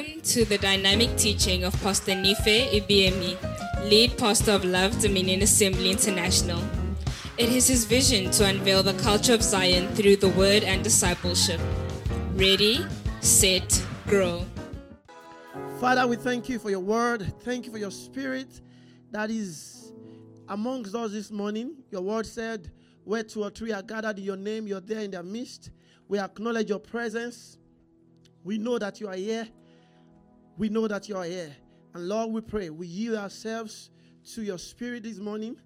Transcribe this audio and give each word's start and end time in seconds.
Welcome 0.00 0.22
to 0.22 0.46
the 0.46 0.56
dynamic 0.56 1.14
teaching 1.18 1.62
of 1.62 1.74
Pastor 1.82 2.12
Nife 2.12 2.70
Ibiemi, 2.72 3.36
lead 3.90 4.16
pastor 4.16 4.52
of 4.52 4.64
Love 4.64 4.98
Dominion 4.98 5.42
Assembly 5.42 5.90
International. 5.90 6.58
It 7.36 7.50
is 7.50 7.68
his 7.68 7.84
vision 7.84 8.30
to 8.30 8.46
unveil 8.46 8.82
the 8.82 8.94
culture 8.94 9.34
of 9.34 9.42
Zion 9.42 9.88
through 9.94 10.16
the 10.16 10.30
word 10.30 10.64
and 10.64 10.82
discipleship. 10.82 11.60
Ready, 12.32 12.82
set, 13.20 13.84
grow. 14.06 14.46
Father, 15.78 16.06
we 16.06 16.16
thank 16.16 16.48
you 16.48 16.58
for 16.58 16.70
your 16.70 16.80
word. 16.80 17.34
Thank 17.42 17.66
you 17.66 17.70
for 17.72 17.76
your 17.78 17.90
spirit 17.90 18.62
that 19.10 19.30
is 19.30 19.92
amongst 20.48 20.94
us 20.94 21.12
this 21.12 21.30
morning. 21.30 21.74
Your 21.90 22.00
word 22.00 22.24
said, 22.24 22.70
Where 23.04 23.22
two 23.22 23.42
or 23.42 23.50
three 23.50 23.72
are 23.72 23.82
gathered 23.82 24.18
in 24.18 24.24
your 24.24 24.38
name, 24.38 24.66
you're 24.66 24.80
there 24.80 25.00
in 25.00 25.10
their 25.10 25.22
midst. 25.22 25.72
We 26.08 26.18
acknowledge 26.18 26.70
your 26.70 26.80
presence. 26.80 27.58
We 28.42 28.56
know 28.56 28.78
that 28.78 28.98
you 28.98 29.06
are 29.06 29.14
here. 29.14 29.46
We 30.60 30.68
know 30.68 30.86
that 30.88 31.08
you 31.08 31.16
are 31.16 31.24
here. 31.24 31.56
And 31.94 32.06
Lord, 32.06 32.32
we 32.32 32.42
pray, 32.42 32.68
we 32.68 32.86
yield 32.86 33.16
ourselves 33.16 33.88
to 34.34 34.42
your 34.42 34.58
spirit 34.58 35.04
this 35.04 35.16
morning, 35.16 35.56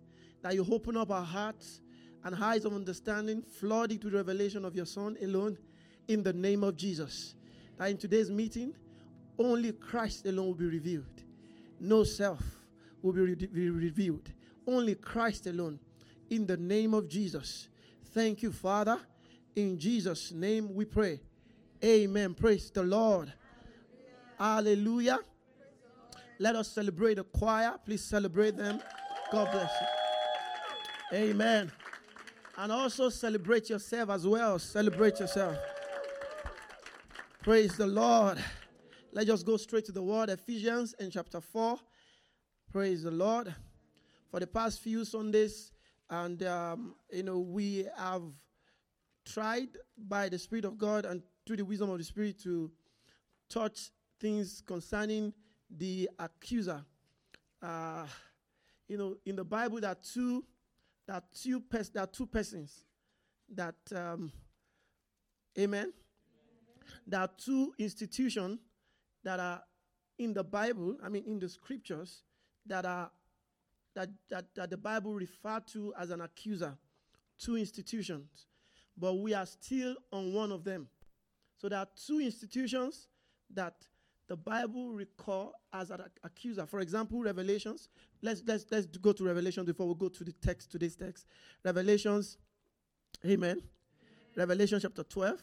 that 0.41 0.55
you 0.55 0.65
open 0.71 0.97
up 0.97 1.11
our 1.11 1.25
hearts 1.25 1.81
and 2.23 2.37
eyes 2.37 2.65
of 2.65 2.75
understanding, 2.75 3.43
flood 3.43 3.91
it 3.91 4.05
with 4.05 4.15
revelation 4.15 4.65
of 4.65 4.77
your 4.77 4.87
Son 4.87 5.17
alone, 5.21 5.59
in 6.07 6.23
the 6.23 6.33
name 6.33 6.63
of 6.63 6.77
Jesus. 6.77 7.35
That 7.77 7.91
in 7.91 7.97
today's 7.97 8.31
meeting, 8.31 8.73
only 9.37 9.73
Christ 9.73 10.27
alone 10.27 10.47
will 10.47 10.55
be 10.55 10.67
revealed. 10.67 11.25
No 11.81 12.05
self 12.05 12.45
will 13.03 13.15
be, 13.15 13.23
re- 13.23 13.35
be 13.35 13.71
revealed. 13.71 14.31
Only 14.65 14.95
Christ 14.95 15.49
alone. 15.49 15.81
In 16.31 16.47
the 16.47 16.57
name 16.57 16.95
of 16.95 17.09
Jesus. 17.09 17.67
Thank 18.13 18.45
you, 18.45 18.53
Father. 18.53 19.01
In 19.57 19.77
Jesus' 19.77 20.31
name 20.31 20.73
we 20.73 20.85
pray. 20.85 21.19
Amen. 21.83 22.33
Praise 22.33 22.71
the 22.71 22.85
Lord. 22.85 23.33
Hallelujah. 24.39 25.19
Let 26.39 26.57
us 26.57 26.69
celebrate 26.69 27.15
the 27.15 27.25
choir. 27.25 27.75
Please 27.85 28.03
celebrate 28.03 28.57
them. 28.57 28.81
God 29.31 29.51
bless 29.53 29.71
you. 29.81 31.19
Amen. 31.19 31.71
And 32.57 32.73
also 32.73 33.09
celebrate 33.09 33.71
yourself 33.71 34.11
as 34.11 34.27
well. 34.27 34.59
Celebrate 34.59 35.21
yourself. 35.21 35.57
Praise 37.43 37.77
the 37.77 37.87
Lord. 37.87 38.43
Let's 39.13 39.29
just 39.29 39.47
go 39.47 39.57
straight 39.57 39.85
to 39.87 39.93
the 39.93 40.03
word. 40.03 40.31
Ephesians 40.31 40.95
in 40.99 41.11
chapter 41.11 41.41
4. 41.41 41.79
Praise 42.73 43.05
the 43.05 43.11
Lord. 43.11 43.55
For 44.31 44.41
the 44.41 44.47
past 44.47 44.81
few 44.81 45.05
Sundays, 45.05 45.71
and 46.11 46.43
um, 46.43 46.97
you 47.13 47.23
know, 47.23 47.39
we 47.39 47.87
have 47.97 48.23
tried 49.25 49.69
by 49.97 50.29
the 50.29 50.39
Spirit 50.39 50.65
of 50.65 50.77
God 50.77 51.05
and 51.05 51.23
through 51.47 51.59
the 51.59 51.65
wisdom 51.65 51.91
of 51.91 51.99
the 51.99 52.05
Spirit 52.05 52.41
to 52.43 52.71
touch 53.49 53.91
things 54.25 54.63
concerning 54.67 55.35
the 55.69 56.09
accuser. 56.19 56.83
Uh, 57.61 58.07
you 58.89 58.97
know, 58.97 59.17
in 59.27 59.37
the 59.37 59.45
Bible, 59.45 59.79
there 59.79 59.91
are 59.91 59.99
two, 60.03 60.43
there 61.07 61.17
are 61.17 61.23
two, 61.43 61.61
pers- 61.61 61.91
there 61.91 62.05
are 62.05 62.07
two 62.07 62.25
persons 62.25 62.85
that, 63.55 63.75
um, 63.95 64.33
amen. 65.59 65.93
There 67.07 67.21
are 67.21 67.29
two 67.37 67.75
institutions 67.79 68.61
that 69.23 69.39
are 69.41 69.63
in 70.19 70.33
the 70.33 70.43
Bible, 70.43 70.97
I 71.05 71.11
mean, 71.11 71.25
in 71.27 71.39
the 71.39 71.49
scriptures, 71.51 72.23
that 72.65 72.87
are 72.87 73.11
that, 73.95 74.09
that, 74.31 74.47
that 74.55 74.71
the 74.71 74.79
Bible 74.79 75.13
refer 75.13 75.61
to 75.73 75.93
as 76.01 76.09
an 76.09 76.23
accuser. 76.23 76.79
Two 77.39 77.57
institutions. 77.57 78.47
But 78.97 79.15
we 79.19 79.35
are 79.35 79.47
still 79.47 79.97
on 80.11 80.33
one 80.33 80.51
of 80.51 80.65
them. 80.65 80.89
So 81.59 81.69
there 81.69 81.79
are 81.79 81.89
two 82.07 82.21
institutions 82.21 83.07
that 83.53 83.75
the 84.29 84.37
Bible 84.37 84.93
recall 84.93 85.53
as 85.73 85.91
an 85.91 86.01
accuser. 86.23 86.67
For 86.67 86.81
example, 86.81 87.23
Revelations. 87.23 87.89
Let's 88.23 88.43
let's 88.47 88.65
let's 88.71 88.87
go 88.87 89.13
to 89.13 89.25
Revelation 89.25 89.65
before 89.65 89.87
we 89.87 89.95
go 89.95 90.09
to 90.09 90.25
the 90.25 90.33
text, 90.33 90.73
today's 90.73 90.97
text. 90.97 91.27
Revelations, 91.63 92.39
Amen. 93.27 93.63
Revelation 94.37 94.79
chapter 94.81 95.03
12. 95.03 95.43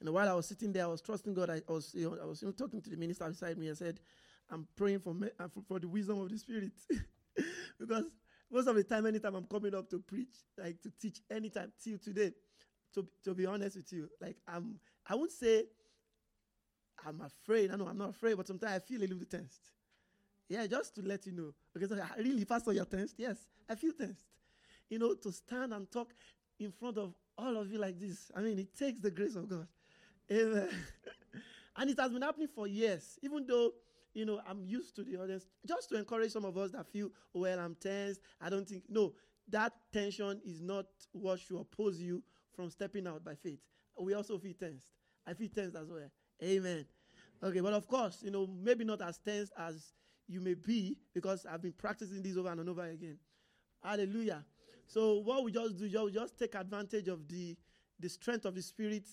And 0.00 0.10
while 0.10 0.28
I 0.28 0.34
was 0.34 0.46
sitting 0.46 0.72
there, 0.72 0.84
I 0.84 0.88
was 0.88 1.00
trusting 1.00 1.32
God. 1.32 1.48
I 1.48 1.62
was, 1.68 1.94
you 1.94 2.10
know, 2.10 2.18
I 2.22 2.26
was 2.26 2.42
you 2.42 2.48
know, 2.48 2.52
talking 2.52 2.82
to 2.82 2.90
the 2.90 2.96
minister 2.96 3.26
beside 3.26 3.56
me. 3.56 3.70
I 3.70 3.74
said, 3.74 4.00
I'm 4.50 4.66
praying 4.76 5.00
for, 5.00 5.14
me, 5.14 5.28
uh, 5.38 5.48
for, 5.48 5.62
for 5.66 5.78
the 5.80 5.88
wisdom 5.88 6.20
of 6.20 6.28
the 6.28 6.38
Spirit. 6.38 6.72
because 7.80 8.04
most 8.50 8.66
of 8.66 8.76
the 8.76 8.84
time, 8.84 9.06
anytime 9.06 9.34
I'm 9.34 9.46
coming 9.46 9.74
up 9.74 9.88
to 9.90 9.98
preach, 9.98 10.36
like 10.58 10.82
to 10.82 10.90
teach, 11.00 11.20
anytime 11.30 11.72
till 11.82 11.98
today, 11.98 12.32
to, 12.94 13.06
to 13.24 13.34
be 13.34 13.46
honest 13.46 13.76
with 13.76 13.92
you, 13.92 14.08
like 14.20 14.36
I'm, 14.46 14.78
I 15.08 15.14
won't 15.14 15.32
say 15.32 15.64
I'm 17.06 17.20
afraid. 17.20 17.70
I 17.70 17.76
know 17.76 17.86
I'm 17.86 17.98
not 17.98 18.10
afraid, 18.10 18.36
but 18.36 18.46
sometimes 18.46 18.72
I 18.72 18.78
feel 18.80 19.00
a 19.00 19.06
little 19.06 19.24
tensed. 19.24 19.62
Yeah, 20.48 20.66
just 20.66 20.94
to 20.96 21.02
let 21.02 21.26
you 21.26 21.32
know. 21.32 21.54
Because 21.72 21.92
I 21.92 22.06
really, 22.18 22.44
Pastor, 22.44 22.72
you're 22.72 22.84
tensed? 22.84 23.14
Yes, 23.18 23.36
I 23.68 23.74
feel 23.74 23.92
tensed. 23.92 24.24
You 24.88 24.98
know, 24.98 25.14
to 25.14 25.32
stand 25.32 25.72
and 25.72 25.90
talk 25.90 26.12
in 26.58 26.70
front 26.72 26.98
of 26.98 27.14
all 27.36 27.56
of 27.56 27.70
you 27.70 27.78
like 27.78 27.98
this. 27.98 28.30
I 28.34 28.40
mean, 28.40 28.58
it 28.58 28.76
takes 28.76 29.00
the 29.00 29.10
grace 29.10 29.36
of 29.36 29.48
God. 29.48 29.66
Amen. 30.30 30.68
and 31.76 31.90
it 31.90 31.98
has 31.98 32.12
been 32.12 32.22
happening 32.22 32.48
for 32.48 32.66
years, 32.66 33.18
even 33.22 33.46
though 33.46 33.72
you 34.16 34.24
know, 34.24 34.40
I'm 34.48 34.64
used 34.64 34.96
to 34.96 35.04
the 35.04 35.18
audience. 35.18 35.46
Just 35.68 35.90
to 35.90 35.98
encourage 35.98 36.32
some 36.32 36.46
of 36.46 36.56
us 36.56 36.70
that 36.70 36.86
feel, 36.86 37.10
well, 37.34 37.60
I'm 37.60 37.74
tense. 37.74 38.18
I 38.40 38.48
don't 38.48 38.66
think, 38.66 38.84
no, 38.88 39.12
that 39.50 39.74
tension 39.92 40.40
is 40.42 40.62
not 40.62 40.86
what 41.12 41.38
should 41.38 41.60
oppose 41.60 42.00
you 42.00 42.22
from 42.54 42.70
stepping 42.70 43.06
out 43.06 43.22
by 43.22 43.34
faith. 43.34 43.60
We 44.00 44.14
also 44.14 44.38
feel 44.38 44.54
tensed. 44.58 44.86
I 45.26 45.34
feel 45.34 45.48
tensed 45.54 45.76
as 45.76 45.90
well. 45.90 46.10
Amen. 46.42 46.84
Okay, 47.42 47.60
but 47.60 47.72
of 47.72 47.86
course, 47.86 48.22
you 48.22 48.30
know, 48.30 48.48
maybe 48.62 48.84
not 48.84 49.02
as 49.02 49.18
tense 49.18 49.50
as 49.58 49.92
you 50.28 50.40
may 50.40 50.54
be 50.54 50.96
because 51.14 51.46
I've 51.46 51.62
been 51.62 51.72
practicing 51.72 52.22
this 52.22 52.36
over 52.36 52.50
and 52.50 52.68
over 52.68 52.84
again. 52.84 53.18
Hallelujah. 53.82 54.44
So 54.86 55.18
what 55.18 55.44
we 55.44 55.52
just 55.52 55.76
do, 55.76 55.84
we 56.04 56.12
just 56.12 56.38
take 56.38 56.54
advantage 56.54 57.08
of 57.08 57.26
the 57.28 57.56
the 57.98 58.08
strength 58.08 58.44
of 58.44 58.54
the 58.54 58.62
Spirit 58.62 59.06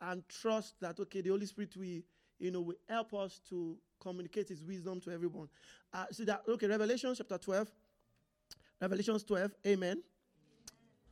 and 0.00 0.22
trust 0.28 0.74
that 0.80 0.98
okay, 0.98 1.20
the 1.20 1.30
Holy 1.30 1.46
Spirit 1.46 1.76
will, 1.76 2.00
you 2.38 2.50
know, 2.50 2.60
will 2.60 2.74
help 2.88 3.14
us 3.14 3.40
to 3.48 3.76
communicate 4.00 4.48
his 4.48 4.62
wisdom 4.62 5.00
to 5.00 5.10
everyone. 5.10 5.48
Uh, 5.92 6.06
see 6.10 6.24
that, 6.24 6.42
okay, 6.48 6.66
Revelation 6.66 7.14
chapter 7.16 7.38
12. 7.38 7.70
Revelations 8.80 9.24
12, 9.24 9.54
amen. 9.66 10.02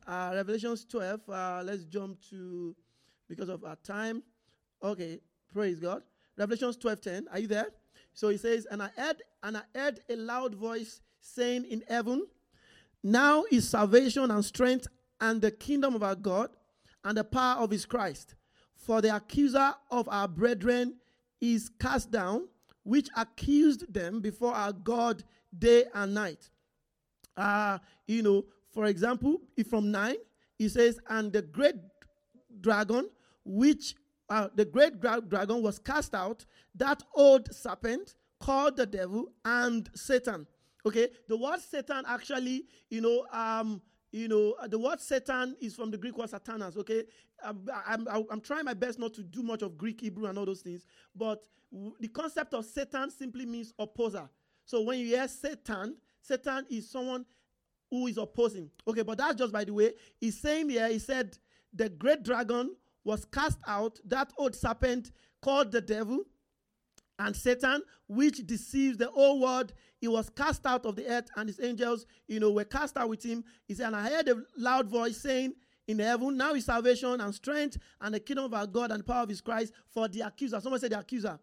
Uh, 0.07 0.33
Revelations 0.35 0.85
12, 0.85 1.21
uh, 1.31 1.63
let's 1.65 1.85
jump 1.85 2.21
to, 2.29 2.77
because 3.27 3.49
of 3.49 3.65
our 3.65 3.77
time. 3.77 4.23
Okay, 4.83 5.19
praise 5.55 5.79
God. 5.79 6.03
Revelations 6.37 6.77
12, 6.77 7.01
10, 7.01 7.27
are 7.33 7.39
you 7.39 7.47
there? 7.47 7.69
So 8.13 8.29
he 8.29 8.37
says, 8.37 8.67
and 8.71 8.83
I 8.83 8.91
heard, 8.97 9.23
and 9.43 9.57
I 9.57 9.63
heard 9.75 10.01
a 10.09 10.17
loud 10.17 10.55
voice 10.57 11.01
saying 11.21 11.65
in 11.67 11.85
heaven, 11.89 12.27
now 13.05 13.45
is 13.53 13.69
salvation 13.69 14.31
and 14.33 14.45
strength 14.45 14.89
and 15.21 15.41
the 15.41 15.53
kingdom 15.53 15.95
of 15.95 16.03
our 16.03 16.17
God 16.17 16.51
and 17.05 17.17
the 17.17 17.23
power 17.23 17.63
of 17.63 17.71
his 17.71 17.87
Christ. 17.87 18.35
For 18.75 19.01
the 19.01 19.15
accuser 19.15 19.75
of 19.91 20.09
our 20.09 20.27
brethren 20.27 20.97
is 21.41 21.71
cast 21.79 22.11
down, 22.11 22.49
which 22.83 23.09
accused 23.17 23.93
them 23.93 24.21
before 24.21 24.53
our 24.53 24.73
God 24.73 25.23
day 25.57 25.85
and 25.95 26.15
night. 26.15 26.51
Uh, 27.37 27.79
you 28.09 28.23
know, 28.23 28.45
for 28.73 28.87
example, 28.87 29.41
from 29.71 29.93
9, 29.93 30.17
he 30.59 30.69
says, 30.69 30.99
And 31.09 31.33
the 31.33 31.43
great 31.43 31.77
dragon, 32.61 33.09
which 33.45 33.95
uh, 34.29 34.49
the 34.55 34.65
great 34.65 35.01
gra- 35.01 35.21
dragon 35.21 35.63
was 35.63 35.79
cast 35.79 36.15
out, 36.15 36.45
that 36.75 37.03
old 37.15 37.55
serpent 37.55 38.15
called 38.41 38.77
the 38.77 38.87
devil 38.87 39.33
and 39.45 39.89
Satan. 39.95 40.47
Okay, 40.87 41.09
the 41.29 41.37
word 41.37 41.61
Satan 41.61 42.05
actually, 42.07 42.67
you 42.91 43.01
know, 43.01 43.27
um, 43.33 43.81
you 44.13 44.29
know, 44.29 44.55
the 44.69 44.79
word 44.79 45.01
Satan 45.01 45.57
is 45.61 45.75
from 45.75 45.91
the 45.91 45.99
Greek 45.99 46.17
word 46.17 46.31
Satanas. 46.31 46.77
Okay, 46.77 47.05
I'm, 47.43 47.69
I'm, 47.87 48.07
I'm 48.31 48.41
trying 48.41 48.65
my 48.65 48.75
best 48.75 48.99
not 48.99 49.15
to 49.15 49.23
do 49.23 49.43
much 49.43 49.63
of 49.63 49.77
Greek, 49.79 50.01
Hebrew, 50.01 50.27
and 50.27 50.39
all 50.39 50.47
those 50.47 50.61
things, 50.61 50.87
but 51.15 51.43
the 52.01 52.09
concept 52.09 52.55
of 52.55 52.65
Satan 52.65 53.11
simply 53.11 53.47
means 53.47 53.73
opposer. 53.79 54.29
So 54.65 54.83
when 54.83 55.01
you 55.01 55.07
hear 55.07 55.27
Satan, 55.27 55.97
Satan 56.21 56.67
is 56.71 56.91
someone 56.91 57.25
who 57.91 58.07
is 58.07 58.17
opposing. 58.19 58.71
Okay, 58.87 59.03
but 59.03 59.19
that's 59.19 59.35
just 59.37 59.53
by 59.53 59.65
the 59.65 59.73
way. 59.73 59.93
He's 60.21 60.39
saying 60.41 60.69
here, 60.69 60.89
he 60.89 60.99
said, 60.99 61.37
the 61.73 61.89
great 61.89 62.23
dragon 62.23 62.77
was 63.05 63.25
cast 63.27 63.59
out, 63.67 63.99
that 64.07 64.33
old 64.39 64.55
serpent 64.55 65.13
called 65.43 65.71
the 65.73 65.81
devil 65.81 66.25
and 67.19 67.37
Satan, 67.37 67.83
which 68.09 68.47
deceives 68.47 68.99
the 68.99 69.09
whole 69.09 69.41
world. 69.41 69.73
He 70.01 70.09
was 70.09 70.31
cast 70.31 70.67
out 70.67 70.85
of 70.85 70.97
the 70.97 71.07
earth, 71.07 71.29
and 71.37 71.49
his 71.49 71.61
angels, 71.61 72.07
you 72.27 72.41
know, 72.41 72.51
were 72.51 72.65
cast 72.65 72.97
out 72.97 73.09
with 73.09 73.23
him. 73.23 73.45
He 73.67 73.75
said, 73.75 73.87
And 73.87 73.97
I 73.97 74.09
heard 74.09 74.29
a 74.29 74.43
loud 74.57 74.89
voice 74.89 75.19
saying, 75.19 75.55
in 75.87 75.99
heaven, 75.99 76.37
now 76.37 76.55
is 76.55 76.65
salvation 76.65 77.21
and 77.21 77.35
strength 77.35 77.77
and 78.01 78.15
the 78.15 78.21
kingdom 78.21 78.47
of 78.47 78.55
our 78.55 78.67
God 78.67 78.91
and 78.91 79.01
the 79.01 79.05
power 79.05 79.23
of 79.23 79.29
his 79.29 79.43
Christ 79.43 79.73
for 79.93 80.09
the 80.09 80.23
accuser. 80.23 80.61
Someone 80.61 80.81
said 80.81 80.93
the 80.93 80.99
accuser. 80.99 81.39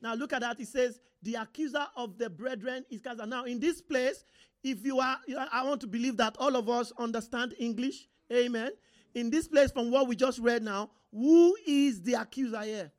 Now 0.00 0.14
look 0.14 0.32
at 0.32 0.42
that. 0.42 0.60
It 0.60 0.68
says, 0.68 1.00
the 1.22 1.34
accuser 1.34 1.86
of 1.96 2.16
the 2.16 2.30
brethren 2.30 2.84
is 2.88 3.00
cast 3.00 3.20
out. 3.20 3.28
Now 3.28 3.44
in 3.44 3.58
this 3.58 3.82
place, 3.82 4.24
if 4.62 4.84
you 4.84 5.00
are, 5.00 5.18
I 5.52 5.64
want 5.64 5.80
to 5.80 5.86
believe 5.86 6.16
that 6.18 6.36
all 6.38 6.54
of 6.54 6.68
us 6.68 6.92
understand 6.98 7.54
English. 7.58 8.08
Amen. 8.32 8.70
In 9.14 9.28
this 9.28 9.48
place, 9.48 9.72
from 9.72 9.90
what 9.90 10.06
we 10.06 10.14
just 10.14 10.38
read 10.38 10.62
now, 10.62 10.90
who 11.12 11.56
is 11.66 12.02
the 12.02 12.14
accuser 12.14 12.62
here? 12.62 12.92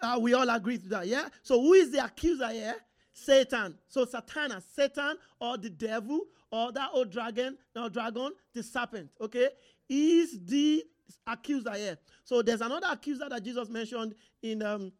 Uh, 0.00 0.18
we 0.20 0.34
all 0.34 0.48
agree 0.50 0.78
to 0.78 0.88
that, 0.88 1.06
yeah? 1.06 1.28
So 1.42 1.60
who 1.60 1.72
is 1.72 1.90
the 1.90 2.04
accuser 2.04 2.48
here? 2.48 2.76
Satan. 3.12 3.78
So 3.88 4.04
Satan, 4.04 4.60
Satan 4.74 5.16
or 5.40 5.56
the 5.56 5.70
devil 5.70 6.20
or 6.50 6.70
that 6.72 6.90
old 6.92 7.10
dragon, 7.10 7.56
no 7.74 7.88
dragon, 7.88 8.32
the 8.54 8.62
serpent, 8.62 9.10
okay, 9.20 9.48
is 9.88 10.38
the 10.44 10.84
accuser 11.26 11.72
here. 11.72 11.98
So 12.24 12.42
there's 12.42 12.60
another 12.60 12.88
accuser 12.90 13.28
that 13.28 13.42
Jesus 13.42 13.68
mentioned 13.68 14.14
in 14.42 14.62
um, 14.62 14.92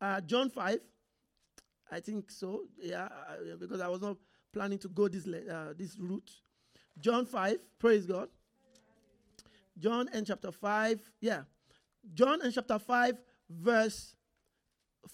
uh, 0.00 0.20
John 0.20 0.50
5. 0.50 0.78
I 1.90 2.00
think 2.00 2.30
so, 2.30 2.64
yeah, 2.78 3.04
uh, 3.04 3.56
because 3.58 3.80
I 3.80 3.88
was 3.88 4.00
not 4.00 4.16
planning 4.52 4.78
to 4.78 4.88
go 4.88 5.08
this, 5.08 5.26
uh, 5.26 5.72
this 5.76 5.96
route. 5.98 6.30
John 6.98 7.24
5, 7.26 7.58
praise 7.78 8.06
God. 8.06 8.28
John 9.78 10.08
and 10.12 10.26
chapter 10.26 10.52
5, 10.52 11.00
yeah. 11.20 11.42
John 12.14 12.42
and 12.42 12.52
chapter 12.52 12.78
5, 12.78 13.16
verse 13.48 14.14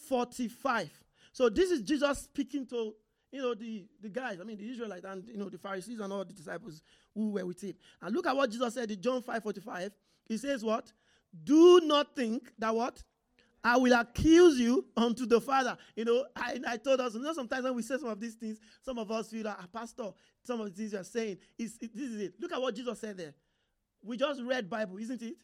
45. 0.08 0.90
So 1.32 1.48
this 1.48 1.70
is 1.70 1.82
Jesus 1.82 2.18
speaking 2.18 2.66
to 2.66 2.94
you 3.30 3.42
know 3.42 3.54
the, 3.54 3.84
the 4.00 4.08
guys, 4.08 4.38
I 4.40 4.44
mean 4.44 4.56
the 4.56 4.70
Israelites 4.70 5.04
and 5.04 5.28
you 5.28 5.36
know 5.36 5.50
the 5.50 5.58
Pharisees 5.58 6.00
and 6.00 6.12
all 6.12 6.24
the 6.24 6.32
disciples 6.32 6.82
who 7.14 7.30
were 7.30 7.44
with 7.44 7.60
him. 7.60 7.74
And 8.00 8.14
look 8.14 8.26
at 8.26 8.34
what 8.34 8.50
Jesus 8.50 8.74
said 8.74 8.90
in 8.90 9.00
John 9.00 9.22
5 9.22 9.42
45. 9.42 9.92
He 10.26 10.36
says, 10.36 10.64
What? 10.64 10.92
Do 11.44 11.80
not 11.84 12.16
think 12.16 12.52
that 12.58 12.74
what? 12.74 13.02
I 13.62 13.76
will 13.76 13.92
accuse 13.92 14.58
you 14.58 14.86
unto 14.96 15.26
the 15.26 15.40
Father. 15.40 15.76
You 15.96 16.04
know, 16.04 16.24
I, 16.34 16.60
I 16.66 16.76
told 16.76 17.00
us, 17.00 17.14
you 17.14 17.20
know, 17.20 17.32
sometimes 17.32 17.64
when 17.64 17.74
we 17.74 17.82
say 17.82 17.98
some 17.98 18.08
of 18.08 18.20
these 18.20 18.34
things, 18.34 18.58
some 18.82 18.98
of 18.98 19.10
us 19.10 19.30
feel 19.30 19.44
like, 19.44 19.56
ah, 19.58 19.66
Pastor, 19.72 20.10
some 20.42 20.60
of 20.60 20.66
the 20.66 20.72
things 20.72 20.92
you're 20.92 21.04
saying, 21.04 21.38
is 21.58 21.76
this 21.76 21.90
is 22.10 22.20
it. 22.20 22.34
Look 22.40 22.52
at 22.52 22.62
what 22.62 22.74
Jesus 22.74 22.98
said 23.00 23.18
there. 23.18 23.34
We 24.02 24.16
just 24.16 24.42
read 24.42 24.70
Bible, 24.70 24.98
isn't 24.98 25.22
it? 25.22 25.34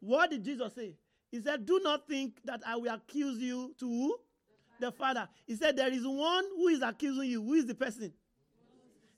What 0.00 0.30
did 0.30 0.44
Jesus 0.44 0.74
say? 0.74 0.96
He 1.30 1.40
said, 1.40 1.66
Do 1.66 1.80
not 1.82 2.08
think 2.08 2.38
that 2.44 2.62
I 2.66 2.76
will 2.76 2.92
accuse 2.92 3.38
you 3.38 3.74
to 3.78 3.86
who? 3.86 4.16
The 4.80 4.90
Father. 4.90 5.28
He 5.46 5.56
said, 5.56 5.76
There 5.76 5.92
is 5.92 6.06
one 6.06 6.44
who 6.56 6.68
is 6.68 6.82
accusing 6.82 7.30
you. 7.30 7.42
Who 7.42 7.54
is 7.54 7.66
the 7.66 7.74
person? 7.74 8.12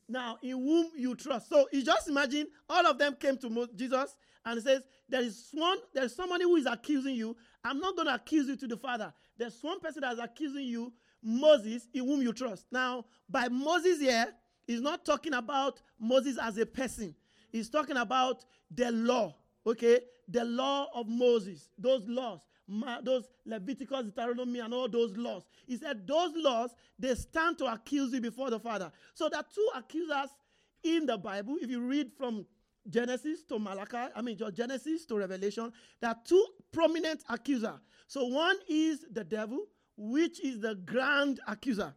Now, 0.08 0.38
in 0.42 0.50
whom 0.50 0.90
you 0.96 1.14
trust. 1.14 1.48
So 1.48 1.68
you 1.72 1.84
just 1.84 2.08
imagine 2.08 2.48
all 2.68 2.86
of 2.86 2.98
them 2.98 3.16
came 3.18 3.38
to 3.38 3.68
Jesus 3.74 4.16
and 4.44 4.58
he 4.58 4.64
says, 4.64 4.82
There 5.08 5.22
is 5.22 5.48
one, 5.52 5.78
there's 5.94 6.14
somebody 6.14 6.44
who 6.44 6.56
is 6.56 6.66
accusing 6.66 7.14
you. 7.14 7.36
I'm 7.64 7.78
not 7.78 7.94
going 7.94 8.08
to 8.08 8.14
accuse 8.14 8.48
you 8.48 8.56
to 8.56 8.66
the 8.66 8.76
Father. 8.76 9.12
There's 9.38 9.58
one 9.62 9.80
person 9.80 10.02
that's 10.02 10.20
accusing 10.20 10.66
you, 10.66 10.92
Moses, 11.22 11.86
in 11.94 12.04
whom 12.04 12.20
you 12.20 12.32
trust. 12.32 12.66
Now, 12.70 13.06
by 13.28 13.48
Moses 13.48 14.00
here, 14.00 14.26
he's 14.66 14.80
not 14.80 15.04
talking 15.04 15.34
about 15.34 15.80
Moses 15.98 16.38
as 16.40 16.58
a 16.58 16.66
person, 16.66 17.14
he's 17.52 17.70
talking 17.70 17.96
about 17.96 18.44
the 18.70 18.90
law, 18.90 19.36
okay? 19.66 20.00
The 20.28 20.44
law 20.44 20.88
of 20.94 21.08
Moses, 21.08 21.68
those 21.78 22.08
laws 22.08 22.40
those 23.02 23.28
Leviticus, 23.44 24.04
Deuteronomy, 24.04 24.60
and 24.60 24.72
all 24.72 24.88
those 24.88 25.16
laws. 25.16 25.44
He 25.66 25.76
said 25.76 26.06
those 26.06 26.32
laws 26.36 26.74
they 26.98 27.14
stand 27.14 27.58
to 27.58 27.66
accuse 27.66 28.12
you 28.12 28.20
before 28.20 28.50
the 28.50 28.60
Father. 28.60 28.90
So 29.14 29.28
there 29.28 29.40
are 29.40 29.46
two 29.54 29.68
accusers 29.74 30.30
in 30.82 31.06
the 31.06 31.18
Bible. 31.18 31.56
If 31.60 31.70
you 31.70 31.80
read 31.80 32.12
from 32.16 32.46
Genesis 32.88 33.44
to 33.44 33.58
Malachi, 33.58 34.12
I 34.14 34.22
mean 34.22 34.38
Genesis 34.54 35.06
to 35.06 35.16
Revelation, 35.16 35.72
there 36.00 36.10
are 36.10 36.18
two 36.24 36.44
prominent 36.72 37.22
accusers. 37.28 37.80
So 38.06 38.26
one 38.26 38.56
is 38.68 39.04
the 39.10 39.24
devil, 39.24 39.66
which 39.96 40.40
is 40.40 40.60
the 40.60 40.74
grand 40.74 41.40
accuser. 41.46 41.94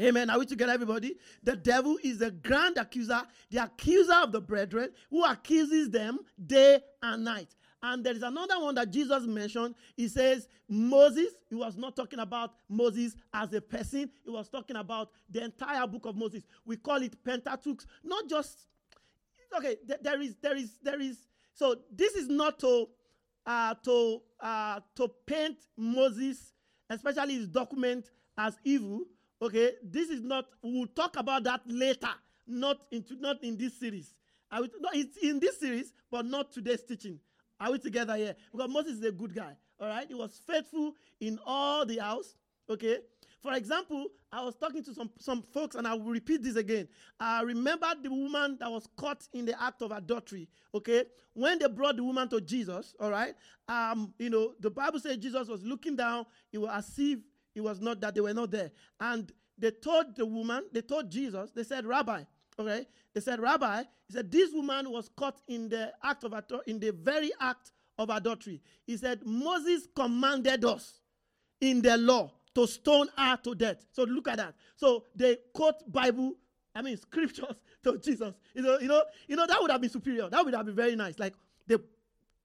Amen. 0.00 0.30
Are 0.30 0.38
we 0.38 0.46
together, 0.46 0.72
everybody? 0.72 1.16
The 1.42 1.56
devil 1.56 1.98
is 2.02 2.18
the 2.18 2.30
grand 2.30 2.78
accuser, 2.78 3.22
the 3.50 3.64
accuser 3.64 4.14
of 4.22 4.32
the 4.32 4.40
brethren, 4.40 4.90
who 5.10 5.24
accuses 5.24 5.90
them 5.90 6.20
day 6.46 6.80
and 7.02 7.24
night. 7.24 7.54
And 7.82 8.04
there 8.04 8.14
is 8.14 8.22
another 8.22 8.58
one 8.60 8.74
that 8.76 8.90
Jesus 8.90 9.24
mentioned. 9.24 9.74
He 9.96 10.08
says, 10.08 10.48
Moses, 10.68 11.34
he 11.50 11.54
was 11.54 11.76
not 11.76 11.96
talking 11.96 12.18
about 12.18 12.54
Moses 12.68 13.14
as 13.34 13.52
a 13.52 13.60
person, 13.60 14.10
he 14.24 14.30
was 14.30 14.48
talking 14.48 14.76
about 14.76 15.10
the 15.28 15.44
entire 15.44 15.86
book 15.86 16.06
of 16.06 16.16
Moses. 16.16 16.44
We 16.64 16.76
call 16.76 17.02
it 17.02 17.22
Pentateuch, 17.22 17.84
not 18.02 18.28
just, 18.28 18.66
okay, 19.56 19.76
th- 19.86 20.00
there 20.02 20.20
is, 20.20 20.36
there 20.40 20.56
is, 20.56 20.78
there 20.82 21.00
is, 21.00 21.18
so 21.52 21.76
this 21.94 22.14
is 22.14 22.28
not 22.28 22.58
to, 22.60 22.86
uh, 23.44 23.74
to, 23.84 24.22
uh, 24.40 24.80
to 24.96 25.08
paint 25.26 25.58
Moses, 25.76 26.52
especially 26.88 27.34
his 27.34 27.48
document, 27.48 28.10
as 28.38 28.56
evil. 28.64 29.02
Okay, 29.42 29.72
this 29.82 30.10
is 30.10 30.22
not, 30.22 30.46
we'll 30.62 30.86
talk 30.88 31.16
about 31.16 31.44
that 31.44 31.62
later, 31.66 32.10
not, 32.46 32.78
into, 32.90 33.16
not 33.20 33.42
in 33.42 33.56
this 33.56 33.78
series. 33.78 34.14
I 34.50 34.60
will, 34.60 34.68
no, 34.80 34.90
it's 34.92 35.16
in 35.18 35.38
this 35.40 35.58
series, 35.58 35.92
but 36.10 36.26
not 36.26 36.52
today's 36.52 36.82
teaching. 36.82 37.18
Are 37.58 37.70
we 37.70 37.78
together 37.78 38.16
here? 38.16 38.34
Because 38.52 38.68
Moses 38.70 38.98
is 38.98 39.04
a 39.04 39.12
good 39.12 39.34
guy. 39.34 39.56
All 39.78 39.88
right. 39.88 40.06
He 40.08 40.14
was 40.14 40.40
faithful 40.46 40.94
in 41.20 41.38
all 41.44 41.86
the 41.86 41.98
house. 41.98 42.34
Okay. 42.68 42.98
For 43.42 43.54
example, 43.54 44.06
I 44.30 44.44
was 44.44 44.54
talking 44.54 44.84
to 44.84 44.94
some, 44.94 45.10
some 45.18 45.42
folks, 45.42 45.74
and 45.74 45.86
I 45.86 45.94
will 45.94 46.10
repeat 46.10 46.42
this 46.42 46.56
again. 46.56 46.88
I 47.18 47.42
remember 47.42 47.86
the 48.02 48.10
woman 48.10 48.58
that 48.60 48.70
was 48.70 48.86
caught 48.96 49.26
in 49.32 49.46
the 49.46 49.60
act 49.62 49.80
of 49.80 49.92
adultery. 49.92 50.46
Okay, 50.74 51.04
when 51.32 51.58
they 51.58 51.66
brought 51.66 51.96
the 51.96 52.04
woman 52.04 52.28
to 52.28 52.40
Jesus, 52.40 52.94
all 53.00 53.10
right, 53.10 53.34
um, 53.66 54.12
you 54.18 54.28
know, 54.28 54.52
the 54.60 54.70
Bible 54.70 55.00
says 55.00 55.16
Jesus 55.16 55.48
was 55.48 55.64
looking 55.64 55.96
down. 55.96 56.26
It 56.52 56.58
was 56.58 56.70
as 56.70 56.94
if 56.98 57.18
it 57.54 57.60
was 57.60 57.80
not 57.80 58.00
that 58.00 58.14
they 58.14 58.20
were 58.20 58.34
not 58.34 58.50
there, 58.50 58.70
and 59.00 59.32
they 59.58 59.70
told 59.70 60.16
the 60.16 60.24
woman, 60.24 60.64
they 60.72 60.80
told 60.80 61.10
Jesus, 61.10 61.50
they 61.50 61.64
said, 61.64 61.84
Rabbi, 61.84 62.22
Okay? 62.60 62.86
They 63.14 63.20
said, 63.20 63.40
Rabbi, 63.40 63.82
he 64.06 64.14
said, 64.14 64.30
this 64.30 64.52
woman 64.52 64.90
was 64.90 65.08
caught 65.16 65.40
in 65.48 65.68
the 65.68 65.92
act 66.04 66.24
of 66.24 66.34
in 66.66 66.78
the 66.78 66.92
very 66.92 67.30
act 67.40 67.72
of 67.98 68.10
adultery. 68.10 68.60
He 68.86 68.96
said, 68.96 69.20
Moses 69.24 69.88
commanded 69.96 70.64
us 70.64 71.00
in 71.60 71.80
the 71.80 71.96
law 71.96 72.30
to 72.54 72.66
stone 72.66 73.08
her 73.16 73.38
to 73.44 73.54
death. 73.54 73.84
So 73.92 74.04
look 74.04 74.28
at 74.28 74.36
that. 74.36 74.54
So 74.76 75.04
they 75.14 75.38
quote 75.54 75.90
Bible, 75.90 76.34
I 76.74 76.82
mean 76.82 76.96
scriptures 77.00 77.56
to 77.84 77.98
Jesus. 77.98 78.34
You 78.54 78.62
know, 78.62 78.78
you 78.78 78.88
know, 78.88 79.02
you 79.26 79.36
know, 79.36 79.46
that 79.46 79.60
would 79.60 79.70
have 79.70 79.80
been 79.80 79.90
superior. 79.90 80.28
That 80.28 80.44
would 80.44 80.54
have 80.54 80.66
been 80.66 80.74
very 80.74 80.96
nice. 80.96 81.18
Like 81.18 81.34
they 81.66 81.76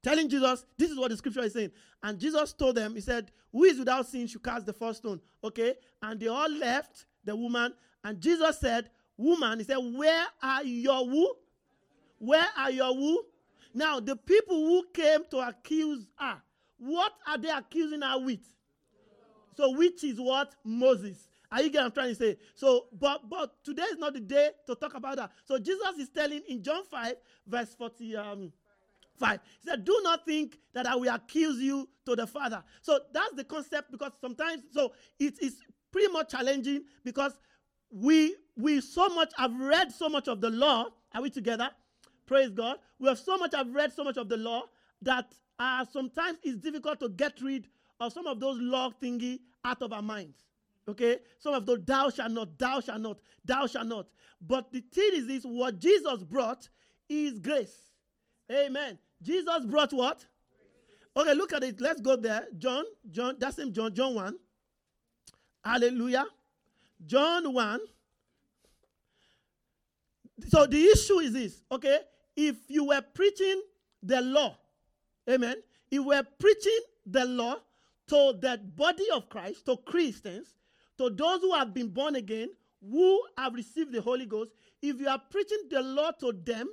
telling 0.05 0.29
Jesus, 0.29 0.65
this 0.77 0.91
is 0.91 0.97
what 0.99 1.09
the 1.09 1.17
scripture 1.17 1.41
is 1.41 1.53
saying. 1.53 1.71
And 2.03 2.19
Jesus 2.19 2.53
told 2.53 2.75
them, 2.75 2.93
He 2.93 3.01
said, 3.01 3.31
Who 3.51 3.63
is 3.63 3.79
without 3.79 4.07
sin 4.07 4.27
should 4.27 4.43
cast 4.43 4.67
the 4.67 4.73
first 4.73 4.99
stone. 4.99 5.19
Okay? 5.43 5.73
And 6.03 6.19
they 6.19 6.27
all 6.27 6.49
left 6.49 7.05
the 7.23 7.35
woman. 7.35 7.73
And 8.03 8.21
Jesus 8.21 8.59
said, 8.59 8.91
woman, 9.17 9.57
he 9.57 9.65
said, 9.65 9.77
Where 9.77 10.25
are 10.43 10.63
your 10.63 11.09
who? 11.09 11.33
Where 12.19 12.45
are 12.55 12.69
your 12.69 12.93
who? 12.93 13.23
Now, 13.73 13.99
the 13.99 14.15
people 14.15 14.55
who 14.55 14.85
came 14.93 15.21
to 15.31 15.39
accuse 15.39 16.05
her, 16.17 16.37
what 16.77 17.13
are 17.27 17.39
they 17.39 17.49
accusing 17.49 18.01
her 18.01 18.19
with? 18.19 18.45
So, 19.57 19.75
which 19.75 20.03
is 20.03 20.21
what? 20.21 20.53
Moses. 20.63 21.27
Are 21.51 21.61
you 21.61 21.69
getting 21.69 21.85
I'm 21.85 21.91
trying 21.91 22.09
to 22.09 22.15
say? 22.15 22.37
So, 22.53 22.85
but 22.91 23.27
but 23.29 23.63
today 23.63 23.83
is 23.83 23.97
not 23.97 24.13
the 24.13 24.19
day 24.19 24.51
to 24.67 24.75
talk 24.75 24.93
about 24.93 25.15
that. 25.17 25.31
So 25.45 25.57
Jesus 25.57 25.97
is 25.99 26.09
telling 26.09 26.41
in 26.47 26.61
John 26.61 26.83
5, 26.83 27.13
verse 27.47 27.73
40, 27.75 28.15
um, 28.17 28.51
5. 29.19 29.39
He 29.61 29.69
said, 29.69 29.85
Do 29.85 29.99
not 30.03 30.25
think 30.25 30.59
that 30.73 30.85
I 30.87 30.95
will 30.95 31.13
accuse 31.13 31.59
you 31.59 31.89
to 32.05 32.15
the 32.15 32.27
Father. 32.27 32.63
So 32.81 32.99
that's 33.13 33.33
the 33.33 33.43
concept 33.43 33.91
because 33.91 34.11
sometimes, 34.19 34.63
so 34.71 34.93
it 35.19 35.41
is 35.41 35.57
pretty 35.91 36.11
much 36.11 36.31
challenging 36.31 36.83
because 37.03 37.37
we 37.91 38.35
we 38.57 38.81
so 38.81 39.07
much 39.09 39.31
have 39.37 39.53
read 39.59 39.91
so 39.91 40.09
much 40.09 40.27
of 40.27 40.41
the 40.41 40.49
law. 40.49 40.87
Are 41.13 41.21
we 41.21 41.29
together? 41.29 41.69
Praise 42.25 42.49
God. 42.49 42.77
We 42.99 43.07
have 43.07 43.19
so 43.19 43.37
much 43.37 43.53
have 43.55 43.73
read 43.73 43.93
so 43.93 44.03
much 44.03 44.17
of 44.17 44.29
the 44.29 44.37
law 44.37 44.63
that 45.01 45.33
uh, 45.59 45.85
sometimes 45.85 46.39
it's 46.43 46.57
difficult 46.57 46.99
to 46.99 47.09
get 47.09 47.39
rid 47.41 47.67
of 47.99 48.11
some 48.11 48.27
of 48.27 48.39
those 48.39 48.57
law 48.59 48.89
thingy 49.01 49.39
out 49.63 49.81
of 49.81 49.93
our 49.93 50.01
minds. 50.01 50.37
Okay? 50.87 51.19
Some 51.39 51.53
of 51.53 51.65
those 51.65 51.79
thou 51.85 52.09
shall 52.09 52.29
not, 52.29 52.57
thou 52.57 52.79
shall 52.79 52.99
not, 52.99 53.19
thou 53.43 53.67
shall 53.67 53.85
not. 53.85 54.07
But 54.41 54.71
the 54.71 54.81
thing 54.81 55.11
is 55.13 55.27
this 55.27 55.43
what 55.43 55.79
Jesus 55.79 56.23
brought 56.23 56.67
is 57.09 57.39
grace. 57.39 57.75
Amen. 58.51 58.97
Jesus 59.25 59.65
brought 59.65 59.91
what? 59.91 60.23
Okay, 61.17 61.33
look 61.33 61.51
at 61.53 61.63
it. 61.63 61.81
Let's 61.81 61.99
go 61.99 62.15
there. 62.15 62.45
John, 62.57 62.83
John, 63.09 63.35
that's 63.39 63.57
him, 63.57 63.73
John, 63.73 63.93
John 63.93 64.13
1. 64.13 64.35
Hallelujah. 65.63 66.25
John 67.05 67.51
1. 67.51 67.79
So 70.49 70.67
the 70.67 70.83
issue 70.83 71.19
is 71.19 71.33
this, 71.33 71.61
okay? 71.71 71.99
If 72.35 72.57
you 72.67 72.85
were 72.85 73.01
preaching 73.01 73.61
the 74.03 74.21
law, 74.21 74.57
amen, 75.29 75.55
if 75.89 75.93
you 75.93 76.03
were 76.03 76.23
preaching 76.37 76.79
the 77.05 77.25
law 77.25 77.55
to 78.07 78.33
the 78.39 78.59
body 78.75 79.05
of 79.13 79.29
Christ, 79.29 79.65
to 79.65 79.77
Christians, 79.77 80.53
to 80.97 81.09
those 81.09 81.41
who 81.41 81.53
have 81.53 81.73
been 81.73 81.87
born 81.87 82.15
again, 82.15 82.49
who 82.81 83.23
have 83.37 83.55
received 83.55 83.93
the 83.93 84.01
Holy 84.01 84.25
Ghost, 84.25 84.51
if 84.81 84.99
you 84.99 85.07
are 85.07 85.21
preaching 85.31 85.63
the 85.71 85.81
law 85.81 86.11
to 86.19 86.31
them 86.31 86.69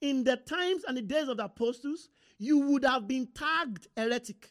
in 0.00 0.24
the 0.24 0.36
times 0.36 0.84
and 0.84 0.96
the 0.96 1.02
days 1.02 1.28
of 1.28 1.38
the 1.38 1.44
apostles, 1.44 2.08
you 2.38 2.58
would 2.58 2.84
have 2.84 3.08
been 3.08 3.28
tagged 3.34 3.88
heretic. 3.96 4.50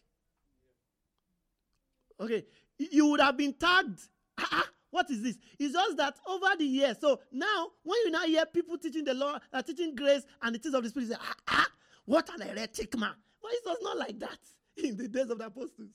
Okay, 2.19 2.45
you 2.77 3.07
would 3.07 3.19
have 3.19 3.37
been 3.37 3.53
tagged. 3.53 4.01
Ah, 4.37 4.47
ah, 4.51 4.69
what 4.89 5.09
is 5.09 5.21
this? 5.21 5.37
It's 5.59 5.73
just 5.73 5.97
that 5.97 6.17
over 6.27 6.47
the 6.57 6.65
years. 6.65 6.97
So 6.99 7.19
now, 7.31 7.67
when 7.83 7.97
you 8.05 8.11
now 8.11 8.25
hear 8.25 8.45
people 8.45 8.77
teaching 8.77 9.03
the 9.03 9.13
law, 9.13 9.37
uh, 9.53 9.61
teaching 9.61 9.95
grace 9.95 10.23
and 10.41 10.55
the 10.55 10.59
things 10.59 10.75
of 10.75 10.83
the 10.83 10.89
Spirit, 10.89 11.09
say, 11.09 11.15
ah, 11.19 11.35
ah, 11.47 11.67
what 12.05 12.29
an 12.33 12.47
heretic 12.47 12.97
man. 12.97 13.13
But 13.41 13.51
it 13.53 13.61
was 13.65 13.77
not 13.81 13.97
like 13.97 14.19
that 14.19 14.39
in 14.83 14.97
the 14.97 15.07
days 15.07 15.29
of 15.29 15.37
the 15.37 15.45
apostles. 15.45 15.91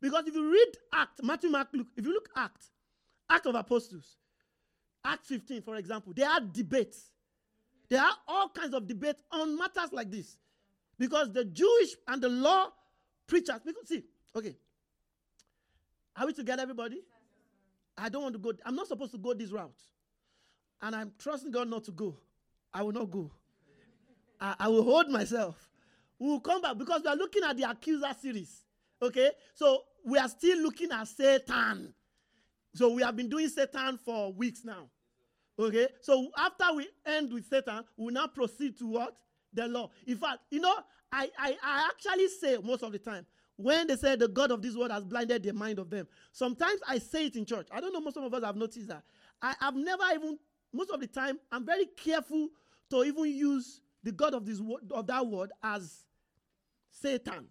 Because 0.00 0.26
if 0.28 0.34
you 0.34 0.50
read 0.50 0.68
Act, 0.94 1.20
Matthew, 1.22 1.50
Mark, 1.50 1.68
Luke, 1.72 1.88
if 1.96 2.04
you 2.06 2.12
look 2.12 2.28
Act, 2.36 2.66
Act 3.28 3.46
of 3.46 3.54
Apostles, 3.54 4.16
Act 5.04 5.26
15, 5.26 5.62
for 5.62 5.76
example, 5.76 6.12
there 6.14 6.28
are 6.28 6.40
debates. 6.40 7.10
There 7.90 8.00
are 8.00 8.12
all 8.26 8.48
kinds 8.50 8.74
of 8.74 8.86
debates 8.86 9.22
on 9.30 9.56
matters 9.56 9.92
like 9.92 10.10
this. 10.10 10.36
Because 10.98 11.32
the 11.32 11.44
Jewish 11.44 11.90
and 12.06 12.22
the 12.22 12.28
law 12.28 12.68
preachers, 13.26 13.60
because 13.64 13.88
see, 13.88 14.02
okay. 14.36 14.56
Are 16.16 16.26
we 16.26 16.32
together, 16.32 16.62
everybody? 16.62 17.00
I 17.96 18.08
don't 18.08 18.22
want 18.22 18.34
to 18.34 18.38
go. 18.38 18.52
I'm 18.64 18.74
not 18.74 18.88
supposed 18.88 19.12
to 19.12 19.18
go 19.18 19.34
this 19.34 19.50
route. 19.50 19.80
And 20.82 20.94
I'm 20.94 21.12
trusting 21.18 21.50
God 21.50 21.68
not 21.68 21.84
to 21.84 21.92
go. 21.92 22.16
I 22.72 22.82
will 22.82 22.92
not 22.92 23.10
go. 23.10 23.30
I, 24.40 24.54
I 24.58 24.68
will 24.68 24.82
hold 24.82 25.08
myself. 25.08 25.68
We 26.18 26.28
will 26.28 26.40
come 26.40 26.60
back 26.62 26.76
because 26.76 27.02
we 27.02 27.08
are 27.08 27.16
looking 27.16 27.42
at 27.44 27.56
the 27.56 27.68
accuser 27.68 28.14
series. 28.20 28.64
Okay? 29.00 29.30
So 29.54 29.82
we 30.04 30.18
are 30.18 30.28
still 30.28 30.58
looking 30.58 30.90
at 30.90 31.06
Satan. 31.08 31.94
So 32.74 32.92
we 32.92 33.02
have 33.02 33.16
been 33.16 33.28
doing 33.28 33.48
Satan 33.48 33.98
for 33.98 34.32
weeks 34.32 34.64
now. 34.64 34.88
Okay? 35.58 35.88
So 36.00 36.30
after 36.36 36.64
we 36.74 36.88
end 37.04 37.32
with 37.32 37.48
Satan, 37.48 37.84
we 37.96 38.12
now 38.12 38.26
proceed 38.28 38.78
to 38.78 38.86
what? 38.86 39.16
The 39.52 39.66
law. 39.66 39.90
In 40.06 40.16
fact, 40.16 40.40
you 40.50 40.60
know, 40.60 40.74
I, 41.10 41.30
I, 41.38 41.56
I 41.62 41.88
actually 41.90 42.28
say 42.28 42.58
most 42.62 42.82
of 42.82 42.92
the 42.92 42.98
time, 42.98 43.24
when 43.56 43.86
they 43.88 43.96
say 43.96 44.14
the 44.14 44.28
God 44.28 44.52
of 44.52 44.62
this 44.62 44.76
world 44.76 44.92
has 44.92 45.04
blinded 45.04 45.42
the 45.42 45.52
mind 45.52 45.78
of 45.78 45.90
them, 45.90 46.06
sometimes 46.32 46.80
I 46.86 46.98
say 46.98 47.26
it 47.26 47.36
in 47.36 47.44
church. 47.44 47.66
I 47.72 47.80
don't 47.80 47.92
know, 47.92 48.00
most 48.00 48.16
of 48.16 48.32
us 48.32 48.44
have 48.44 48.56
noticed 48.56 48.88
that. 48.88 49.02
I 49.42 49.54
have 49.60 49.74
never 49.74 50.04
even, 50.14 50.38
most 50.72 50.90
of 50.90 51.00
the 51.00 51.06
time, 51.06 51.38
I'm 51.50 51.64
very 51.64 51.86
careful 51.86 52.48
to 52.90 53.04
even 53.04 53.24
use 53.24 53.80
the 54.02 54.12
God 54.12 54.34
of 54.34 54.46
this 54.46 54.60
word, 54.60 54.82
of 54.92 55.06
that 55.08 55.26
word 55.26 55.50
as 55.62 56.04
Satan. 56.90 57.46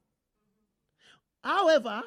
However, 1.44 2.04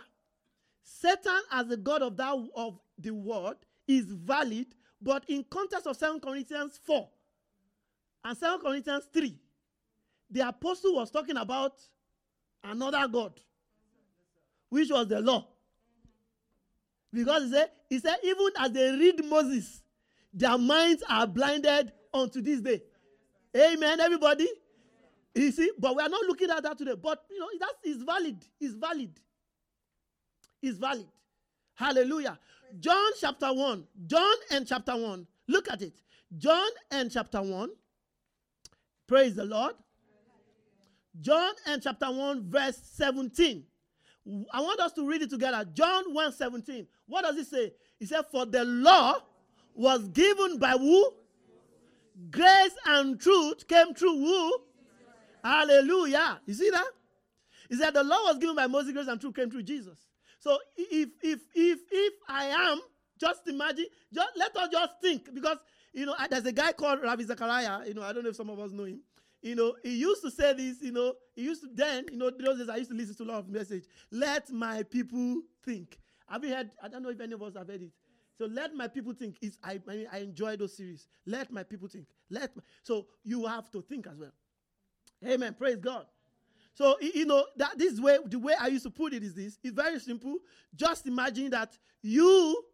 Satan 0.82 1.40
as 1.52 1.66
the 1.66 1.76
God 1.76 2.02
of 2.02 2.16
that 2.16 2.48
of 2.54 2.78
the 2.98 3.10
word 3.10 3.56
is 3.86 4.06
valid, 4.06 4.66
but 5.00 5.24
in 5.28 5.44
context 5.44 5.86
of 5.86 5.98
2 5.98 6.20
Corinthians 6.20 6.78
4 6.84 7.08
and 8.24 8.38
2 8.38 8.58
Corinthians 8.62 9.04
3, 9.12 9.38
the 10.30 10.46
apostle 10.46 10.96
was 10.96 11.10
talking 11.10 11.36
about 11.36 11.74
another 12.62 13.08
God, 13.08 13.40
which 14.68 14.90
was 14.90 15.08
the 15.08 15.20
law. 15.20 15.46
Because 17.12 17.44
he 17.44 17.50
said, 17.50 17.70
he 17.88 17.98
said, 17.98 18.16
even 18.22 18.48
as 18.58 18.70
they 18.70 18.90
read 18.92 19.24
Moses, 19.24 19.82
their 20.32 20.56
minds 20.58 21.02
are 21.08 21.26
blinded 21.26 21.92
unto 22.14 22.40
this 22.40 22.60
day. 22.60 22.82
Amen, 23.56 23.98
everybody. 24.00 24.48
You 25.34 25.50
see, 25.50 25.70
but 25.78 25.96
we 25.96 26.02
are 26.02 26.08
not 26.08 26.24
looking 26.26 26.50
at 26.50 26.62
that 26.62 26.78
today. 26.78 26.94
But 27.00 27.24
you 27.30 27.38
know, 27.38 27.48
that 27.60 27.74
is 27.84 28.02
valid. 28.02 28.44
It's 28.60 28.74
valid. 28.74 29.12
It's 30.62 30.78
valid. 30.78 31.06
Hallelujah. 31.74 32.38
John 32.78 33.10
chapter 33.20 33.52
1. 33.52 33.84
John 34.06 34.34
and 34.52 34.66
chapter 34.66 34.96
1. 34.96 35.26
Look 35.48 35.70
at 35.70 35.82
it. 35.82 35.94
John 36.36 36.68
and 36.90 37.10
chapter 37.10 37.42
1. 37.42 37.70
Praise 39.06 39.34
the 39.34 39.44
Lord. 39.44 39.74
John 41.20 41.52
and 41.66 41.82
chapter 41.82 42.10
1, 42.10 42.48
verse 42.48 42.78
17. 42.92 43.64
I 44.52 44.60
want 44.60 44.80
us 44.80 44.92
to 44.92 45.08
read 45.08 45.22
it 45.22 45.30
together. 45.30 45.64
John 45.74 46.14
1 46.14 46.32
17. 46.32 46.86
What 47.06 47.22
does 47.22 47.36
it 47.36 47.46
say? 47.46 47.72
He 47.98 48.06
said, 48.06 48.22
For 48.30 48.46
the 48.46 48.64
law 48.64 49.16
was 49.74 50.08
given 50.08 50.58
by 50.58 50.72
who? 50.72 51.12
Grace 52.30 52.74
and 52.86 53.20
truth 53.20 53.66
came 53.66 53.94
through 53.94 54.18
who? 54.18 54.58
Hallelujah. 55.42 56.40
You 56.46 56.54
see 56.54 56.70
that? 56.70 56.86
He 57.68 57.76
said 57.76 57.94
the 57.94 58.04
law 58.04 58.24
was 58.26 58.38
given 58.38 58.54
by 58.54 58.66
Moses, 58.66 58.92
grace 58.92 59.08
and 59.08 59.20
truth 59.20 59.34
came 59.34 59.50
through 59.50 59.62
Jesus. 59.62 59.98
So 60.40 60.58
if 60.76 61.10
if 61.22 61.40
if 61.54 61.78
if 61.90 62.14
I 62.28 62.46
am, 62.46 62.80
just 63.20 63.46
imagine, 63.46 63.86
just 64.12 64.30
let 64.36 64.56
us 64.56 64.68
just 64.72 64.92
think, 65.00 65.32
because 65.32 65.58
you 65.92 66.06
know, 66.06 66.14
there's 66.28 66.46
a 66.46 66.52
guy 66.52 66.72
called 66.72 67.02
Ravi 67.02 67.24
Zachariah, 67.24 67.86
you 67.86 67.94
know, 67.94 68.02
I 68.02 68.12
don't 68.12 68.24
know 68.24 68.30
if 68.30 68.36
some 68.36 68.50
of 68.50 68.58
us 68.58 68.72
know 68.72 68.84
him. 68.84 69.00
You 69.42 69.54
know, 69.54 69.74
he 69.82 69.96
used 69.96 70.22
to 70.22 70.30
say 70.30 70.52
this, 70.52 70.82
you 70.82 70.92
know, 70.92 71.14
he 71.34 71.42
used 71.42 71.62
to 71.62 71.68
then, 71.72 72.06
you 72.10 72.18
know, 72.18 72.30
those 72.30 72.58
days 72.58 72.68
I 72.68 72.76
used 72.76 72.90
to 72.90 72.96
listen 72.96 73.14
to 73.16 73.22
a 73.22 73.24
lot 73.24 73.38
of 73.38 73.48
message. 73.48 73.84
Let 74.10 74.50
my 74.50 74.82
people 74.82 75.42
think. 75.64 75.98
Have 76.28 76.44
you 76.44 76.54
heard? 76.54 76.70
I 76.82 76.88
don't 76.88 77.02
know 77.02 77.08
if 77.08 77.20
any 77.20 77.32
of 77.32 77.42
us 77.42 77.54
have 77.56 77.68
heard 77.68 77.82
it. 77.82 77.90
So 78.36 78.46
let 78.46 78.74
my 78.74 78.88
people 78.88 79.12
think. 79.12 79.36
It's, 79.42 79.58
I, 79.64 79.80
I, 79.88 80.06
I 80.12 80.18
enjoy 80.18 80.56
those 80.56 80.76
series. 80.76 81.08
Let 81.26 81.50
my 81.50 81.62
people 81.62 81.88
think. 81.88 82.06
Let 82.30 82.54
my, 82.54 82.62
so 82.82 83.06
you 83.24 83.46
have 83.46 83.70
to 83.72 83.82
think 83.82 84.06
as 84.06 84.18
well. 84.18 84.32
Amen. 85.26 85.54
Praise 85.58 85.76
God. 85.76 86.06
So 86.74 86.96
you 87.00 87.26
know 87.26 87.44
that 87.56 87.78
this 87.78 88.00
way, 88.00 88.18
the 88.26 88.38
way 88.38 88.54
I 88.58 88.68
used 88.68 88.84
to 88.84 88.90
put 88.90 89.12
it 89.12 89.22
is 89.22 89.34
this. 89.34 89.58
It's 89.62 89.74
very 89.74 89.98
simple. 89.98 90.36
Just 90.74 91.06
imagine 91.06 91.50
that 91.50 91.76
you 92.02 92.64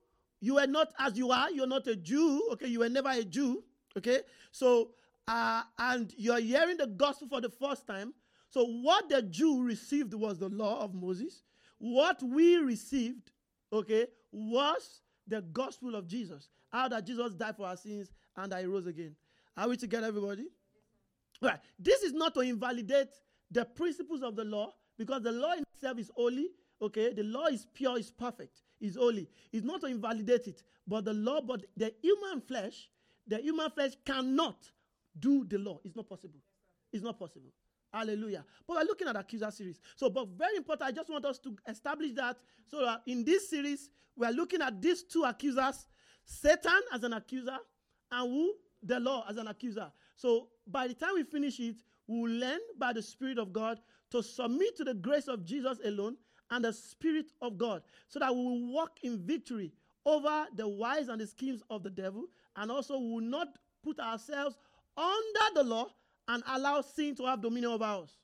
you 0.41 0.59
are 0.59 0.67
not 0.67 0.93
as 0.99 1.17
you 1.17 1.31
are. 1.31 1.50
You're 1.50 1.67
not 1.67 1.87
a 1.87 1.97
Jew. 1.97 2.49
Okay, 2.53 2.69
you 2.69 2.81
were 2.81 2.88
never 2.88 3.11
a 3.11 3.25
Jew. 3.25 3.65
Okay, 3.97 4.21
so 4.53 4.91
uh, 5.26 5.62
and 5.79 6.12
you're 6.17 6.38
hearing 6.41 6.76
the 6.76 6.87
gospel 6.87 7.29
for 7.29 7.41
the 7.41 7.49
first 7.50 7.87
time. 7.87 8.15
So 8.50 8.65
what 8.65 9.09
the 9.09 9.23
Jew 9.23 9.62
received 9.62 10.15
was 10.15 10.38
the 10.38 10.49
law 10.49 10.83
of 10.83 10.95
Moses. 10.95 11.43
What 11.79 12.23
we 12.23 12.57
received, 12.57 13.33
okay, 13.73 14.07
was 14.33 15.00
the 15.26 15.43
gospel 15.43 15.95
of 15.95 16.07
Jesus. 16.07 16.49
How 16.71 16.88
that 16.88 17.07
Jesus 17.07 17.35
died 17.35 17.57
for 17.57 17.67
our 17.67 17.76
sins 17.76 18.11
and 18.37 18.53
he 18.55 18.65
rose 18.67 18.87
again. 18.87 19.15
Are 19.57 19.69
we 19.69 19.76
together, 19.76 20.07
everybody? 20.07 20.47
Right. 21.43 21.59
This 21.79 22.03
is 22.03 22.12
not 22.12 22.35
to 22.35 22.41
invalidate 22.41 23.09
the 23.50 23.65
principles 23.65 24.23
of 24.23 24.37
the 24.37 24.45
law 24.45 24.73
because 24.99 25.23
the 25.23 25.33
law 25.33 25.53
itself 25.75 25.99
is 25.99 26.11
holy. 26.15 26.49
Okay. 26.81 27.12
The 27.12 27.23
law 27.23 27.47
is 27.47 27.67
pure, 27.73 27.99
is 27.99 28.11
perfect, 28.11 28.62
is 28.81 28.97
holy. 28.97 29.29
It's 29.53 29.65
not 29.65 29.81
to 29.83 29.87
invalidate 29.87 30.47
it. 30.49 30.62
But 30.87 31.05
the 31.05 31.15
law, 31.15 31.41
but 31.41 31.65
the 31.76 31.93
human 32.03 32.41
flesh, 32.41 32.88
the 33.26 33.38
human 33.38 33.71
flesh 33.71 33.93
cannot 34.05 34.71
do 35.19 35.45
the 35.45 35.59
law. 35.59 35.81
It's 35.85 35.97
not 35.97 36.09
possible. 36.09 36.41
It's 36.93 37.03
not 37.03 37.19
possible. 37.19 37.50
Hallelujah. 37.93 38.45
But 38.67 38.76
we're 38.76 38.85
looking 38.85 39.09
at 39.09 39.17
accuser 39.17 39.50
series. 39.50 39.81
So, 39.97 40.11
but 40.11 40.29
very 40.29 40.57
important, 40.57 40.88
I 40.88 40.93
just 40.93 41.09
want 41.09 41.25
us 41.25 41.38
to 41.41 41.57
establish 41.69 42.12
that. 42.12 42.37
So 42.67 42.85
that 42.85 43.03
in 43.07 43.25
this 43.25 43.49
series, 43.49 43.91
we're 44.17 44.31
looking 44.31 44.61
at 44.61 44.81
these 44.81 45.03
two 45.03 45.23
accusers 45.25 45.87
Satan 46.26 46.81
as 46.93 47.05
an 47.05 47.12
accuser, 47.12 47.57
and 48.11 48.31
who? 48.31 48.55
The 48.83 49.00
law 49.00 49.25
as 49.29 49.37
an 49.37 49.47
accuser. 49.47 49.91
So, 50.17 50.49
by 50.67 50.88
the 50.88 50.95
time 50.95 51.15
we 51.15 51.23
finish 51.23 51.59
it, 51.61 51.76
we 52.06 52.20
will 52.20 52.30
learn 52.30 52.60
by 52.78 52.92
the 52.92 53.02
Spirit 53.02 53.38
of 53.38 53.52
God 53.52 53.80
to 54.10 54.22
submit 54.22 54.76
to 54.76 54.84
the 54.84 54.94
grace 54.94 55.28
of 55.28 55.44
Jesus 55.44 55.78
alone 55.84 56.16
and 56.50 56.64
the 56.64 56.72
Spirit 56.72 57.32
of 57.42 57.58
God 57.58 57.82
so 58.08 58.18
that 58.18 58.34
we 58.34 58.42
will 58.42 58.72
walk 58.72 58.98
in 59.02 59.18
victory 59.26 59.72
over 60.04 60.46
the 60.54 60.66
wiles 60.66 61.08
and 61.08 61.20
the 61.20 61.26
schemes 61.26 61.62
of 61.68 61.82
the 61.82 61.90
devil, 61.90 62.26
and 62.54 62.70
also 62.70 62.96
we 62.96 63.10
will 63.10 63.20
not 63.20 63.48
put 63.82 63.98
ourselves 63.98 64.56
under 64.96 65.54
the 65.54 65.64
law 65.64 65.88
and 66.28 66.42
allow 66.48 66.80
sin 66.80 67.14
to 67.16 67.26
have 67.26 67.42
dominion 67.42 67.72
over 67.72 67.84
us. 67.84 68.16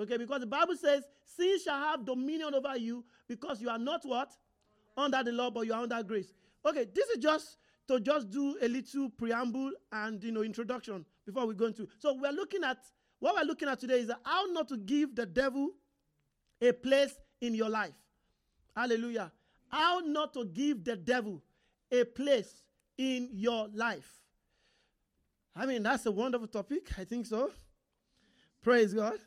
okay, 0.00 0.16
because 0.16 0.40
the 0.40 0.46
Bible 0.46 0.74
says, 0.76 1.04
sin 1.24 1.58
shall 1.62 1.78
have 1.78 2.04
dominion 2.04 2.54
over 2.54 2.76
you 2.76 3.04
because 3.28 3.60
you 3.60 3.68
are 3.68 3.78
not 3.78 4.00
what? 4.04 4.32
Under 4.96 5.22
the 5.22 5.32
law, 5.32 5.50
but 5.50 5.66
you 5.66 5.74
are 5.74 5.82
under 5.82 6.02
grace. 6.02 6.32
Okay, 6.64 6.86
this 6.94 7.08
is 7.10 7.18
just 7.18 7.58
to 7.88 8.00
just 8.00 8.30
do 8.30 8.56
a 8.62 8.68
little 8.68 9.10
preamble 9.10 9.70
and 9.92 10.22
you 10.22 10.32
know 10.32 10.42
introduction 10.42 11.04
before 11.24 11.46
we 11.46 11.54
go 11.54 11.66
into. 11.66 11.88
So 11.98 12.14
we're 12.14 12.32
looking 12.32 12.64
at 12.64 12.78
what 13.18 13.34
we're 13.36 13.46
looking 13.46 13.68
at 13.68 13.80
today 13.80 14.00
is 14.00 14.10
how 14.24 14.44
not 14.46 14.68
to 14.68 14.76
give 14.76 15.14
the 15.14 15.26
devil 15.26 15.70
a 16.60 16.72
place 16.72 17.14
in 17.40 17.54
your 17.54 17.68
life. 17.68 17.94
Hallelujah. 18.76 19.32
How 19.68 20.00
not 20.04 20.34
to 20.34 20.44
give 20.44 20.84
the 20.84 20.96
devil 20.96 21.42
a 21.90 22.04
place 22.04 22.62
in 22.98 23.28
your 23.32 23.68
life. 23.74 24.10
I 25.54 25.66
mean, 25.66 25.82
that's 25.82 26.04
a 26.06 26.10
wonderful 26.10 26.48
topic. 26.48 26.90
I 26.98 27.04
think 27.04 27.26
so. 27.26 27.50
Praise 28.62 28.92
God. 28.92 29.18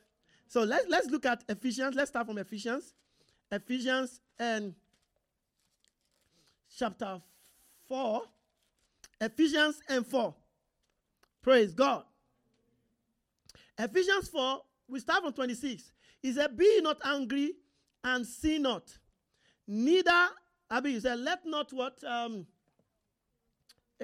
So 0.48 0.64
let's 0.64 0.86
let's 0.88 1.08
look 1.08 1.26
at 1.26 1.44
Ephesians. 1.48 1.96
Let's 1.96 2.10
start 2.10 2.28
from 2.28 2.38
Ephesians. 2.38 2.94
Ephesians 3.52 4.20
and 4.38 4.76
chapter 6.78 7.22
4. 7.88 8.24
Ephesians 9.22 9.82
and 9.90 10.06
4. 10.06 10.34
Praise 11.42 11.74
God. 11.74 12.04
Ephesians 13.78 14.28
4, 14.30 14.62
we 14.88 15.00
start 15.00 15.24
from 15.24 15.34
26. 15.34 15.92
He 16.22 16.34
said, 16.34 16.56
Be 16.58 16.82
not 16.82 16.98
angry 17.04 17.54
and 18.04 18.26
sin 18.26 18.64
not. 18.64 18.84
Neither, 19.68 20.28
I 20.70 20.82
he 20.84 21.00
said, 21.00 21.20
Let 21.20 21.46
not 21.46 21.72
what? 21.72 22.04
Um, 22.04 22.46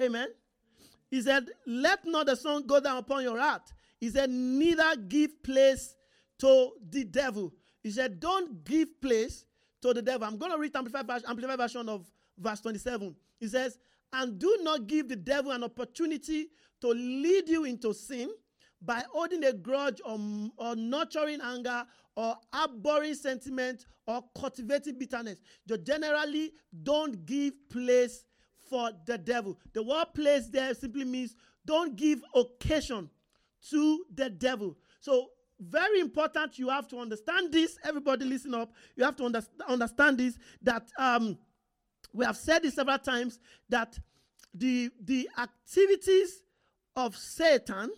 amen. 0.00 0.28
He 1.10 1.20
said, 1.20 1.48
Let 1.66 2.06
not 2.06 2.26
the 2.26 2.36
sun 2.36 2.66
go 2.66 2.80
down 2.80 2.98
upon 2.98 3.22
your 3.22 3.38
heart. 3.38 3.72
He 3.98 4.10
said, 4.10 4.30
Neither 4.30 4.96
give 5.08 5.42
place 5.42 5.96
to 6.38 6.72
the 6.90 7.04
devil. 7.04 7.52
He 7.82 7.90
said, 7.90 8.20
Don't 8.20 8.64
give 8.64 9.00
place 9.00 9.44
to 9.82 9.92
the 9.92 10.02
devil. 10.02 10.26
I'm 10.26 10.38
going 10.38 10.52
to 10.52 10.58
read 10.58 10.74
Amplified, 10.74 11.22
Amplified 11.26 11.58
version 11.58 11.88
of 11.88 12.06
verse 12.38 12.60
27. 12.60 13.14
He 13.38 13.48
says, 13.48 13.78
And 14.12 14.38
do 14.38 14.58
not 14.62 14.86
give 14.86 15.08
the 15.08 15.16
devil 15.16 15.52
an 15.52 15.64
opportunity 15.64 16.48
to 16.80 16.88
lead 16.88 17.48
you 17.48 17.64
into 17.64 17.92
sin, 17.92 18.30
by 18.82 19.02
holding 19.12 19.44
a 19.44 19.52
grudge 19.52 20.00
or, 20.04 20.18
or 20.56 20.76
nurturing 20.76 21.40
anger 21.42 21.84
or 22.14 22.36
harboring 22.52 23.14
sentiment 23.14 23.86
or 24.06 24.22
cultivating 24.38 24.98
bitterness. 24.98 25.40
You 25.66 25.78
generally 25.78 26.52
don't 26.82 27.24
give 27.26 27.54
place 27.68 28.24
for 28.68 28.90
the 29.06 29.18
devil. 29.18 29.58
The 29.72 29.82
word 29.82 30.06
place 30.14 30.48
there 30.48 30.74
simply 30.74 31.04
means 31.04 31.34
don't 31.64 31.96
give 31.96 32.22
occasion 32.34 33.10
to 33.70 34.04
the 34.14 34.30
devil. 34.30 34.76
So, 35.00 35.30
very 35.58 36.00
important, 36.00 36.58
you 36.58 36.68
have 36.68 36.86
to 36.88 36.98
understand 36.98 37.50
this. 37.50 37.78
Everybody, 37.82 38.26
listen 38.26 38.54
up. 38.54 38.72
You 38.94 39.04
have 39.04 39.16
to 39.16 39.24
under- 39.24 39.42
understand 39.66 40.18
this 40.18 40.38
that 40.60 40.86
um, 40.98 41.38
we 42.12 42.24
have 42.24 42.36
said 42.36 42.62
this 42.62 42.74
several 42.74 42.98
times 42.98 43.38
that 43.68 43.98
the, 44.54 44.90
the 45.04 45.28
activities 45.38 46.42
of 46.94 47.16
Satan 47.16 47.90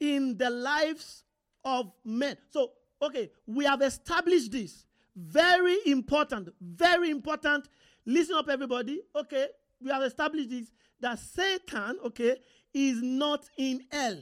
in 0.00 0.36
the 0.36 0.50
lives 0.50 1.24
of 1.64 1.92
men. 2.04 2.36
So, 2.50 2.72
okay, 3.00 3.30
we 3.46 3.64
have 3.64 3.82
established 3.82 4.52
this. 4.52 4.84
Very 5.14 5.78
important, 5.86 6.48
very 6.60 7.10
important. 7.10 7.68
Listen 8.04 8.36
up, 8.36 8.48
everybody. 8.48 9.00
Okay, 9.14 9.46
we 9.80 9.90
have 9.90 10.02
established 10.02 10.50
this 10.50 10.70
that 11.00 11.18
Satan, 11.18 11.98
okay, 12.04 12.36
is 12.72 13.02
not 13.02 13.44
in 13.56 13.84
hell. 13.90 14.18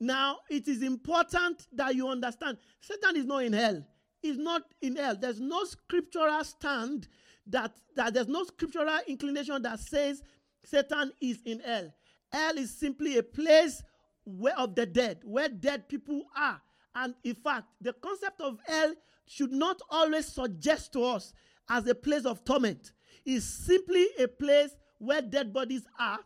Now, 0.00 0.38
it 0.50 0.66
is 0.66 0.82
important 0.82 1.66
that 1.72 1.94
you 1.94 2.08
understand 2.08 2.58
Satan 2.80 3.16
is 3.16 3.24
not 3.24 3.44
in 3.44 3.52
hell. 3.52 3.84
He's 4.20 4.38
not 4.38 4.62
in 4.80 4.96
hell. 4.96 5.16
There's 5.18 5.40
no 5.40 5.64
scriptural 5.64 6.44
stand 6.44 7.08
that, 7.46 7.72
that 7.96 8.14
there's 8.14 8.28
no 8.28 8.44
scriptural 8.44 8.98
inclination 9.06 9.60
that 9.62 9.80
says 9.80 10.22
Satan 10.64 11.12
is 11.20 11.38
in 11.44 11.60
hell. 11.60 11.92
Hell 12.30 12.56
is 12.56 12.76
simply 12.76 13.18
a 13.18 13.22
place 13.22 13.82
where 14.24 14.56
of 14.58 14.74
the 14.74 14.86
dead, 14.86 15.20
where 15.24 15.48
dead 15.48 15.88
people 15.88 16.22
are. 16.36 16.60
And 16.94 17.14
in 17.24 17.34
fact, 17.34 17.66
the 17.80 17.92
concept 17.92 18.40
of 18.40 18.58
hell 18.66 18.94
should 19.26 19.52
not 19.52 19.80
always 19.90 20.26
suggest 20.26 20.92
to 20.92 21.04
us 21.04 21.32
as 21.68 21.86
a 21.86 21.94
place 21.94 22.24
of 22.24 22.44
torment. 22.44 22.92
It's 23.24 23.44
simply 23.44 24.06
a 24.18 24.28
place 24.28 24.76
where 24.98 25.22
dead 25.22 25.52
bodies 25.52 25.86
are. 25.98 26.20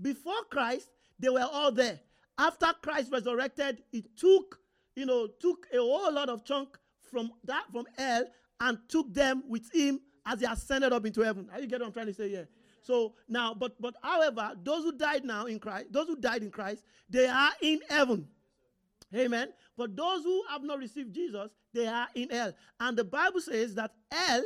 Before 0.00 0.42
Christ, 0.50 0.88
they 1.18 1.28
were 1.28 1.48
all 1.50 1.72
there. 1.72 2.00
After 2.38 2.72
Christ 2.82 3.10
resurrected, 3.12 3.82
he 3.90 4.04
took, 4.16 4.58
you 4.94 5.06
know, 5.06 5.28
took 5.40 5.66
a 5.72 5.78
whole 5.78 6.12
lot 6.12 6.28
of 6.28 6.44
chunk 6.44 6.78
from 7.10 7.32
that 7.44 7.64
from 7.72 7.86
hell 7.98 8.24
and 8.60 8.78
took 8.88 9.12
them 9.12 9.42
with 9.48 9.70
him 9.74 10.00
as 10.26 10.40
he 10.40 10.46
ascended 10.46 10.92
up 10.92 11.04
into 11.04 11.20
heaven. 11.22 11.48
Are 11.52 11.60
you 11.60 11.66
get 11.66 11.80
what 11.80 11.86
I'm 11.86 11.92
trying 11.92 12.06
to 12.06 12.14
say 12.14 12.28
here? 12.28 12.48
So 12.82 13.14
now, 13.28 13.54
but 13.54 13.80
but 13.80 13.94
however, 14.02 14.52
those 14.62 14.84
who 14.84 14.92
died 14.92 15.24
now 15.24 15.46
in 15.46 15.58
Christ, 15.58 15.92
those 15.92 16.06
who 16.06 16.16
died 16.16 16.42
in 16.42 16.50
Christ, 16.50 16.82
they 17.08 17.26
are 17.26 17.52
in 17.60 17.80
heaven. 17.88 18.26
Amen. 19.14 19.48
But 19.76 19.96
those 19.96 20.22
who 20.22 20.42
have 20.48 20.62
not 20.62 20.78
received 20.78 21.14
Jesus, 21.14 21.50
they 21.72 21.86
are 21.86 22.08
in 22.14 22.30
hell. 22.30 22.52
And 22.78 22.96
the 22.96 23.04
Bible 23.04 23.40
says 23.40 23.74
that 23.74 23.92
hell 24.10 24.44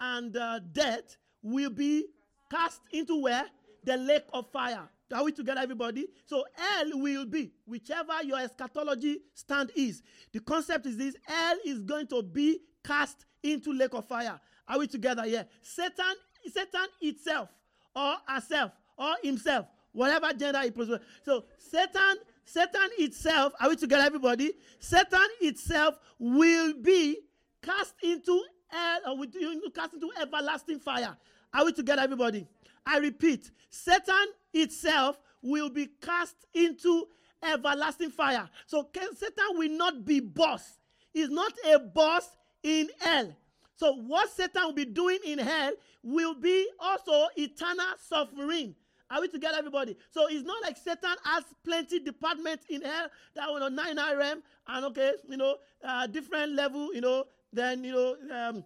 and 0.00 0.36
uh, 0.36 0.60
death 0.72 1.16
will 1.42 1.70
be 1.70 2.06
cast 2.50 2.80
into 2.92 3.20
where? 3.20 3.46
The 3.84 3.96
lake 3.96 4.24
of 4.32 4.50
fire. 4.50 4.88
Are 5.12 5.22
we 5.22 5.32
together, 5.32 5.60
everybody? 5.60 6.06
So 6.24 6.44
hell 6.54 6.90
will 6.94 7.26
be 7.26 7.52
whichever 7.64 8.22
your 8.24 8.40
eschatology 8.40 9.20
stand 9.34 9.70
is. 9.76 10.02
The 10.32 10.40
concept 10.40 10.86
is 10.86 10.96
this: 10.96 11.14
hell 11.24 11.56
is 11.64 11.82
going 11.82 12.08
to 12.08 12.22
be 12.22 12.60
cast 12.84 13.24
into 13.42 13.72
lake 13.72 13.94
of 13.94 14.04
fire. 14.06 14.40
Are 14.68 14.78
we 14.78 14.86
together 14.86 15.22
here? 15.24 15.46
Satan, 15.62 16.14
Satan 16.52 16.86
itself 17.00 17.48
or 17.94 18.16
herself 18.26 18.72
or 18.96 19.14
himself, 19.22 19.66
whatever 19.92 20.32
gender 20.32 20.60
he 20.62 20.70
prefers. 20.70 21.00
So 21.24 21.44
Satan, 21.58 22.16
Satan 22.44 22.88
itself, 22.98 23.52
are 23.60 23.68
we 23.68 23.76
together, 23.76 24.04
everybody? 24.04 24.52
Satan 24.78 25.26
itself 25.40 25.98
will 26.18 26.74
be 26.80 27.18
cast 27.62 27.94
into 28.02 28.42
hell 28.68 29.00
or 29.06 29.18
will 29.18 29.26
cast 29.74 29.94
into 29.94 30.10
everlasting 30.20 30.80
fire. 30.80 31.16
Are 31.52 31.64
we 31.64 31.72
together, 31.72 32.02
everybody? 32.02 32.46
I 32.84 32.98
repeat, 32.98 33.50
Satan 33.70 34.26
itself 34.52 35.18
will 35.42 35.70
be 35.70 35.88
cast 36.00 36.36
into 36.54 37.06
everlasting 37.42 38.10
fire. 38.10 38.48
So 38.66 38.88
Satan 38.94 39.44
will 39.52 39.70
not 39.70 40.04
be 40.04 40.20
boss. 40.20 40.78
He's 41.12 41.30
not 41.30 41.52
a 41.72 41.78
boss 41.78 42.28
in 42.62 42.88
hell. 43.00 43.36
So 43.76 43.94
what 43.94 44.30
Satan 44.30 44.64
will 44.64 44.72
be 44.72 44.86
doing 44.86 45.18
in 45.24 45.38
hell 45.38 45.72
will 46.02 46.34
be 46.34 46.68
also 46.80 47.28
eternal 47.36 47.86
suffering. 47.98 48.74
Are 49.10 49.20
we 49.20 49.28
together, 49.28 49.56
everybody? 49.58 49.96
So 50.10 50.26
it's 50.28 50.44
not 50.44 50.60
like 50.62 50.76
Satan 50.76 51.16
has 51.24 51.44
plenty 51.64 52.00
departments 52.00 52.64
in 52.68 52.82
hell 52.82 53.08
that 53.34 53.46
know 53.46 53.68
nine 53.68 53.98
RM 53.98 54.42
and 54.66 54.84
okay, 54.86 55.12
you 55.28 55.36
know, 55.36 55.56
uh, 55.84 56.06
different 56.08 56.54
level, 56.54 56.92
you 56.92 57.00
know, 57.00 57.24
then 57.52 57.84
you 57.84 57.92
know, 57.92 58.16
um, 58.34 58.64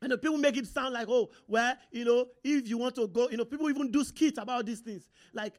and 0.00 0.12
the 0.12 0.18
people 0.18 0.36
make 0.36 0.56
it 0.56 0.66
sound 0.66 0.92
like, 0.92 1.08
oh, 1.08 1.30
well, 1.48 1.74
you 1.90 2.04
know, 2.04 2.26
if 2.44 2.68
you 2.68 2.76
want 2.76 2.94
to 2.96 3.08
go, 3.08 3.28
you 3.30 3.38
know, 3.38 3.44
people 3.44 3.68
even 3.70 3.90
do 3.90 4.04
skits 4.04 4.38
about 4.38 4.66
these 4.66 4.80
things. 4.80 5.08
Like, 5.32 5.54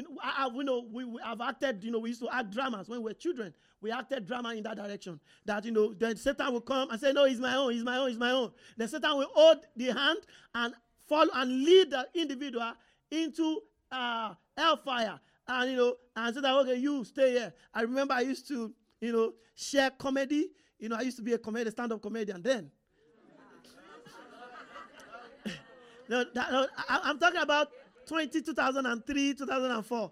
you 0.00 0.14
know, 0.14 0.20
I, 0.22 0.48
I, 0.50 0.62
know, 0.62 0.86
we, 0.90 1.04
we 1.04 1.20
have 1.22 1.40
acted, 1.40 1.84
you 1.84 1.90
know, 1.90 1.98
we 1.98 2.10
used 2.10 2.22
to 2.22 2.28
act 2.32 2.50
dramas 2.50 2.88
when 2.88 3.00
we 3.00 3.04
were 3.10 3.14
children. 3.14 3.52
We 3.82 3.90
acted 3.90 4.26
drama 4.26 4.54
in 4.54 4.62
that 4.62 4.76
direction. 4.76 5.20
That, 5.44 5.64
you 5.64 5.72
know, 5.72 5.92
then 5.92 6.16
Satan 6.16 6.52
will 6.52 6.60
come 6.62 6.90
and 6.90 7.00
say, 7.00 7.12
no, 7.12 7.24
he's 7.26 7.40
my 7.40 7.54
own, 7.56 7.72
he's 7.72 7.84
my 7.84 7.98
own, 7.98 8.08
he's 8.08 8.18
my 8.18 8.30
own. 8.30 8.50
Then 8.76 8.88
Satan 8.88 9.16
will 9.16 9.28
hold 9.32 9.58
the 9.76 9.86
hand 9.86 10.18
and 10.54 10.74
follow 11.06 11.30
and 11.34 11.64
lead 11.64 11.90
the 11.90 12.08
individual 12.14 12.72
into 13.10 13.60
uh, 13.92 14.34
hellfire. 14.56 15.20
And, 15.46 15.70
you 15.70 15.76
know, 15.76 15.94
and 16.16 16.34
say 16.34 16.40
that, 16.40 16.54
okay, 16.54 16.76
you 16.76 17.04
stay 17.04 17.32
here. 17.32 17.52
I 17.74 17.82
remember 17.82 18.14
I 18.14 18.20
used 18.20 18.48
to, 18.48 18.72
you 19.00 19.12
know, 19.12 19.34
share 19.54 19.90
comedy. 19.90 20.48
You 20.78 20.88
know, 20.88 20.96
I 20.96 21.02
used 21.02 21.18
to 21.18 21.22
be 21.22 21.34
a 21.34 21.38
comedian, 21.38 21.72
stand-up 21.72 22.00
comedian 22.00 22.40
then. 22.42 22.70
no, 26.08 26.24
that, 26.34 26.52
no, 26.52 26.66
I, 26.88 27.00
I'm 27.04 27.18
talking 27.18 27.40
about 27.40 27.68
20, 28.10 28.42
2003, 28.42 29.34
2004. 29.34 30.10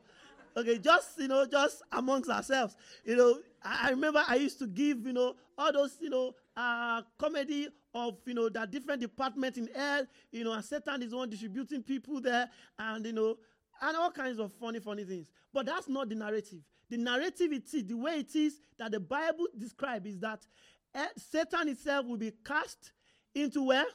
Okay, 0.56 0.78
just, 0.78 1.18
you 1.18 1.26
know, 1.26 1.44
just 1.46 1.82
amongst 1.90 2.30
ourselves. 2.30 2.76
You 3.04 3.16
know, 3.16 3.38
I, 3.60 3.88
I 3.88 3.90
remember 3.90 4.22
I 4.26 4.36
used 4.36 4.60
to 4.60 4.68
give, 4.68 5.04
you 5.04 5.12
know, 5.12 5.34
all 5.58 5.72
those, 5.72 5.96
you 6.00 6.08
know, 6.08 6.32
uh, 6.56 7.02
comedy 7.18 7.66
of, 7.92 8.18
you 8.24 8.34
know, 8.34 8.48
that 8.50 8.70
different 8.70 9.00
departments 9.00 9.58
in 9.58 9.68
hell, 9.74 10.06
you 10.30 10.44
know, 10.44 10.52
and 10.52 10.64
Satan 10.64 11.02
is 11.02 11.12
one 11.12 11.28
distributing 11.28 11.82
people 11.82 12.20
there, 12.20 12.48
and, 12.78 13.04
you 13.04 13.12
know, 13.12 13.36
and 13.82 13.96
all 13.96 14.12
kinds 14.12 14.38
of 14.38 14.52
funny, 14.52 14.78
funny 14.78 15.02
things. 15.02 15.32
But 15.52 15.66
that's 15.66 15.88
not 15.88 16.08
the 16.08 16.14
narrative. 16.14 16.60
The 16.90 16.98
narrative 16.98 17.52
it 17.52 17.74
is, 17.74 17.84
the 17.84 17.96
way 17.96 18.20
it 18.20 18.36
is 18.36 18.60
that 18.78 18.92
the 18.92 19.00
Bible 19.00 19.48
describes 19.58 20.06
is 20.06 20.20
that 20.20 20.46
uh, 20.94 21.06
Satan 21.16 21.66
itself 21.68 22.06
will 22.06 22.16
be 22.16 22.32
cast 22.46 22.92
into 23.34 23.64
where? 23.66 23.86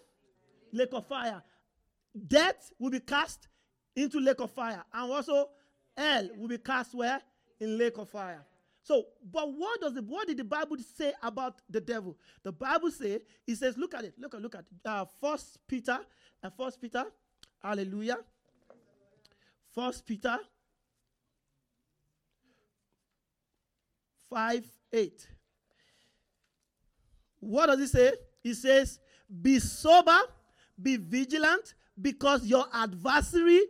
Lake 0.73 0.91
of 0.91 1.07
fire. 1.07 1.41
Death 2.27 2.69
will 2.79 2.89
be 2.89 2.99
cast 2.99 3.47
into 3.95 4.19
lake 4.19 4.39
of 4.39 4.51
fire. 4.51 4.83
And 4.93 5.11
also 5.11 5.49
hell 5.95 6.29
will 6.37 6.47
be 6.47 6.57
cast 6.57 6.93
where? 6.93 7.21
In 7.59 7.77
lake 7.77 7.97
of 7.97 8.09
fire. 8.09 8.43
So, 8.81 9.05
but 9.31 9.51
what 9.53 9.79
does 9.79 9.93
the 9.93 10.01
what 10.01 10.27
did 10.27 10.37
the 10.37 10.43
Bible 10.43 10.77
say 10.97 11.13
about 11.21 11.61
the 11.69 11.79
devil? 11.79 12.17
The 12.43 12.51
Bible 12.51 12.91
say 12.91 13.19
it 13.47 13.55
says, 13.55 13.77
look 13.77 13.93
at 13.93 14.03
it, 14.03 14.13
look 14.17 14.35
at 14.35 14.41
look 14.41 14.55
at 14.55 14.65
uh, 14.85 15.05
First 15.21 15.57
Peter, 15.67 15.99
uh, 16.43 16.49
First 16.49 16.81
Peter, 16.81 17.05
Hallelujah. 17.63 18.17
First 19.73 20.05
Peter 20.05 20.37
five 24.29 24.65
eight. 24.91 25.27
What 27.39 27.67
does 27.67 27.79
it 27.79 27.89
say? 27.89 28.13
It 28.43 28.55
says, 28.55 28.99
"Be 29.41 29.59
sober, 29.59 30.19
be 30.81 30.97
vigilant, 30.97 31.73
because 31.99 32.45
your 32.45 32.65
adversary, 32.73 33.61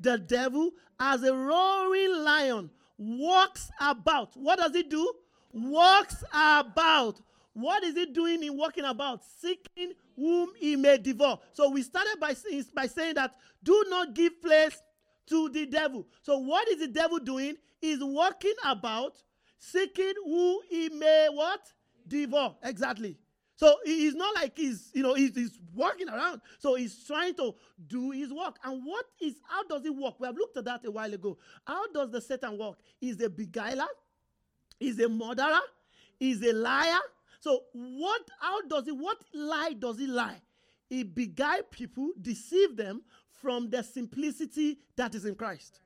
the 0.00 0.18
devil, 0.18 0.72
as 0.98 1.22
a 1.22 1.34
roaring 1.34 2.24
lion." 2.24 2.70
walks 2.98 3.70
about. 3.80 4.36
What 4.36 4.58
does 4.58 4.72
he 4.72 4.82
do? 4.82 5.10
Walks 5.52 6.22
about. 6.32 7.20
What 7.54 7.82
is 7.84 7.94
he 7.94 8.06
doing 8.06 8.42
in 8.42 8.56
walking 8.56 8.84
about? 8.84 9.22
Seeking 9.40 9.92
whom 10.16 10.50
he 10.56 10.76
may 10.76 10.98
devour. 10.98 11.38
So 11.52 11.70
we 11.70 11.82
started 11.82 12.18
by, 12.20 12.34
by 12.74 12.86
saying 12.86 13.14
that 13.14 13.34
do 13.62 13.84
not 13.88 14.14
give 14.14 14.40
place 14.42 14.80
to 15.28 15.48
the 15.48 15.66
devil. 15.66 16.06
So 16.22 16.38
what 16.38 16.68
is 16.68 16.80
the 16.80 16.88
devil 16.88 17.18
doing? 17.18 17.56
He's 17.80 18.02
walking 18.02 18.54
about, 18.64 19.16
seeking 19.58 20.14
who 20.24 20.60
he 20.68 20.88
may 20.88 21.28
what? 21.30 21.60
Devour. 22.06 22.56
Exactly. 22.62 23.16
So 23.58 23.74
he's 23.84 24.14
not 24.14 24.36
like 24.36 24.56
he's, 24.56 24.92
you 24.94 25.02
know, 25.02 25.14
he's, 25.14 25.34
he's 25.34 25.58
walking 25.74 26.08
around. 26.08 26.42
So 26.60 26.76
he's 26.76 27.04
trying 27.04 27.34
to 27.34 27.56
do 27.88 28.12
his 28.12 28.32
work. 28.32 28.56
And 28.62 28.86
what 28.86 29.06
is, 29.20 29.34
how 29.48 29.64
does 29.64 29.82
he 29.82 29.90
work? 29.90 30.20
We 30.20 30.28
have 30.28 30.36
looked 30.36 30.56
at 30.56 30.64
that 30.66 30.86
a 30.86 30.90
while 30.92 31.12
ago. 31.12 31.36
How 31.66 31.90
does 31.90 32.12
the 32.12 32.20
Satan 32.20 32.56
work? 32.56 32.76
He's 33.00 33.20
a 33.20 33.28
beguiler, 33.28 33.88
he's 34.78 35.00
a 35.00 35.08
murderer, 35.08 35.58
he's 36.20 36.40
a 36.46 36.52
liar. 36.52 37.00
So 37.40 37.64
what, 37.72 38.22
how 38.38 38.62
does 38.62 38.84
he, 38.84 38.92
what 38.92 39.18
lie 39.34 39.74
does 39.76 39.98
he 39.98 40.06
lie? 40.06 40.40
He 40.88 41.02
beguile 41.02 41.64
people, 41.68 42.10
deceive 42.22 42.76
them 42.76 43.02
from 43.42 43.70
the 43.70 43.82
simplicity 43.82 44.78
that 44.94 45.16
is 45.16 45.24
in 45.24 45.34
Christ. 45.34 45.80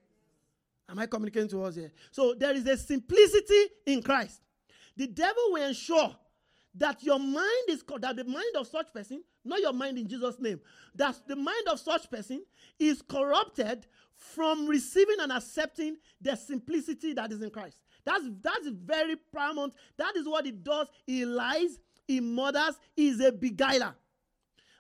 Am 0.91 0.99
I 0.99 1.07
communicating 1.07 1.49
to 1.49 1.65
us 1.65 1.77
here? 1.77 1.93
So 2.11 2.35
there 2.35 2.55
is 2.55 2.67
a 2.67 2.77
simplicity 2.77 3.65
in 3.87 4.03
Christ. 4.03 4.43
The 4.95 5.07
devil 5.07 5.43
will 5.53 5.67
ensure 5.67 6.15
that 6.75 7.03
your 7.03 7.19
mind 7.19 7.69
is 7.69 7.85
that 8.01 8.17
the 8.17 8.25
mind 8.25 8.57
of 8.57 8.67
such 8.67 8.93
person, 8.93 9.23
not 9.45 9.61
your 9.61 9.73
mind 9.73 9.99
in 9.99 10.09
Jesus' 10.09 10.39
name, 10.41 10.61
that 10.95 11.17
the 11.27 11.37
mind 11.37 11.69
of 11.71 11.79
such 11.79 12.11
person 12.11 12.43
is 12.79 13.03
corrupted 13.03 13.87
from 14.15 14.67
receiving 14.67 15.17
and 15.21 15.33
accepting 15.33 15.97
the 16.21 16.35
simplicity 16.37 17.13
that 17.13 17.33
is 17.33 17.43
in 17.43 17.51
Christ. 17.51 17.83
That's 18.05 18.25
that's 18.41 18.69
very 18.69 19.17
paramount. 19.33 19.75
That 19.97 20.17
is 20.17 20.27
what 20.27 20.47
it 20.47 20.65
does. 20.65 20.89
He 21.07 21.25
lies, 21.25 21.79
he 22.07 22.21
murders, 22.21 22.79
he's 22.97 23.21
a 23.21 23.31
beguiler. 23.31 23.95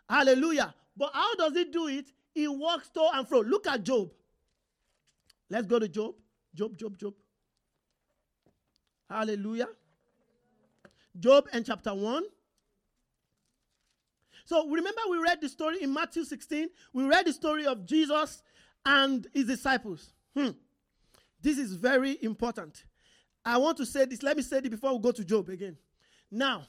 Hallelujah. 0.08 0.74
But 0.96 1.10
how 1.14 1.34
does 1.36 1.54
he 1.54 1.64
do 1.64 1.88
it? 1.88 2.10
He 2.34 2.48
walks 2.48 2.88
to 2.90 3.06
and 3.14 3.28
fro. 3.28 3.40
Look 3.40 3.66
at 3.66 3.82
Job. 3.82 4.10
Let's 5.50 5.66
go 5.66 5.78
to 5.78 5.88
Job. 5.88 6.14
Job, 6.54 6.76
Job, 6.76 6.98
Job. 6.98 7.14
Hallelujah. 9.08 9.68
Job 11.18 11.46
and 11.52 11.64
chapter 11.64 11.94
1. 11.94 12.22
So 14.44 14.68
remember, 14.68 15.00
we 15.10 15.18
read 15.18 15.40
the 15.40 15.48
story 15.48 15.82
in 15.82 15.92
Matthew 15.92 16.24
16. 16.24 16.68
We 16.92 17.04
read 17.04 17.26
the 17.26 17.32
story 17.32 17.66
of 17.66 17.86
Jesus 17.86 18.42
and 18.84 19.26
his 19.32 19.46
disciples. 19.46 20.12
Hmm. 20.36 20.50
This 21.40 21.58
is 21.58 21.74
very 21.74 22.18
important. 22.22 22.84
I 23.44 23.58
want 23.58 23.76
to 23.78 23.86
say 23.86 24.04
this. 24.04 24.22
Let 24.22 24.36
me 24.36 24.42
say 24.42 24.60
this 24.60 24.70
before 24.70 24.92
we 24.92 25.00
go 25.00 25.12
to 25.12 25.24
Job 25.24 25.48
again. 25.48 25.76
Now, 26.30 26.66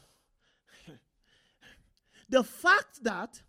the 2.30 2.44
fact 2.44 3.04
that 3.04 3.42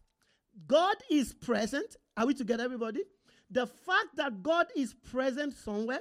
God 0.67 0.97
is 1.11 1.33
present, 1.33 1.97
are 2.17 2.27
we 2.27 2.35
together, 2.35 2.65
everybody? 2.65 3.03
The 3.51 3.67
fact 3.67 4.17
that 4.17 4.43
God 4.43 4.67
is 4.77 4.95
present 4.95 5.55
somewhere 5.55 6.01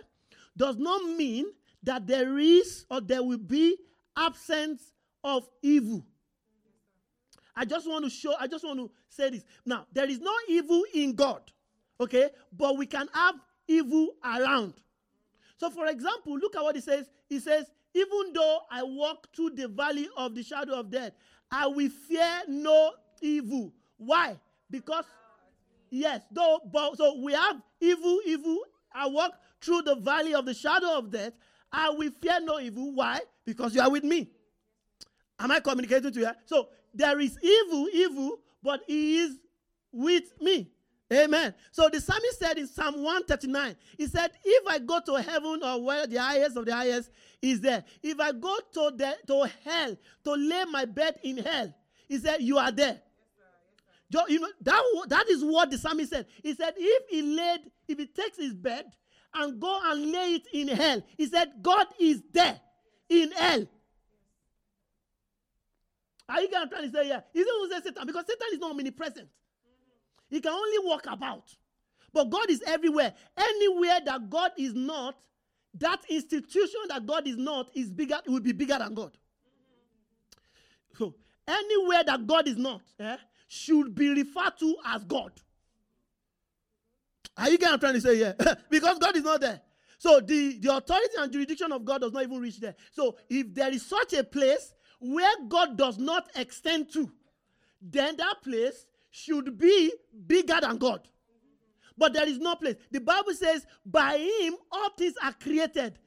does 0.55 0.77
not 0.77 1.03
mean 1.17 1.47
that 1.81 2.07
there 2.07 2.37
is 2.37 2.85
or 2.89 3.01
there 3.01 3.23
will 3.23 3.37
be 3.37 3.77
absence 4.17 4.81
of 5.23 5.47
evil. 5.61 6.05
I 7.55 7.65
just 7.65 7.87
want 7.87 8.03
to 8.05 8.09
show, 8.09 8.33
I 8.39 8.47
just 8.47 8.63
want 8.63 8.79
to 8.79 8.91
say 9.09 9.29
this. 9.29 9.43
Now, 9.65 9.85
there 9.93 10.09
is 10.09 10.19
no 10.19 10.33
evil 10.47 10.83
in 10.93 11.13
God, 11.13 11.41
okay? 11.99 12.29
But 12.51 12.77
we 12.77 12.85
can 12.85 13.07
have 13.13 13.35
evil 13.67 14.09
around. 14.23 14.73
So, 15.57 15.69
for 15.69 15.87
example, 15.87 16.37
look 16.37 16.55
at 16.55 16.63
what 16.63 16.75
he 16.75 16.81
says. 16.81 17.09
He 17.29 17.39
says, 17.39 17.67
Even 17.93 18.33
though 18.33 18.59
I 18.71 18.83
walk 18.83 19.27
through 19.35 19.51
the 19.51 19.67
valley 19.67 20.09
of 20.17 20.35
the 20.35 20.43
shadow 20.43 20.79
of 20.79 20.89
death, 20.89 21.13
I 21.51 21.67
will 21.67 21.89
fear 21.89 22.41
no 22.47 22.93
evil. 23.21 23.71
Why? 23.97 24.39
Because, 24.69 25.05
yes, 25.91 26.21
though, 26.31 26.59
but 26.71 26.97
so 26.97 27.21
we 27.21 27.33
have 27.33 27.61
evil, 27.79 28.19
evil. 28.25 28.57
I 28.93 29.07
walk 29.07 29.33
through 29.61 29.83
the 29.83 29.95
valley 29.95 30.33
of 30.33 30.45
the 30.45 30.53
shadow 30.53 30.97
of 30.97 31.11
death. 31.11 31.33
I 31.71 31.89
will 31.91 32.11
fear 32.21 32.39
no 32.41 32.59
evil. 32.59 32.93
Why? 32.93 33.19
Because 33.45 33.75
you 33.75 33.81
are 33.81 33.89
with 33.89 34.03
me. 34.03 34.29
Am 35.39 35.51
I 35.51 35.59
communicating 35.59 36.11
to 36.11 36.19
you? 36.19 36.29
So 36.45 36.69
there 36.93 37.19
is 37.19 37.37
evil, 37.41 37.87
evil, 37.93 38.39
but 38.61 38.81
he 38.87 39.19
is 39.19 39.37
with 39.91 40.31
me. 40.41 40.69
Amen. 41.11 41.53
So 41.71 41.89
the 41.89 41.99
psalmist 41.99 42.39
said 42.39 42.57
in 42.57 42.67
Psalm 42.67 42.95
139, 42.95 43.75
he 43.97 44.07
said, 44.07 44.31
If 44.43 44.67
I 44.67 44.79
go 44.79 44.99
to 45.05 45.21
heaven 45.21 45.59
or 45.63 45.83
where 45.83 46.07
the 46.07 46.17
highest 46.17 46.57
of 46.57 46.65
the 46.65 46.73
highest 46.73 47.11
is 47.41 47.61
there, 47.61 47.83
if 48.01 48.19
I 48.19 48.31
go 48.31 48.57
to, 48.73 48.91
the, 48.95 49.15
to 49.27 49.49
hell 49.63 49.97
to 50.23 50.31
lay 50.31 50.63
my 50.65 50.85
bed 50.85 51.19
in 51.23 51.37
hell, 51.37 51.73
he 52.07 52.17
said, 52.17 52.41
You 52.41 52.57
are 52.57 52.71
there. 52.71 53.01
You 54.27 54.39
know, 54.39 54.47
that, 54.61 54.81
that 55.07 55.29
is 55.29 55.43
what 55.43 55.71
the 55.71 55.77
psalmist 55.77 56.11
said. 56.11 56.27
He 56.43 56.53
said, 56.53 56.75
if 56.77 57.09
he 57.09 57.21
laid, 57.23 57.61
if 57.87 57.97
he 57.97 58.05
takes 58.05 58.37
his 58.37 58.53
bed 58.53 58.85
and 59.33 59.59
go 59.59 59.79
and 59.85 60.11
lay 60.11 60.35
it 60.35 60.47
in 60.53 60.67
hell, 60.67 61.01
he 61.17 61.25
said, 61.25 61.51
God 61.63 61.87
is 61.99 62.21
there 62.31 62.59
in 63.21 63.31
hell. 63.31 63.67
Are 66.29 66.41
you 66.41 66.49
going 66.49 66.67
to 66.67 66.75
try 66.75 66.85
to 66.85 66.91
say, 66.91 67.09
yeah? 67.09 67.21
He 67.31 67.39
didn't 67.39 67.71
say 67.71 67.89
Satan 67.89 68.07
because 68.07 68.25
Satan 68.25 68.47
is 68.53 68.59
not 68.59 68.71
omnipresent. 68.71 69.27
He 70.29 70.41
can 70.41 70.51
only 70.51 70.87
walk 70.87 71.05
about. 71.07 71.43
But 72.13 72.29
God 72.29 72.49
is 72.49 72.63
everywhere. 72.65 73.13
Anywhere 73.37 73.99
that 74.05 74.29
God 74.29 74.51
is 74.57 74.73
not, 74.73 75.15
that 75.75 75.99
institution 76.09 76.79
that 76.89 77.05
God 77.05 77.27
is 77.27 77.37
not 77.37 77.69
is 77.75 77.89
bigger, 77.91 78.19
will 78.27 78.39
be 78.39 78.51
bigger 78.51 78.77
than 78.77 78.93
God. 78.93 79.17
So 80.97 81.15
anywhere 81.47 82.03
that 82.05 82.25
God 82.25 82.47
is 82.47 82.57
not, 82.57 82.81
eh, 82.99 83.17
should 83.47 83.93
be 83.95 84.09
referred 84.09 84.57
to 84.59 84.75
as 84.85 85.03
God. 85.03 85.31
Are 87.35 87.49
you 87.49 87.57
getting 87.57 87.73
I'm 87.73 87.79
trying 87.79 87.95
to 87.95 88.01
say? 88.01 88.19
Yeah. 88.19 88.33
because 88.69 88.99
God 88.99 89.15
is 89.15 89.23
not 89.23 89.41
there. 89.41 89.61
So 90.03 90.19
the, 90.19 90.59
the 90.59 90.75
authority 90.75 91.13
and 91.17 91.31
jurisdiction 91.31 91.71
of 91.71 91.85
God 91.85 92.01
does 92.01 92.11
not 92.11 92.23
even 92.23 92.41
reach 92.41 92.59
there. 92.59 92.75
So 92.91 93.15
if 93.29 93.53
there 93.53 93.71
is 93.71 93.85
such 93.85 94.11
a 94.11 94.21
place 94.21 94.73
where 94.99 95.31
God 95.47 95.77
does 95.77 95.97
not 95.97 96.27
extend 96.35 96.91
to, 96.91 97.09
then 97.81 98.17
that 98.17 98.43
place 98.43 98.85
should 99.11 99.57
be 99.57 99.93
bigger 100.27 100.57
than 100.59 100.77
God. 100.77 101.07
But 101.97 102.11
there 102.11 102.27
is 102.27 102.37
no 102.37 102.53
place. 102.55 102.75
The 102.91 102.99
Bible 102.99 103.33
says, 103.33 103.65
by 103.85 104.17
him 104.17 104.55
all 104.73 104.89
things 104.97 105.13
are 105.23 105.31
created. 105.41 105.97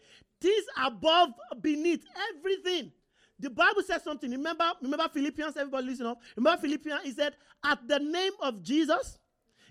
Things 0.43 0.65
above, 0.85 1.31
beneath, 1.63 2.05
everything. 2.35 2.93
The 3.39 3.49
Bible 3.49 3.83
says 3.83 4.03
something. 4.03 4.31
Remember, 4.31 4.73
remember 4.83 5.09
Philippians, 5.09 5.57
everybody 5.57 5.87
listen 5.87 6.05
up. 6.05 6.21
Remember 6.37 6.61
Philippians, 6.61 7.03
he 7.03 7.13
said, 7.13 7.33
at 7.65 7.79
the 7.89 7.99
name 7.99 8.33
of 8.43 8.63
Jesus, 8.63 9.19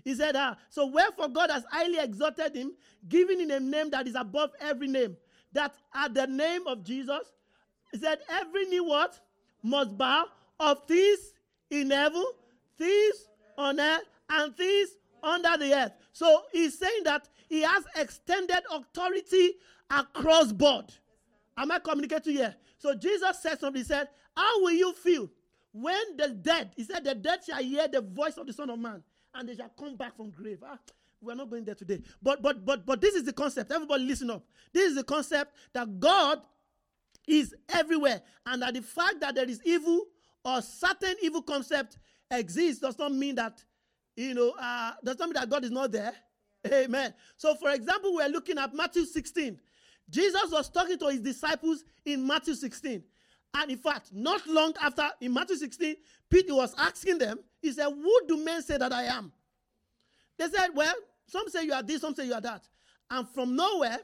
he 0.06 0.14
said, 0.14 0.36
ah, 0.36 0.56
so 0.70 0.86
wherefore 0.86 1.26
God 1.26 1.50
has 1.50 1.64
highly 1.68 1.98
exalted 1.98 2.54
him, 2.54 2.74
giving 3.08 3.40
him 3.40 3.50
a 3.50 3.58
name 3.58 3.90
that 3.90 4.06
is 4.06 4.14
above 4.14 4.52
every 4.60 4.86
name. 4.86 5.16
That 5.52 5.74
at 5.92 6.14
the 6.14 6.28
name 6.28 6.68
of 6.68 6.84
Jesus, 6.84 7.32
he 7.90 7.98
said, 7.98 8.20
every 8.30 8.66
knee 8.66 8.78
what? 8.78 9.18
Must 9.64 9.98
bow 9.98 10.26
of 10.60 10.86
things 10.86 11.18
in 11.70 11.90
heaven, 11.90 12.24
things 12.78 13.26
on 13.58 13.80
earth, 13.80 14.04
and 14.30 14.56
things 14.56 14.90
under 15.24 15.56
the 15.56 15.74
earth. 15.74 15.92
So 16.12 16.42
he's 16.52 16.78
saying 16.78 17.02
that 17.02 17.28
he 17.48 17.62
has 17.62 17.82
extended 17.96 18.60
authority 18.70 19.54
across 19.90 20.52
board. 20.52 20.84
Am 21.58 21.72
I 21.72 21.80
communicating 21.80 22.36
here? 22.36 22.54
So 22.78 22.94
Jesus 22.94 23.42
said 23.42 23.58
something. 23.58 23.80
He 23.80 23.84
said, 23.84 24.06
How 24.36 24.62
will 24.62 24.70
you 24.70 24.92
feel 24.92 25.28
when 25.72 26.16
the 26.16 26.28
dead, 26.28 26.70
he 26.74 26.84
said, 26.84 27.04
the 27.04 27.14
dead 27.14 27.40
shall 27.44 27.62
hear 27.62 27.86
the 27.86 28.00
voice 28.00 28.38
of 28.38 28.46
the 28.46 28.52
Son 28.52 28.70
of 28.70 28.78
Man, 28.78 29.02
and 29.38 29.48
they 29.48 29.54
shall 29.56 29.70
come 29.78 29.96
back 29.96 30.16
from 30.16 30.30
grave. 30.30 30.62
Ah, 30.64 30.78
we're 31.20 31.34
not 31.34 31.50
going 31.50 31.64
there 31.64 31.74
today. 31.74 32.02
But 32.22 32.42
but 32.42 32.64
but 32.64 32.86
but 32.86 33.00
this 33.00 33.14
is 33.14 33.24
the 33.24 33.32
concept. 33.32 33.72
Everybody 33.72 34.04
listen 34.04 34.30
up. 34.30 34.44
This 34.72 34.90
is 34.90 34.96
the 34.96 35.04
concept 35.04 35.54
that 35.72 35.98
God 35.98 36.40
is 37.26 37.54
everywhere, 37.68 38.22
and 38.46 38.62
that 38.62 38.74
the 38.74 38.82
fact 38.82 39.20
that 39.20 39.34
there 39.34 39.48
is 39.48 39.60
evil 39.64 40.06
or 40.44 40.62
certain 40.62 41.14
evil 41.22 41.42
concept 41.42 41.98
exists 42.30 42.80
does 42.80 42.98
not 42.98 43.12
mean 43.12 43.34
that 43.36 43.62
you 44.16 44.34
know 44.34 44.54
uh, 44.60 44.92
does 45.04 45.18
not 45.18 45.28
mean 45.28 45.34
that 45.34 45.48
God 45.48 45.64
is 45.64 45.70
not 45.70 45.92
there. 45.92 46.12
Amen. 46.72 47.14
So, 47.36 47.54
for 47.54 47.70
example, 47.70 48.14
we're 48.14 48.28
looking 48.28 48.58
at 48.58 48.74
Matthew 48.74 49.04
16. 49.04 49.58
Jesus 50.08 50.50
was 50.50 50.68
talking 50.68 50.98
to 50.98 51.08
his 51.08 51.20
disciples 51.20 51.84
in 52.04 52.26
Matthew 52.26 52.54
16. 52.54 53.02
And 53.54 53.70
in 53.70 53.78
fact, 53.78 54.10
not 54.12 54.46
long 54.46 54.74
after, 54.82 55.08
in 55.20 55.32
Matthew 55.32 55.56
16, 55.56 55.96
Peter 56.28 56.54
was 56.54 56.74
asking 56.76 57.18
them, 57.18 57.38
he 57.60 57.72
said, 57.72 57.86
Who 57.86 58.20
do 58.28 58.44
men 58.44 58.62
say 58.62 58.76
that 58.76 58.92
I 58.92 59.04
am? 59.04 59.32
They 60.38 60.48
said, 60.48 60.68
Well, 60.74 60.94
some 61.26 61.48
say 61.48 61.64
you 61.64 61.72
are 61.72 61.82
this, 61.82 62.00
some 62.02 62.14
say 62.14 62.26
you 62.26 62.34
are 62.34 62.40
that. 62.40 62.62
And 63.10 63.28
from 63.28 63.56
nowhere, 63.56 63.98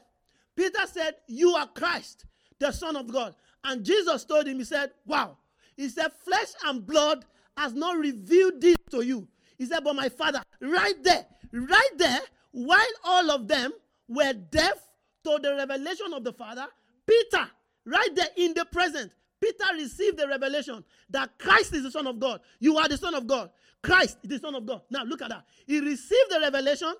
Peter 0.55 0.85
said, 0.87 1.15
You 1.27 1.51
are 1.51 1.67
Christ, 1.67 2.25
the 2.59 2.71
Son 2.71 2.95
of 2.95 3.11
God. 3.11 3.35
And 3.63 3.85
Jesus 3.85 4.25
told 4.25 4.47
him, 4.47 4.57
He 4.57 4.63
said, 4.63 4.91
Wow. 5.05 5.37
He 5.75 5.89
said, 5.89 6.11
Flesh 6.23 6.49
and 6.65 6.85
blood 6.85 7.25
has 7.57 7.73
not 7.73 7.97
revealed 7.97 8.61
this 8.61 8.77
to 8.91 9.01
you. 9.01 9.27
He 9.57 9.65
said, 9.65 9.83
But 9.83 9.95
my 9.95 10.09
Father, 10.09 10.41
right 10.61 11.01
there, 11.03 11.25
right 11.51 11.91
there, 11.97 12.19
while 12.51 12.79
all 13.03 13.31
of 13.31 13.47
them 13.47 13.71
were 14.07 14.33
deaf 14.33 14.77
to 15.23 15.39
the 15.41 15.55
revelation 15.55 16.13
of 16.13 16.23
the 16.23 16.33
Father, 16.33 16.67
Peter, 17.07 17.49
right 17.85 18.15
there 18.15 18.27
in 18.37 18.53
the 18.53 18.65
present, 18.65 19.11
Peter 19.43 19.75
received 19.75 20.17
the 20.17 20.25
revelation 20.25 20.81
that 21.09 21.37
Christ 21.37 21.73
is 21.73 21.83
the 21.83 21.91
Son 21.91 22.07
of 22.07 22.17
God. 22.17 22.39
You 22.61 22.77
are 22.77 22.87
the 22.87 22.97
Son 22.97 23.13
of 23.13 23.27
God. 23.27 23.49
Christ 23.81 24.17
is 24.23 24.29
the 24.29 24.39
Son 24.39 24.55
of 24.55 24.65
God. 24.65 24.83
Now 24.89 25.03
look 25.03 25.21
at 25.21 25.29
that. 25.29 25.43
He 25.67 25.81
received 25.81 26.29
the 26.29 26.39
revelation 26.39 26.93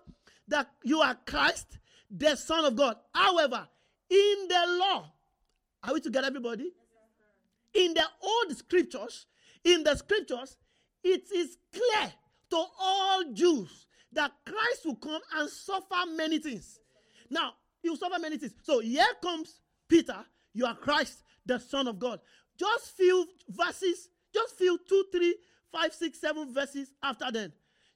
that 0.50 0.70
you 0.84 1.00
are 1.00 1.18
Christ, 1.26 1.78
the 2.12 2.36
Son 2.36 2.66
of 2.66 2.76
God. 2.76 2.98
However, 3.14 3.66
in 4.10 4.48
the 4.50 4.78
law, 4.78 5.14
are 5.84 5.94
we 5.94 6.02
together, 6.02 6.28
everybody? 6.28 6.74
In 7.74 7.94
the 7.94 8.04
old 8.22 8.58
scriptures, 8.58 9.26
in 9.64 9.86
the 9.86 9.96
scriptures, 9.96 10.58
it 11.02 11.24
is 11.34 11.58
clear 11.72 12.12
to 12.50 12.66
all 12.78 13.24
Jews 13.32 13.88
that 14.12 14.34
Christ 14.46 14.86
will 14.86 14.98
come 14.98 15.22
and 15.38 15.50
suffer 15.50 16.12
many 16.14 16.40
things. 16.40 16.78
Now, 17.30 17.54
he 17.82 17.90
will 17.90 17.98
suffer 17.98 18.20
many 18.20 18.38
things. 18.38 18.54
So 18.64 18.82
here 18.82 19.06
comes 19.22 19.62
Peter. 19.88 20.26
You 20.54 20.66
are 20.66 20.76
Christ, 20.76 21.24
the 21.46 21.60
Son 21.60 21.88
of 21.88 22.00
God. 22.00 22.20
Just 22.58 22.96
few 22.96 23.28
verses, 23.50 24.10
just 24.34 24.58
few 24.58 24.80
two, 24.88 25.06
three, 25.12 25.36
five, 25.72 25.94
six, 25.94 26.20
seven 26.20 26.54
verses 26.54 26.94
after 27.02 27.32
then, 27.32 27.52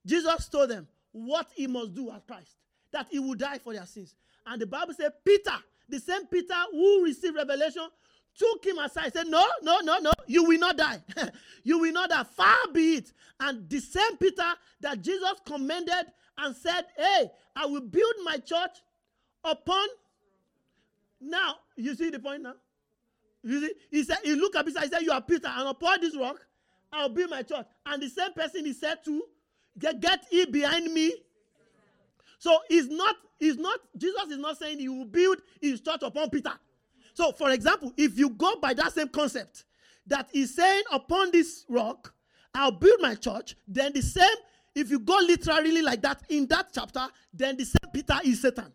Jesus 0.06 0.50
told 0.50 0.70
them 0.70 0.88
what 1.12 1.48
he 1.56 1.68
must 1.68 1.94
do 1.94 2.12
as 2.12 2.24
Christ, 2.26 2.56
that 2.92 3.08
he 3.10 3.20
will 3.20 3.36
die 3.36 3.60
for 3.60 3.74
their 3.74 3.86
sins. 3.86 4.16
And 4.46 4.62
the 4.62 4.68
Bible 4.68 4.94
said, 4.94 5.12
Peter, 5.26 5.56
the 5.90 6.00
same 6.00 6.26
Peter 6.28 6.56
who 6.72 7.04
received 7.04 7.36
revelation, 7.36 7.88
took 8.38 8.66
him 8.66 8.78
aside, 8.80 9.14
said, 9.14 9.28
No, 9.28 9.46
no, 9.62 9.80
no, 9.80 10.00
no, 10.00 10.12
you 10.28 10.44
will 10.44 10.60
not 10.60 10.78
die. 10.78 11.02
you 11.64 11.80
will 11.80 11.92
not 11.92 12.10
die. 12.10 12.24
Far 12.24 12.56
be 12.74 12.96
it. 12.96 13.12
And 13.40 13.70
the 13.70 13.80
same 13.80 14.18
Peter 14.18 14.44
that 14.82 15.02
Jesus 15.02 15.34
commended 15.46 16.06
and 16.38 16.56
said, 16.56 16.86
Hey, 16.96 17.32
I 17.56 17.66
will 17.66 17.82
build 17.82 18.14
my 18.24 18.38
church 18.38 18.78
upon. 19.44 19.88
Now, 21.20 21.56
you 21.76 21.96
see 21.96 22.10
the 22.10 22.20
point 22.20 22.44
now? 22.44 22.54
You 23.48 23.62
see, 23.62 23.74
he 23.90 24.04
said, 24.04 24.18
he 24.24 24.36
looked 24.36 24.56
at 24.58 24.66
Peter, 24.66 24.82
he 24.82 24.88
said, 24.88 25.02
You 25.02 25.12
are 25.12 25.22
Peter, 25.22 25.48
and 25.48 25.70
upon 25.70 26.02
this 26.02 26.16
rock, 26.18 26.38
I'll 26.92 27.10
build 27.10 27.30
my 27.30 27.44
church. 27.44 27.66
And 27.86 28.02
the 28.02 28.10
same 28.10 28.34
person 28.34 28.66
he 28.66 28.74
said 28.74 29.04
to, 29.06 29.24
Get, 29.80 30.02
get 30.02 30.26
ye 30.32 30.46
behind 30.46 30.94
me. 30.94 31.14
So 32.40 32.60
he's 32.68 32.90
not, 32.90 33.16
he's 33.40 33.58
not, 33.58 33.80
Jesus 33.98 34.32
is 34.32 34.38
not 34.38 34.58
saying 34.58 34.80
he 34.80 34.90
will 34.90 35.06
build 35.06 35.38
his 35.62 35.80
church 35.80 36.02
upon 36.02 36.30
Peter. 36.30 36.52
So, 37.14 37.32
for 37.32 37.52
example, 37.52 37.94
if 37.96 38.18
you 38.18 38.32
go 38.32 38.58
by 38.58 38.74
that 38.74 38.94
same 38.94 39.08
concept, 39.08 39.64
that 40.08 40.30
he's 40.32 40.54
saying, 40.54 40.84
Upon 40.92 41.32
this 41.32 41.66
rock, 41.70 42.14
I'll 42.54 42.72
build 42.72 43.00
my 43.02 43.16
church, 43.16 43.56
then 43.68 43.94
the 43.94 44.02
same, 44.02 44.36
if 44.76 44.92
you 44.92 45.00
go 45.00 45.18
literally 45.20 45.82
like 45.82 46.02
that 46.02 46.22
in 46.30 46.48
that 46.48 46.68
chapter, 46.74 47.08
then 47.34 47.56
the 47.56 47.66
same 47.66 47.92
Peter 47.94 48.18
is 48.24 48.42
Satan. 48.42 48.74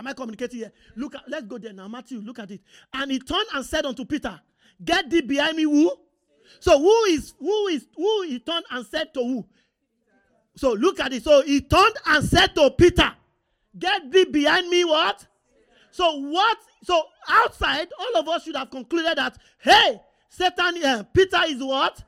Am 0.00 0.06
I 0.06 0.14
communicating 0.14 0.60
here? 0.60 0.72
Look 0.96 1.14
at, 1.14 1.24
let's 1.28 1.44
go 1.44 1.58
there 1.58 1.74
now. 1.74 1.86
Matthew, 1.86 2.20
look 2.20 2.38
at 2.38 2.50
it. 2.50 2.62
And 2.94 3.10
he 3.12 3.18
turned 3.18 3.44
and 3.52 3.62
said 3.66 3.84
unto 3.84 4.06
Peter, 4.06 4.40
Get 4.82 5.10
thee 5.10 5.20
behind 5.20 5.58
me, 5.58 5.64
who? 5.64 5.92
So 6.58 6.78
who 6.78 7.04
is 7.04 7.34
who 7.38 7.66
is 7.68 7.86
who 7.94 8.22
he 8.22 8.38
turned 8.38 8.64
and 8.70 8.86
said 8.86 9.12
to 9.12 9.20
who? 9.20 9.46
So 10.56 10.72
look 10.72 11.00
at 11.00 11.12
it. 11.12 11.22
So 11.22 11.42
he 11.42 11.60
turned 11.60 11.96
and 12.06 12.24
said 12.24 12.54
to 12.54 12.70
Peter, 12.70 13.12
Get 13.78 14.10
thee 14.10 14.24
behind 14.24 14.70
me, 14.70 14.86
what? 14.86 15.26
So 15.90 16.16
what? 16.18 16.56
So 16.82 17.02
outside, 17.28 17.88
all 17.98 18.20
of 18.20 18.28
us 18.28 18.44
should 18.44 18.56
have 18.56 18.70
concluded 18.70 19.18
that, 19.18 19.36
hey, 19.58 20.00
Satan, 20.30 20.82
uh, 20.82 21.02
Peter 21.12 21.40
is 21.46 21.62
what? 21.62 22.02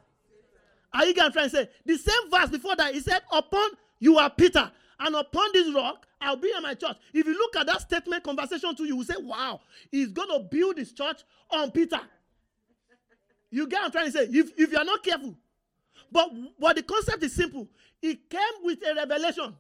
Are 0.95 1.05
you 1.05 1.15
going 1.15 1.31
to 1.31 1.51
say 1.51 1.69
the 1.85 1.99
same 1.99 2.31
verse 2.31 2.49
before 2.49 2.75
that? 2.77 2.95
He 2.95 3.01
said, 3.01 3.21
Upon 3.31 3.69
you 3.99 4.17
are 4.17 4.31
Peter, 4.31 4.73
and 4.99 5.15
upon 5.15 5.51
this 5.53 5.75
rock 5.75 6.07
I'll 6.23 6.37
be 6.37 6.53
in 6.57 6.63
my 6.63 6.75
church. 6.75 6.97
If 7.13 7.27
you 7.27 7.35
look 7.35 7.57
at 7.57 7.67
that 7.67 7.81
statement 7.83 8.23
conversation 8.23 8.75
to 8.77 8.85
you, 8.85 8.97
will 8.97 9.05
say, 9.05 9.17
Wow, 9.19 9.61
he's 9.91 10.09
going 10.09 10.29
to 10.29 10.41
build 10.41 10.79
his 10.79 10.93
church 10.93 11.23
on 11.51 11.71
Peter. 11.71 12.01
You 13.51 13.67
get 13.67 13.79
what 13.79 13.87
I'm 13.87 13.93
trying 13.93 14.07
to 14.07 14.13
say? 14.13 14.25
If, 14.31 14.53
if 14.57 14.73
you're 14.73 14.85
not 14.85 15.03
careful. 15.03 15.37
But, 16.11 16.31
but 16.59 16.77
the 16.77 16.83
concept 16.83 17.23
is 17.23 17.35
simple. 17.35 17.69
He 18.01 18.17
came 18.17 18.41
with 18.63 18.79
a 18.87 18.95
revelation. 18.95 19.55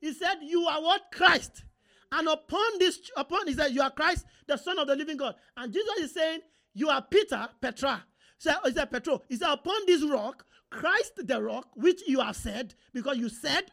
He 0.00 0.12
said, 0.12 0.36
You 0.42 0.66
are 0.66 0.82
what? 0.82 1.02
Christ. 1.12 1.64
And 2.10 2.28
upon 2.28 2.78
this, 2.78 2.98
upon 3.16 3.46
he 3.46 3.54
said, 3.54 3.72
You 3.72 3.82
are 3.82 3.90
Christ, 3.90 4.26
the 4.46 4.56
Son 4.56 4.78
of 4.78 4.86
the 4.86 4.96
living 4.96 5.16
God. 5.16 5.34
And 5.56 5.72
Jesus 5.72 5.98
is 5.98 6.12
saying, 6.14 6.40
You 6.74 6.88
are 6.88 7.02
Peter, 7.02 7.48
Petra. 7.60 8.04
So 8.38 8.52
he 8.64 8.72
said, 8.72 8.90
Petro. 8.90 9.22
He 9.28 9.36
said, 9.36 9.52
Upon 9.52 9.76
this 9.86 10.04
rock, 10.04 10.44
Christ 10.70 11.12
the 11.16 11.42
rock, 11.42 11.68
which 11.74 12.00
you 12.06 12.20
have 12.20 12.36
said, 12.36 12.74
because 12.92 13.18
you 13.18 13.28
said, 13.28 13.64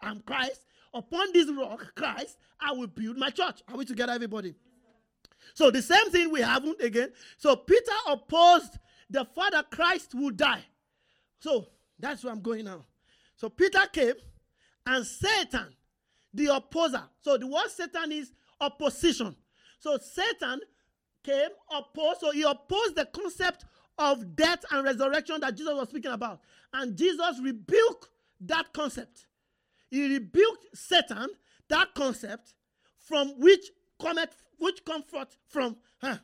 I'm 0.00 0.20
Christ. 0.20 0.64
Upon 0.94 1.32
this 1.32 1.50
rock, 1.50 1.94
Christ, 1.94 2.38
I 2.60 2.72
will 2.72 2.86
build 2.86 3.16
my 3.16 3.30
church. 3.30 3.62
Are 3.68 3.76
we 3.76 3.84
together, 3.84 4.12
everybody? 4.12 4.54
So 5.54 5.70
the 5.70 5.82
same 5.82 6.10
thing 6.10 6.30
we 6.30 6.40
haven't 6.40 6.80
again. 6.82 7.10
So 7.36 7.56
Peter 7.56 7.92
opposed 8.06 8.78
the 9.10 9.24
Father 9.24 9.62
Christ 9.70 10.14
will 10.14 10.30
die. 10.30 10.64
So 11.40 11.68
that's 11.98 12.24
where 12.24 12.32
I'm 12.32 12.42
going 12.42 12.64
now. 12.64 12.84
So 13.36 13.48
Peter 13.48 13.80
came 13.92 14.14
and 14.86 15.04
Satan, 15.06 15.68
the 16.34 16.54
opposer. 16.54 17.02
So 17.20 17.36
the 17.38 17.46
word 17.46 17.68
Satan 17.68 18.12
is 18.12 18.32
opposition. 18.60 19.36
So 19.78 19.98
Satan 19.98 20.60
came, 21.22 21.50
opposed. 21.70 22.20
So 22.20 22.30
he 22.32 22.42
opposed 22.42 22.96
the 22.96 23.06
concept 23.06 23.64
of 23.98 24.36
death 24.36 24.64
and 24.70 24.84
resurrection 24.84 25.40
that 25.40 25.56
Jesus 25.56 25.74
was 25.74 25.88
speaking 25.88 26.12
about. 26.12 26.40
And 26.72 26.96
Jesus 26.96 27.40
rebuked 27.42 28.08
that 28.42 28.72
concept. 28.72 29.26
He 29.90 30.06
rebuked 30.06 30.66
Satan, 30.74 31.28
that 31.68 31.94
concept, 31.94 32.54
from 32.98 33.38
which 33.40 33.70
cometh, 34.00 34.42
which 34.58 34.84
comfort 34.84 35.28
from 35.48 35.76
huh, 36.00 36.18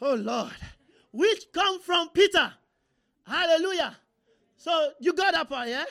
Oh 0.00 0.14
Lord. 0.14 0.52
Which 1.12 1.44
come 1.52 1.80
from 1.80 2.08
Peter. 2.10 2.52
Hallelujah. 3.26 3.96
So 4.56 4.92
you 5.00 5.12
got 5.12 5.34
that 5.34 5.48
part, 5.48 5.68
yeah? 5.68 5.84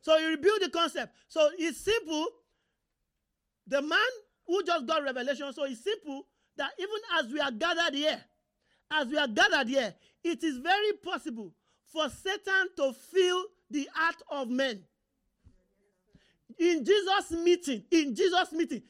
So 0.00 0.16
you 0.16 0.28
rebuild 0.28 0.62
the 0.62 0.70
concept. 0.70 1.14
So 1.28 1.50
it's 1.58 1.78
simple. 1.78 2.26
The 3.66 3.82
man 3.82 3.98
who 4.46 4.62
just 4.64 4.86
got 4.86 5.02
revelation, 5.02 5.52
so 5.52 5.64
it's 5.64 5.82
simple 5.82 6.26
that 6.56 6.70
even 6.78 6.96
as 7.18 7.32
we 7.32 7.40
are 7.40 7.50
gathered 7.50 7.94
here, 7.94 8.20
as 8.90 9.08
we 9.08 9.16
are 9.16 9.28
gathered 9.28 9.68
here, 9.68 9.94
it 10.24 10.42
is 10.42 10.58
very 10.58 10.92
possible 11.04 11.52
for 11.86 12.08
Satan 12.08 12.68
to 12.76 12.92
fill 12.92 13.44
the 13.72 13.88
heart 13.92 14.22
of 14.30 14.48
men. 14.48 14.82
In 16.58 16.84
Jesus' 16.84 17.30
meeting, 17.32 17.84
in 17.90 18.14
Jesus' 18.14 18.52
meeting, 18.52 18.82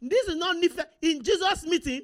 this 0.00 0.28
is 0.28 0.36
not 0.36 0.56
in 1.02 1.22
Jesus' 1.22 1.64
meeting, 1.64 2.02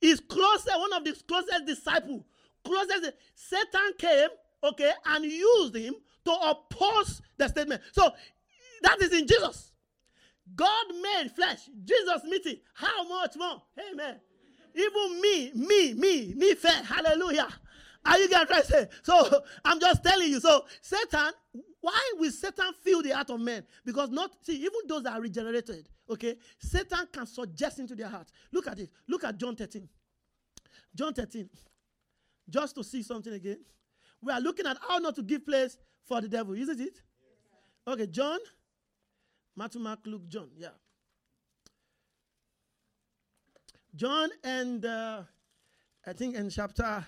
his 0.00 0.20
closest, 0.20 0.78
one 0.78 0.92
of 0.92 1.04
the 1.04 1.14
closest 1.28 1.66
disciples, 1.66 2.22
closest, 2.64 3.12
Satan 3.34 3.92
came, 3.98 4.28
okay, 4.64 4.92
and 5.06 5.24
used 5.24 5.76
him 5.76 5.94
to 6.24 6.32
oppose 6.32 7.22
the 7.36 7.48
statement. 7.48 7.80
So 7.92 8.10
that 8.82 9.00
is 9.00 9.12
in 9.12 9.26
Jesus. 9.26 9.72
God 10.54 10.86
made 11.02 11.30
flesh. 11.32 11.68
Jesus 11.84 12.24
meeting. 12.24 12.56
How 12.74 13.06
much 13.08 13.36
more? 13.36 13.62
Amen. 13.90 14.16
Even 14.74 15.20
me, 15.20 15.52
me, 15.54 15.94
me, 15.94 16.34
me 16.34 16.54
fair. 16.54 16.82
Hallelujah. 16.82 17.48
Are 18.06 18.18
you 18.18 18.28
getting 18.28 18.46
try 18.46 18.60
to 18.60 18.66
say? 18.66 18.88
So 19.02 19.42
I'm 19.64 19.80
just 19.80 20.02
telling 20.02 20.28
you. 20.30 20.40
So 20.40 20.64
Satan, 20.80 21.32
why 21.80 22.12
will 22.18 22.30
Satan 22.30 22.72
fill 22.82 23.02
the 23.02 23.10
heart 23.10 23.30
of 23.30 23.40
men? 23.40 23.64
Because 23.84 24.10
not 24.10 24.30
see, 24.42 24.56
even 24.56 24.80
those 24.86 25.02
that 25.02 25.14
are 25.14 25.20
regenerated, 25.20 25.88
okay, 26.08 26.36
Satan 26.58 27.08
can 27.12 27.26
suggest 27.26 27.78
into 27.78 27.94
their 27.94 28.08
heart. 28.08 28.28
Look 28.52 28.66
at 28.68 28.78
it. 28.78 28.90
Look 29.08 29.24
at 29.24 29.38
John 29.38 29.56
13. 29.56 29.88
John 30.94 31.12
13. 31.12 31.48
Just 32.48 32.74
to 32.76 32.84
see 32.84 33.02
something 33.02 33.32
again. 33.32 33.58
We 34.22 34.32
are 34.32 34.40
looking 34.40 34.66
at 34.66 34.78
how 34.88 34.98
not 34.98 35.14
to 35.16 35.22
give 35.22 35.44
place 35.44 35.76
for 36.04 36.20
the 36.20 36.28
devil, 36.28 36.54
isn't 36.54 36.80
it? 36.80 37.02
Okay, 37.86 38.06
John, 38.06 38.38
Matthew, 39.56 39.80
Mark, 39.80 40.00
Luke, 40.06 40.28
John. 40.28 40.48
Yeah. 40.56 40.68
John 43.94 44.28
and 44.44 44.84
uh, 44.84 45.22
I 46.06 46.12
think 46.12 46.36
in 46.36 46.50
chapter 46.50 47.06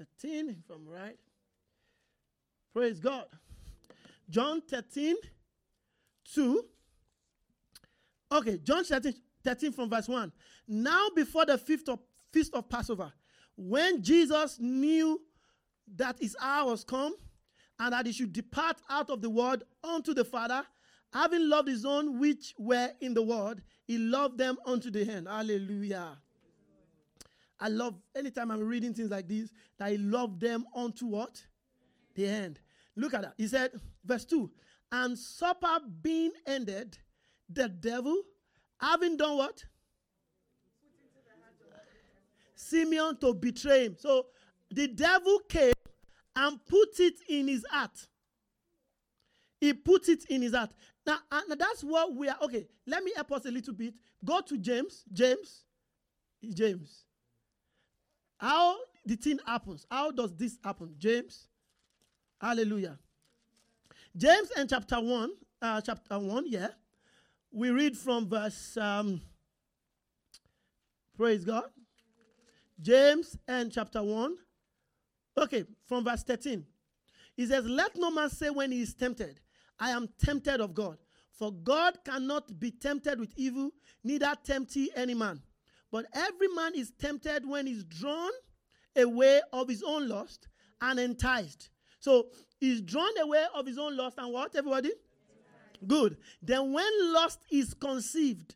13, 0.00 0.48
if 0.48 0.74
I'm 0.74 0.88
right. 0.88 1.18
Praise 2.72 3.00
God. 3.00 3.26
John 4.30 4.62
13, 4.62 5.16
2. 6.32 6.64
Okay, 8.32 8.58
John 8.62 8.84
13, 8.84 9.14
13 9.44 9.72
from 9.72 9.90
verse 9.90 10.08
1. 10.08 10.32
Now, 10.68 11.08
before 11.14 11.44
the 11.44 11.58
fifth 11.58 11.88
of, 11.88 11.98
feast 12.32 12.54
of 12.54 12.68
Passover, 12.68 13.12
when 13.56 14.02
Jesus 14.02 14.58
knew 14.58 15.20
that 15.96 16.16
his 16.18 16.36
hour 16.40 16.70
was 16.70 16.84
come 16.84 17.14
and 17.78 17.92
that 17.92 18.06
he 18.06 18.12
should 18.12 18.32
depart 18.32 18.80
out 18.88 19.10
of 19.10 19.20
the 19.20 19.28
world 19.28 19.64
unto 19.84 20.14
the 20.14 20.24
Father, 20.24 20.64
having 21.12 21.48
loved 21.48 21.68
his 21.68 21.84
own 21.84 22.18
which 22.18 22.54
were 22.56 22.90
in 23.00 23.12
the 23.12 23.22
world, 23.22 23.60
he 23.86 23.98
loved 23.98 24.38
them 24.38 24.56
unto 24.64 24.90
the 24.90 25.02
end. 25.02 25.26
Hallelujah. 25.28 26.16
I 27.60 27.68
love 27.68 27.94
anytime 28.16 28.50
I'm 28.50 28.60
reading 28.60 28.94
things 28.94 29.10
like 29.10 29.28
this, 29.28 29.52
that 29.78 29.90
he 29.90 29.98
loved 29.98 30.40
them 30.40 30.64
unto 30.74 31.06
what? 31.06 31.44
The 32.14 32.26
end. 32.26 32.60
Look 32.96 33.14
at 33.14 33.22
that. 33.22 33.34
He 33.36 33.46
said, 33.46 33.72
verse 34.04 34.24
2 34.24 34.50
And 34.90 35.18
supper 35.18 35.78
being 36.00 36.32
ended, 36.46 36.96
the 37.48 37.68
devil, 37.68 38.22
having 38.80 39.16
done 39.16 39.36
what? 39.36 39.62
Simeon 42.54 43.16
to 43.18 43.34
betray 43.34 43.86
him. 43.86 43.96
So 43.98 44.26
the 44.70 44.88
devil 44.88 45.40
came 45.48 45.72
and 46.36 46.64
put 46.66 47.00
it 47.00 47.14
in 47.28 47.48
his 47.48 47.64
heart. 47.70 48.06
He 49.60 49.74
put 49.74 50.08
it 50.08 50.24
in 50.30 50.42
his 50.42 50.54
heart. 50.54 50.70
Now, 51.06 51.18
now 51.30 51.54
that's 51.58 51.82
what 51.82 52.14
we 52.14 52.28
are. 52.28 52.36
Okay, 52.42 52.66
let 52.86 53.02
me 53.02 53.12
help 53.14 53.32
us 53.32 53.44
a 53.46 53.50
little 53.50 53.74
bit. 53.74 53.94
Go 54.24 54.40
to 54.42 54.56
James. 54.56 55.04
James. 55.12 55.64
James. 56.54 57.04
How 58.40 58.78
the 59.04 59.16
thing 59.16 59.38
happens? 59.46 59.86
How 59.90 60.10
does 60.10 60.34
this 60.34 60.58
happen? 60.64 60.94
James. 60.98 61.46
Hallelujah. 62.40 62.98
James 64.16 64.50
and 64.56 64.68
chapter 64.68 64.98
1, 64.98 65.30
uh, 65.60 65.80
chapter 65.82 66.18
1, 66.18 66.44
yeah. 66.48 66.68
We 67.52 67.70
read 67.70 67.98
from 67.98 68.28
verse, 68.28 68.76
um, 68.78 69.20
praise 71.16 71.44
God. 71.44 71.64
James 72.80 73.36
and 73.46 73.70
chapter 73.70 74.02
1. 74.02 74.36
Okay, 75.36 75.64
from 75.86 76.04
verse 76.04 76.22
13. 76.22 76.64
He 77.36 77.46
says, 77.46 77.66
Let 77.66 77.96
no 77.96 78.10
man 78.10 78.30
say 78.30 78.48
when 78.48 78.72
he 78.72 78.80
is 78.80 78.94
tempted, 78.94 79.38
I 79.78 79.90
am 79.90 80.08
tempted 80.24 80.60
of 80.60 80.74
God. 80.74 80.96
For 81.30 81.52
God 81.52 81.98
cannot 82.04 82.58
be 82.58 82.70
tempted 82.70 83.20
with 83.20 83.32
evil, 83.36 83.70
neither 84.02 84.32
tempt 84.44 84.74
he 84.74 84.90
any 84.96 85.14
man. 85.14 85.40
But 85.90 86.06
every 86.12 86.48
man 86.48 86.72
is 86.74 86.92
tempted 86.98 87.48
when 87.48 87.66
he's 87.66 87.84
drawn 87.84 88.30
away 88.96 89.40
of 89.52 89.68
his 89.68 89.82
own 89.82 90.08
lust 90.08 90.48
and 90.80 90.98
enticed. 90.98 91.70
So 91.98 92.28
he's 92.58 92.80
drawn 92.80 93.18
away 93.18 93.44
of 93.54 93.66
his 93.66 93.78
own 93.78 93.96
lust 93.96 94.16
and 94.18 94.32
what, 94.32 94.54
everybody? 94.54 94.92
Good. 95.86 96.16
Then 96.42 96.72
when 96.72 97.12
lust 97.12 97.40
is 97.50 97.74
conceived, 97.74 98.54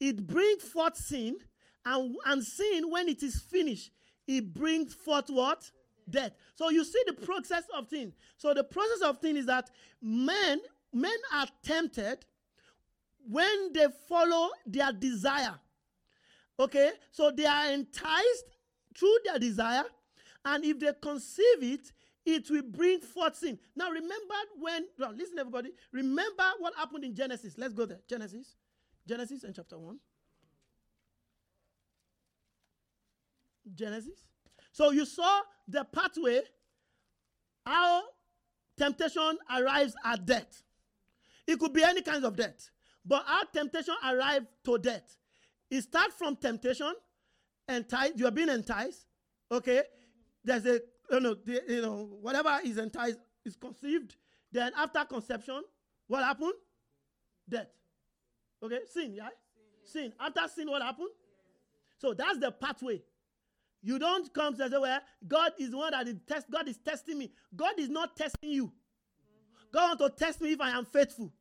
it 0.00 0.26
brings 0.26 0.62
forth 0.64 0.96
sin, 0.96 1.36
and, 1.84 2.16
and 2.26 2.42
sin, 2.42 2.90
when 2.90 3.08
it 3.08 3.22
is 3.22 3.40
finished, 3.40 3.90
it 4.26 4.52
brings 4.52 4.94
forth 4.94 5.28
what? 5.28 5.70
Death. 6.08 6.32
So 6.54 6.70
you 6.70 6.84
see 6.84 7.02
the 7.06 7.12
process 7.12 7.64
of 7.76 7.88
sin. 7.88 8.12
So 8.36 8.52
the 8.54 8.64
process 8.64 9.02
of 9.04 9.18
sin 9.20 9.36
is 9.36 9.46
that 9.46 9.70
men, 10.00 10.60
men 10.92 11.16
are 11.32 11.46
tempted 11.62 12.24
when 13.28 13.72
they 13.72 13.86
follow 14.08 14.50
their 14.66 14.92
desire. 14.92 15.54
Okay? 16.58 16.90
So 17.10 17.30
they 17.30 17.46
are 17.46 17.72
enticed 17.72 18.44
through 18.96 19.16
their 19.24 19.38
desire, 19.38 19.84
and 20.44 20.64
if 20.64 20.78
they 20.78 20.92
conceive 21.00 21.62
it, 21.62 21.92
it 22.24 22.48
will 22.50 22.62
bring 22.62 23.00
forth 23.00 23.36
sin. 23.36 23.58
Now, 23.74 23.90
remember 23.90 24.34
when, 24.60 24.86
well, 24.98 25.12
listen, 25.12 25.38
everybody, 25.38 25.70
remember 25.92 26.44
what 26.58 26.74
happened 26.76 27.04
in 27.04 27.14
Genesis. 27.14 27.54
Let's 27.58 27.74
go 27.74 27.86
there. 27.86 28.00
Genesis. 28.08 28.54
Genesis 29.06 29.42
in 29.44 29.52
chapter 29.52 29.78
1. 29.78 29.98
Genesis. 33.74 34.24
So 34.72 34.90
you 34.90 35.04
saw 35.04 35.40
the 35.68 35.84
pathway, 35.84 36.42
how 37.66 38.02
temptation 38.78 39.38
arrives 39.54 39.94
at 40.04 40.24
death. 40.24 40.62
It 41.46 41.58
could 41.58 41.72
be 41.72 41.82
any 41.82 42.02
kind 42.02 42.24
of 42.24 42.36
death, 42.36 42.70
but 43.04 43.24
how 43.26 43.44
temptation 43.44 43.94
arrives 44.04 44.46
to 44.64 44.78
death. 44.78 45.16
It 45.72 45.84
starts 45.84 46.14
from 46.16 46.36
temptation, 46.36 46.92
enticed, 47.66 48.18
you 48.18 48.26
are 48.26 48.30
being 48.30 48.50
enticed, 48.50 49.06
okay? 49.50 49.82
There's 50.44 50.66
a, 50.66 50.80
you 51.10 51.20
know, 51.20 51.34
the, 51.34 51.62
you 51.66 51.80
know, 51.80 52.18
whatever 52.20 52.60
is 52.62 52.76
enticed 52.76 53.16
is 53.46 53.56
conceived. 53.56 54.14
Then 54.52 54.72
after 54.76 55.02
conception, 55.06 55.62
what 56.08 56.22
happened? 56.24 56.52
Death. 57.48 57.68
Okay, 58.62 58.80
sin, 58.92 59.14
yeah? 59.14 59.30
Sin. 59.82 60.12
After 60.20 60.42
sin, 60.54 60.70
what 60.70 60.82
happened? 60.82 61.08
So 61.96 62.12
that's 62.12 62.36
the 62.36 62.52
pathway. 62.52 63.02
You 63.82 63.98
don't 63.98 64.30
come 64.34 64.54
to 64.58 64.68
say, 64.68 64.76
well, 64.78 65.00
God 65.26 65.52
is 65.58 65.74
one 65.74 65.92
that 65.92 66.06
is 66.06 66.16
test. 66.28 66.50
God 66.50 66.68
is 66.68 66.76
testing 66.84 67.16
me. 67.16 67.32
God 67.56 67.78
is 67.78 67.88
not 67.88 68.14
testing 68.14 68.50
you. 68.50 68.70
God 69.72 69.98
want 69.98 70.18
to 70.18 70.22
test 70.22 70.42
me 70.42 70.52
if 70.52 70.60
I 70.60 70.72
am 70.72 70.84
faithful. 70.84 71.32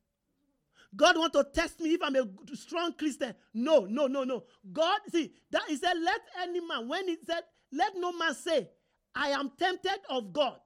God 0.95 1.17
want 1.17 1.33
to 1.33 1.45
test 1.53 1.79
me 1.79 1.93
if 1.93 2.01
I'm 2.03 2.15
a 2.15 2.27
strong 2.53 2.93
Christian. 2.93 3.33
No, 3.53 3.85
no, 3.89 4.07
no, 4.07 4.23
no. 4.23 4.43
God, 4.73 4.99
see, 5.09 5.31
that 5.51 5.63
he 5.67 5.77
said, 5.77 5.93
let 6.01 6.21
any 6.41 6.59
man, 6.59 6.87
when 6.87 7.07
he 7.07 7.17
said, 7.25 7.41
let 7.71 7.93
no 7.95 8.11
man 8.11 8.35
say, 8.35 8.69
I 9.15 9.29
am 9.29 9.51
tempted 9.57 9.99
of 10.09 10.33
God. 10.33 10.57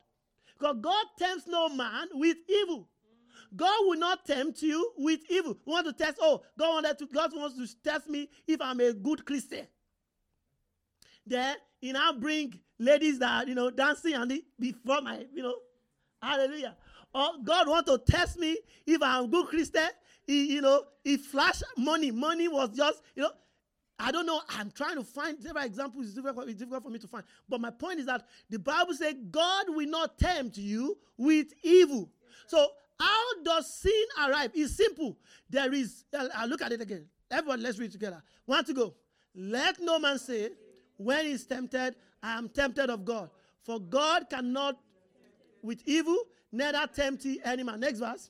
Because 0.58 0.78
God 0.82 1.06
tempts 1.20 1.48
no 1.48 1.70
man 1.70 2.08
with 2.14 2.38
evil. 2.50 2.88
God 3.56 3.78
will 3.82 4.00
not 4.00 4.26
tempt 4.26 4.62
you 4.62 4.92
with 4.98 5.20
evil. 5.30 5.58
Want 5.66 5.86
to 5.86 5.94
test, 5.94 6.18
oh, 6.22 6.42
God, 6.58 6.84
wanted 6.84 6.98
to, 7.00 7.08
God 7.08 7.32
wants 7.36 7.58
to 7.58 7.84
test 7.84 8.10
me 8.10 8.30
if 8.48 8.62
I'm 8.62 8.80
a 8.80 8.94
good 8.94 9.26
Christian. 9.26 9.68
Then 11.28 11.56
he 11.80 11.92
now 11.92 12.14
bring 12.14 12.60
ladies 12.80 13.20
that, 13.20 13.48
you 13.48 13.56
know, 13.56 13.70
dancing 13.70 14.14
and 14.14 14.42
before 14.60 15.02
my, 15.02 15.26
you 15.34 15.44
know, 15.44 15.56
hallelujah. 16.22 16.76
Or 17.14 17.30
God 17.44 17.68
want 17.68 17.86
to 17.88 17.98
test 17.98 18.38
me 18.38 18.58
if 18.86 19.02
I'm 19.02 19.26
a 19.26 19.28
good 19.28 19.48
Christian. 19.48 19.88
He, 20.26 20.54
you 20.54 20.62
know, 20.62 20.84
he 21.04 21.18
flash 21.18 21.62
money. 21.78 22.12
Money 22.12 22.48
was 22.48 22.70
just, 22.70 23.02
you 23.16 23.24
know, 23.24 23.32
I 23.98 24.12
don't 24.12 24.26
know. 24.26 24.42
I'm 24.50 24.72
trying 24.72 24.96
to 24.96 25.04
find 25.04 25.42
several 25.42 25.64
examples. 25.64 26.08
It's 26.08 26.16
difficult, 26.16 26.50
it's 26.50 26.60
difficult 26.60 26.84
for 26.84 26.90
me 26.90 27.00
to 27.00 27.08
find. 27.08 27.24
But 27.48 27.62
my 27.62 27.70
point 27.70 28.00
is 28.00 28.08
that 28.08 28.26
the 28.50 28.60
Bible 28.60 28.94
says 28.94 29.16
God 29.32 29.66
will 29.70 29.88
not 29.88 30.18
tempt 30.18 30.58
you 30.58 30.98
with 31.18 31.54
evil. 31.64 32.10
So 32.48 32.68
how 33.00 33.42
does 33.44 33.74
sin 33.74 34.06
arrive? 34.26 34.52
It's 34.54 34.76
simple. 34.76 35.18
There 35.50 35.74
is, 35.74 36.06
I'll 36.36 36.48
look 36.48 36.62
at 36.62 36.72
it 36.72 36.82
again. 36.82 37.06
Everyone, 37.32 37.62
let's 37.62 37.80
read 37.80 37.92
together. 37.92 38.22
One 38.46 38.64
to 38.66 38.74
go. 38.74 38.96
Let 39.34 39.80
no 39.82 40.00
man 40.00 40.18
say, 40.20 40.52
when 40.98 41.26
he's 41.26 41.46
tempted, 41.46 41.96
I 42.24 42.38
am 42.38 42.50
tempted 42.50 42.90
of 42.90 43.04
God. 43.04 43.30
For 43.64 43.80
God 43.80 44.30
cannot 44.30 44.78
with 45.62 45.82
evil, 45.86 46.18
neither 46.52 46.88
tempt 46.88 47.26
any 47.44 47.64
man. 47.64 47.80
Next 47.80 48.00
verse. 48.00 48.30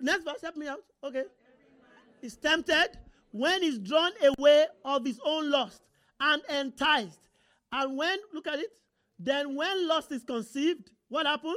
Next 0.00 0.24
verse, 0.24 0.42
help 0.42 0.56
me 0.56 0.68
out. 0.68 0.84
Okay. 1.02 1.24
He's 2.20 2.36
tempted 2.36 2.98
when 3.30 3.62
he's 3.62 3.78
drawn 3.78 4.12
away 4.38 4.66
of 4.84 5.04
his 5.04 5.20
own 5.24 5.50
lust 5.50 5.82
and 6.20 6.42
enticed. 6.50 7.20
And 7.72 7.96
when, 7.96 8.18
look 8.32 8.46
at 8.46 8.58
it, 8.58 8.70
then 9.18 9.54
when 9.54 9.88
lust 9.88 10.12
is 10.12 10.22
conceived, 10.24 10.90
what 11.08 11.26
happened? 11.26 11.56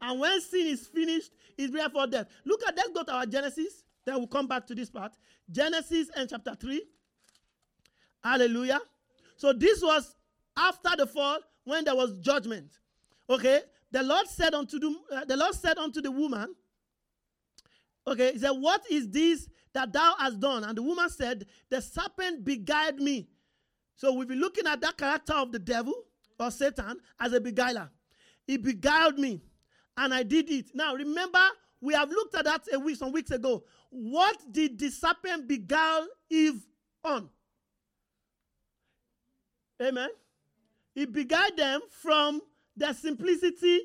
And 0.00 0.20
when 0.20 0.40
sin 0.40 0.66
is 0.66 0.86
finished, 0.86 1.32
it 1.56 1.72
brings 1.72 1.90
forth 1.90 2.10
death. 2.10 2.28
Look 2.44 2.62
at, 2.66 2.76
let's 2.76 2.90
go 2.90 3.02
to 3.02 3.12
our 3.12 3.26
Genesis. 3.26 3.84
Then 4.04 4.16
we'll 4.16 4.26
come 4.26 4.46
back 4.46 4.66
to 4.66 4.74
this 4.74 4.90
part. 4.90 5.12
Genesis 5.50 6.08
and 6.14 6.28
chapter 6.28 6.54
3. 6.54 6.82
Hallelujah. 8.22 8.80
So 9.36 9.52
this 9.52 9.82
was 9.82 10.14
after 10.56 10.90
the 10.96 11.06
fall 11.06 11.38
when 11.64 11.84
there 11.84 11.96
was 11.96 12.18
judgment. 12.18 12.70
Okay? 13.28 13.62
The 13.90 14.02
Lord 14.02 14.26
said 14.26 14.54
unto 14.54 14.78
the, 14.78 14.94
uh, 15.12 15.24
the 15.24 15.36
Lord 15.36 15.54
said 15.54 15.78
unto 15.78 16.00
the 16.00 16.10
woman, 16.10 16.54
Okay, 18.06 18.32
he 18.32 18.38
said, 18.38 18.50
What 18.50 18.82
is 18.90 19.08
this 19.08 19.48
that 19.72 19.92
thou 19.92 20.14
hast 20.18 20.40
done? 20.40 20.64
And 20.64 20.76
the 20.76 20.82
woman 20.82 21.08
said, 21.08 21.46
The 21.68 21.80
serpent 21.80 22.44
beguiled 22.44 23.00
me. 23.00 23.28
So 23.96 24.12
we'll 24.12 24.26
be 24.26 24.36
looking 24.36 24.66
at 24.66 24.80
that 24.82 24.96
character 24.96 25.32
of 25.34 25.52
the 25.52 25.58
devil 25.58 25.94
or 26.38 26.50
Satan 26.50 26.98
as 27.18 27.32
a 27.32 27.40
beguiler. 27.40 27.90
He 28.46 28.56
beguiled 28.58 29.18
me, 29.18 29.40
and 29.96 30.14
I 30.14 30.22
did 30.22 30.50
it. 30.50 30.66
Now 30.74 30.94
remember, 30.94 31.40
we 31.80 31.94
have 31.94 32.10
looked 32.10 32.34
at 32.36 32.44
that 32.44 32.62
a 32.72 32.78
week, 32.78 32.96
some 32.96 33.12
weeks 33.12 33.30
ago. 33.30 33.64
What 33.90 34.36
did 34.52 34.78
the 34.78 34.90
serpent 34.90 35.48
beguile 35.48 36.06
Eve 36.30 36.60
on? 37.02 37.28
Amen. 39.82 40.10
He 40.94 41.06
beguiled 41.06 41.56
them 41.56 41.80
from 41.90 42.40
their 42.76 42.94
simplicity. 42.94 43.80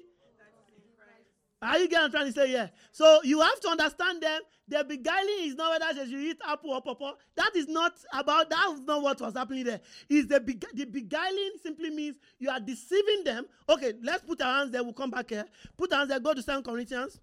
Are 1.63 1.77
you 1.77 1.87
getting 1.87 2.09
trying 2.09 2.25
to 2.25 2.31
say? 2.33 2.51
Yeah. 2.51 2.69
So 2.91 3.21
you 3.23 3.39
have 3.39 3.59
to 3.59 3.69
understand 3.69 4.23
them. 4.23 4.41
The 4.67 4.83
beguiling 4.83 5.41
is 5.41 5.55
not 5.55 5.79
whether 5.79 6.03
you 6.05 6.17
eat 6.17 6.37
apple 6.47 6.71
or 6.71 6.81
pawpaw. 6.81 7.13
That 7.35 7.51
is 7.55 7.67
not 7.67 7.93
about, 8.13 8.49
that 8.49 8.71
is 8.73 8.79
not 8.81 9.03
what 9.03 9.21
was 9.21 9.35
happening 9.35 9.65
there. 9.65 9.79
Is 10.09 10.27
the, 10.27 10.39
the 10.73 10.85
beguiling 10.85 11.51
simply 11.61 11.91
means 11.91 12.15
you 12.39 12.49
are 12.49 12.59
deceiving 12.59 13.23
them. 13.23 13.45
Okay, 13.69 13.93
let's 14.01 14.23
put 14.23 14.41
our 14.41 14.59
hands 14.59 14.71
there. 14.71 14.83
We'll 14.83 14.93
come 14.93 15.11
back 15.11 15.29
here. 15.29 15.45
Put 15.77 15.91
our 15.93 15.99
hands 15.99 16.09
there. 16.09 16.19
Go 16.19 16.33
to 16.33 16.41
2 16.41 16.63
Corinthians. 16.63 17.19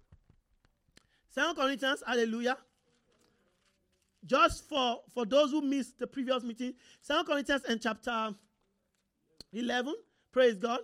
2 1.35 1.53
Corinthians, 1.55 2.01
hallelujah. 2.05 2.57
Just 4.25 4.69
for, 4.69 4.99
for 5.13 5.25
those 5.25 5.51
who 5.51 5.61
missed 5.61 5.99
the 5.99 6.07
previous 6.07 6.43
meeting, 6.43 6.73
2 7.05 7.23
Corinthians 7.25 7.63
and 7.67 7.81
chapter 7.81 8.33
11. 9.51 9.95
Praise 10.31 10.55
God. 10.55 10.79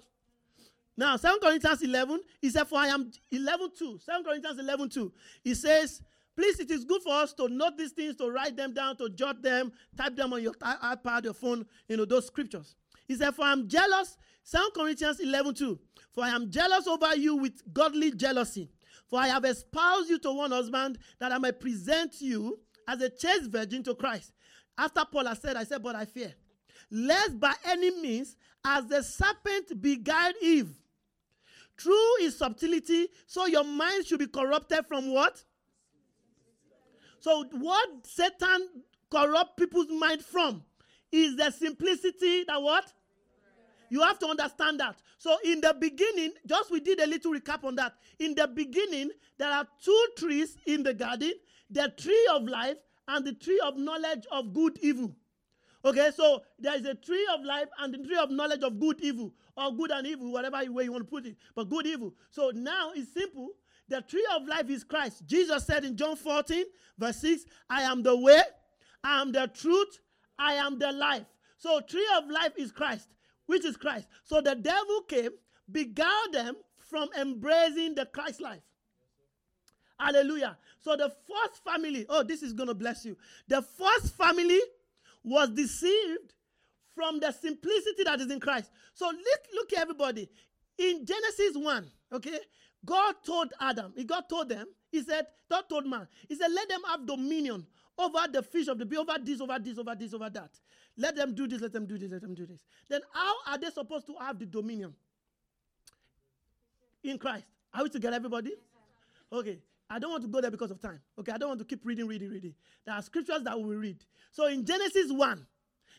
Now, 0.98 1.18
2 1.18 1.40
Corinthians 1.42 1.82
11, 1.82 2.22
he 2.42 2.50
said, 2.50 2.68
For 2.68 2.80
I 2.80 2.88
am 2.88 3.12
11 3.32 3.72
2. 3.78 4.00
2 4.06 4.24
Corinthians 4.24 4.60
11 4.60 4.90
2. 4.90 5.14
He 5.44 5.54
says, 5.54 6.02
Please, 6.36 6.60
it 6.60 6.70
is 6.70 6.84
good 6.84 7.02
for 7.02 7.14
us 7.14 7.34
to 7.34 7.48
note 7.48 7.78
these 7.78 7.92
things, 7.92 8.16
to 8.18 8.30
write 8.30 8.58
them 8.58 8.74
down, 8.74 8.98
to 8.98 9.10
jot 9.10 9.42
them, 9.42 9.72
type 9.98 10.16
them 10.16 10.34
on 10.34 10.42
your 10.42 10.54
iPad, 10.54 11.24
your 11.24 11.34
phone, 11.34 11.66
you 11.88 11.96
know, 11.96 12.06
those 12.06 12.28
scriptures. 12.28 12.76
He 13.08 13.16
said, 13.16 13.36
For 13.36 13.44
I 13.44 13.52
am 13.52 13.68
jealous. 13.68 14.18
2 14.50 14.70
Corinthians 14.76 15.20
11 15.20 15.56
2. 15.56 15.80
For 16.12 16.24
I 16.24 16.30
am 16.30 16.50
jealous 16.50 16.88
over 16.88 17.16
you 17.16 17.36
with 17.36 17.62
godly 17.74 18.12
jealousy. 18.12 18.70
For 19.08 19.20
I 19.20 19.28
have 19.28 19.46
espoused 19.46 20.10
you 20.10 20.20
to 20.20 20.32
one 20.32 20.52
husband 20.52 20.98
that 21.20 21.32
I 21.32 21.38
may 21.38 21.52
present 21.52 22.16
you 22.20 22.60
as 22.88 23.02
a 23.02 23.10
chaste 23.10 23.50
virgin 23.50 23.84
to 23.84 23.96
Christ. 23.96 24.32
After 24.78 25.04
Paul 25.10 25.26
has 25.26 25.40
said, 25.40 25.56
I 25.56 25.64
said, 25.64 25.84
But 25.84 25.96
I 25.96 26.06
fear. 26.06 26.34
Lest 26.92 27.40
by 27.40 27.54
any 27.66 27.92
means, 28.02 28.36
as 28.64 28.86
the 28.88 29.02
serpent 29.04 29.82
beguiled 29.82 30.36
Eve 30.42 30.70
through 31.78 32.22
is 32.22 32.38
subtlety, 32.38 33.08
so 33.28 33.46
your 33.46 33.64
mind 33.64 34.06
should 34.06 34.20
be 34.20 34.28
corrupted 34.28 34.86
from 34.88 35.14
what? 35.14 35.44
So, 37.20 37.46
what 37.52 37.90
Satan 38.04 38.68
corrupt 39.10 39.58
people's 39.58 39.90
mind 39.90 40.24
from 40.24 40.64
is 41.12 41.36
the 41.36 41.52
simplicity 41.52 42.44
that 42.48 42.62
what? 42.62 42.92
You 43.90 44.02
have 44.02 44.20
to 44.20 44.28
understand 44.28 44.80
that. 44.80 44.98
So, 45.18 45.38
in 45.44 45.62
the 45.62 45.76
beginning, 45.80 46.34
just 46.46 46.72
we 46.72 46.80
did 46.80 47.00
a 47.00 47.08
little 47.08 47.34
recap 47.34 47.64
on 47.64 47.76
that. 47.76 47.96
In 48.20 48.36
the 48.36 48.48
beginning, 48.48 49.12
there 49.38 49.52
are 49.52 49.68
two 49.84 50.08
trees 50.18 50.58
in 50.66 50.84
the 50.84 50.94
garden 50.94 51.34
the 51.70 51.92
tree 51.98 52.30
of 52.34 52.44
life 52.44 52.78
and 53.08 53.26
the 53.26 53.34
tree 53.34 53.60
of 53.66 53.78
knowledge 53.78 54.26
of 54.32 54.54
good 54.54 54.78
evil. 54.82 55.16
Okay, 55.86 56.10
so 56.16 56.42
there 56.58 56.76
is 56.76 56.86
a 56.86 56.96
tree 56.96 57.28
of 57.32 57.46
life 57.46 57.68
and 57.80 57.94
the 57.94 58.00
tree 58.00 58.18
of 58.18 58.32
knowledge 58.32 58.64
of 58.64 58.80
good, 58.80 59.00
evil, 59.02 59.32
or 59.56 59.72
good 59.72 59.92
and 59.92 60.08
evil, 60.08 60.32
whatever 60.32 60.58
way 60.72 60.86
you 60.86 60.92
want 60.92 61.04
to 61.04 61.10
put 61.10 61.28
it, 61.28 61.38
but 61.56 61.70
good, 61.70 61.86
evil. 61.86 62.14
So 62.32 62.52
now 62.56 62.92
it's 62.96 63.14
simple. 63.14 63.50
The 63.88 64.02
tree 64.02 64.26
of 64.36 64.48
life 64.48 64.68
is 64.70 64.84
Christ. 64.84 65.24
Jesus 65.28 65.64
said 65.64 65.86
in 65.86 65.96
John 65.96 66.16
14, 66.16 66.66
verse 66.98 67.18
6, 67.18 67.46
I 67.70 67.84
am 67.84 68.02
the 68.02 68.18
way, 68.18 68.42
I 69.04 69.22
am 69.22 69.32
the 69.32 69.48
truth, 69.54 70.00
I 70.40 70.54
am 70.54 70.80
the 70.80 70.92
life. 70.92 71.26
So, 71.58 71.80
tree 71.82 72.08
of 72.18 72.30
life 72.30 72.54
is 72.58 72.72
Christ, 72.72 73.10
which 73.46 73.64
is 73.64 73.78
Christ. 73.78 74.08
So, 74.24 74.42
the 74.42 74.56
devil 74.56 75.02
came, 75.08 75.32
beguiled 75.72 76.34
them 76.34 76.56
from 76.80 77.10
embracing 77.20 77.96
the 77.96 78.06
Christ 78.08 78.42
life. 78.42 78.62
Hallelujah. 80.00 80.58
So, 80.80 80.96
the 80.96 81.10
first 81.10 81.64
family, 81.64 82.06
oh, 82.10 82.24
this 82.24 82.44
is 82.44 82.54
going 82.54 82.68
to 82.68 82.74
bless 82.74 83.06
you. 83.06 83.16
The 83.48 83.62
first 83.62 84.16
family 84.16 84.60
was 85.26 85.50
deceived 85.50 86.34
from 86.94 87.20
the 87.20 87.32
simplicity 87.32 88.04
that 88.06 88.22
is 88.22 88.32
in 88.32 88.40
Christ. 88.40 88.72
So, 88.94 89.08
look, 89.08 89.42
look 89.54 89.74
everybody. 89.76 90.30
In 90.78 91.06
Genesis 91.06 91.56
1, 91.56 91.92
okay, 92.14 92.40
God 92.86 93.16
told 93.26 93.54
Adam, 93.60 93.94
He 93.96 94.04
God 94.04 94.26
told 94.30 94.50
them, 94.50 94.68
He 94.92 95.02
said, 95.02 95.26
God 95.50 95.64
told 95.70 95.86
man, 95.88 96.08
He 96.30 96.36
said, 96.36 96.52
let 96.54 96.70
them 96.70 96.82
have 96.88 97.06
dominion 97.06 97.66
over 97.98 98.20
the 98.32 98.44
fish 98.44 98.68
of 98.68 98.78
the 98.78 98.88
sea, 98.88 98.98
over 98.98 99.16
this, 99.22 99.42
over 99.42 99.58
this, 99.60 99.78
over 99.78 99.96
this, 99.96 100.14
over 100.14 100.30
that. 100.30 100.52
Let 100.98 101.16
them 101.16 101.34
do 101.34 101.48
this, 101.48 101.62
let 101.62 101.74
them 101.74 101.86
do 101.86 101.98
this, 101.98 102.12
let 102.12 102.22
them 102.22 102.36
do 102.36 102.46
this. 102.46 102.64
Then 102.90 103.02
how 103.12 103.34
are 103.48 103.58
they 103.58 103.70
supposed 103.70 104.06
to 104.08 104.16
have 104.20 104.38
the 104.40 104.46
dominion? 104.46 104.94
In 107.04 107.18
Christ. 107.18 107.46
Are 107.74 107.84
we 107.84 107.90
together, 107.90 108.16
everybody? 108.16 108.54
Okay. 109.32 109.60
I 109.90 110.00
don't 110.00 110.10
want 110.12 110.24
to 110.24 110.30
go 110.30 110.42
there 110.42 110.52
because 110.52 110.72
of 110.72 110.80
time. 110.82 111.00
Okay, 111.20 111.32
I 111.32 111.38
don't 111.38 111.50
want 111.50 111.60
to 111.60 111.66
keep 111.66 111.86
reading, 111.86 112.08
reading, 112.08 112.30
reading. 112.30 112.56
There 112.86 112.96
are 112.96 113.02
scriptures 113.02 113.44
that 113.44 113.60
we 113.60 113.76
read. 113.76 114.04
So 114.32 114.48
in 114.48 114.66
Genesis 114.66 115.12
1, 115.12 115.46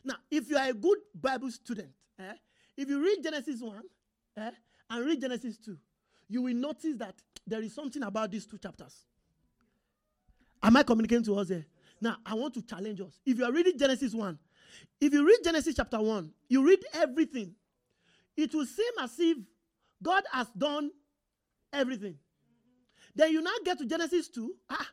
now, 0.04 0.14
if 0.30 0.48
you 0.48 0.56
are 0.56 0.68
a 0.68 0.72
good 0.72 0.98
Bible 1.14 1.50
student, 1.50 1.88
eh, 2.18 2.32
if 2.76 2.88
you 2.88 3.02
read 3.02 3.22
Genesis 3.22 3.60
1 3.60 3.82
eh, 4.36 4.50
and 4.90 5.06
read 5.06 5.20
Genesis 5.20 5.58
2, 5.58 5.76
you 6.28 6.42
will 6.42 6.54
notice 6.54 6.96
that 6.96 7.14
there 7.46 7.60
is 7.60 7.74
something 7.74 8.02
about 8.02 8.30
these 8.30 8.46
two 8.46 8.58
chapters. 8.58 9.04
Am 10.62 10.76
I 10.76 10.82
communicating 10.84 11.24
to 11.24 11.36
us 11.38 11.48
here? 11.48 11.66
Now, 12.00 12.16
I 12.24 12.34
want 12.34 12.54
to 12.54 12.62
challenge 12.62 13.00
us. 13.00 13.18
If 13.24 13.38
you 13.38 13.44
are 13.44 13.52
reading 13.52 13.78
Genesis 13.78 14.14
1, 14.14 14.38
if 15.00 15.12
you 15.12 15.26
read 15.26 15.38
Genesis 15.42 15.74
chapter 15.76 16.00
1, 16.00 16.32
you 16.48 16.66
read 16.66 16.80
everything, 16.94 17.54
it 18.36 18.54
will 18.54 18.66
seem 18.66 18.92
as 19.00 19.14
if 19.18 19.38
God 20.02 20.22
has 20.32 20.48
done 20.56 20.90
everything. 21.72 22.16
Then 23.16 23.32
you 23.32 23.40
now 23.40 23.50
get 23.64 23.78
to 23.78 23.86
Genesis 23.86 24.28
2. 24.28 24.54
Ah, 24.70 24.88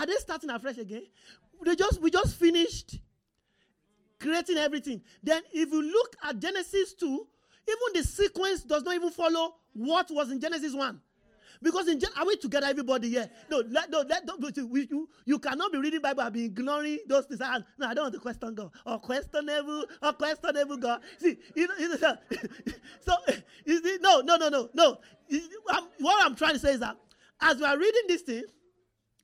are 0.00 0.06
they 0.06 0.14
starting 0.14 0.50
afresh 0.50 0.76
again? 0.76 1.04
They 1.64 1.76
just 1.76 2.02
we 2.02 2.10
just 2.10 2.36
finished 2.36 2.98
creating 4.18 4.58
everything. 4.58 5.00
Then 5.22 5.42
if 5.52 5.70
you 5.70 5.82
look 5.82 6.16
at 6.22 6.40
Genesis 6.40 6.94
2, 6.94 7.06
even 7.06 8.02
the 8.02 8.02
sequence 8.02 8.62
does 8.62 8.82
not 8.82 8.94
even 8.96 9.10
follow 9.10 9.54
what 9.72 10.10
was 10.10 10.30
in 10.32 10.40
Genesis 10.40 10.74
1. 10.74 11.00
Because 11.62 11.88
in 11.88 12.00
are 12.16 12.26
we 12.26 12.36
together, 12.36 12.66
everybody 12.66 13.10
here? 13.10 13.28
No, 13.50 13.62
let, 13.68 13.90
no, 13.90 14.04
let, 14.08 14.24
don't, 14.26 14.40
we, 14.70 14.86
you, 14.88 15.08
you 15.24 15.38
cannot 15.38 15.72
be 15.72 15.78
reading 15.78 16.00
Bible 16.00 16.22
and 16.22 16.32
be 16.32 16.44
ignoring 16.44 16.98
those 17.08 17.26
things. 17.26 17.40
Ah, 17.42 17.58
no, 17.78 17.88
I 17.88 17.94
don't 17.94 18.04
want 18.04 18.14
to 18.14 18.20
question 18.20 18.54
God 18.54 18.70
or 18.86 18.98
questionable 19.00 19.84
or 20.02 20.12
questionable 20.12 20.76
God. 20.76 21.00
See, 21.18 21.36
you 21.56 21.66
know, 21.66 21.74
you 21.78 21.88
know 21.88 21.96
so 23.00 23.12
you 23.64 23.82
see, 23.82 23.98
no, 24.00 24.20
no, 24.20 24.36
no, 24.36 24.48
no, 24.48 24.68
no. 24.72 24.98
What 25.98 26.24
I'm 26.24 26.36
trying 26.36 26.54
to 26.54 26.58
say 26.60 26.72
is 26.74 26.80
that 26.80 26.96
as 27.40 27.58
we 27.58 27.64
are 27.64 27.78
reading 27.78 28.02
this 28.08 28.22
thing, 28.22 28.44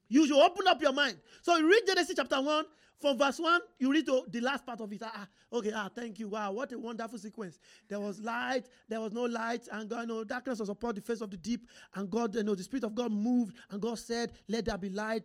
you 0.09 0.27
should 0.27 0.41
open 0.41 0.67
up 0.69 0.81
your 0.81 0.93
mind. 0.93 1.17
So 1.43 1.57
you 1.57 1.69
read 1.69 1.83
Genesis 1.87 2.15
chapter 2.17 2.41
1, 2.41 2.65
from 3.01 3.19
verse 3.19 3.39
1, 3.39 3.61
you 3.79 3.93
read 3.93 4.07
to 4.07 4.25
the 4.31 4.41
last 4.41 4.65
part 4.65 4.81
of 4.81 4.93
it. 4.93 5.03
Ah, 5.05 5.27
okay, 5.53 5.73
ah, 5.75 5.91
thank 5.95 6.19
you. 6.19 6.29
Wow, 6.29 6.53
what 6.53 6.73
a 6.73 6.79
wonderful 6.79 7.19
sequence. 7.19 7.59
There 7.89 8.01
was 8.01 8.21
light, 8.21 8.65
there 8.89 9.01
was 9.01 9.13
no 9.13 9.25
light, 9.25 9.69
and 9.73 9.89
God, 9.89 10.03
you 10.03 10.07
know, 10.07 10.25
darkness 10.25 10.61
was 10.61 10.69
upon 10.69 10.95
the 10.95 11.01
face 11.01 11.21
of 11.21 11.31
the 11.31 11.37
deep, 11.37 11.69
and 11.95 12.09
God, 12.09 12.35
you 12.35 12.43
know, 12.43 12.55
the 12.55 12.63
Spirit 12.63 12.85
of 12.85 12.95
God 12.95 13.13
moved, 13.13 13.57
and 13.71 13.81
God 13.81 13.99
said, 13.99 14.33
Let 14.49 14.65
there 14.65 14.79
be 14.79 14.91
light. 14.91 15.25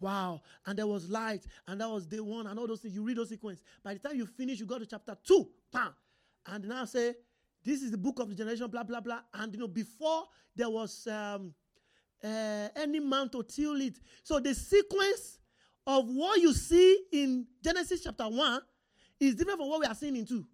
Wow. 0.00 0.40
And 0.64 0.78
there 0.78 0.86
was 0.86 1.10
light, 1.10 1.44
and 1.68 1.80
that 1.80 1.90
was 1.90 2.06
day 2.06 2.20
one, 2.20 2.46
and 2.46 2.58
all 2.58 2.66
those 2.66 2.80
things. 2.80 2.94
You 2.94 3.02
read 3.02 3.18
those 3.18 3.28
sequence. 3.28 3.60
By 3.82 3.94
the 3.94 4.00
time 4.00 4.16
you 4.16 4.24
finish, 4.24 4.58
you 4.58 4.64
go 4.64 4.78
to 4.78 4.86
chapter 4.86 5.14
2. 5.22 5.48
Bam. 5.70 5.94
And 6.46 6.66
now 6.66 6.86
say, 6.86 7.14
This 7.62 7.82
is 7.82 7.90
the 7.90 7.98
book 7.98 8.18
of 8.18 8.28
the 8.28 8.34
generation, 8.34 8.66
blah, 8.68 8.82
blah, 8.82 9.00
blah. 9.00 9.20
And 9.34 9.52
you 9.52 9.60
know, 9.60 9.68
before 9.68 10.24
there 10.56 10.70
was 10.70 11.06
um 11.06 11.52
uh, 12.22 12.68
any 12.76 13.00
man 13.00 13.28
to 13.30 13.42
till 13.42 13.80
it. 13.80 13.98
So 14.22 14.40
the 14.40 14.54
sequence 14.54 15.38
of 15.86 16.08
what 16.08 16.40
you 16.40 16.52
see 16.52 17.04
in 17.12 17.46
Genesis 17.62 18.02
chapter 18.02 18.28
1 18.28 18.60
is 19.18 19.34
different 19.34 19.58
from 19.58 19.68
what 19.68 19.80
we 19.80 19.86
are 19.86 19.94
seeing 19.94 20.16
in 20.16 20.26
2. 20.26 20.44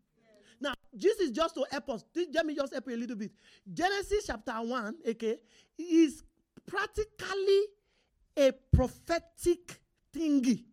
Now, 0.60 0.74
this 0.92 1.18
is 1.18 1.30
just 1.30 1.54
to 1.54 1.64
help 1.70 1.90
us. 1.90 2.04
Let 2.32 2.46
me 2.46 2.54
just 2.54 2.72
help 2.72 2.88
you 2.88 2.94
a 2.94 2.96
little 2.96 3.16
bit. 3.16 3.32
Genesis 3.72 4.24
chapter 4.26 4.52
1, 4.52 4.96
okay, 5.08 5.38
is 5.78 6.22
practically 6.66 7.60
a 8.36 8.52
prophetic 8.72 9.80
thingy. 10.14 10.64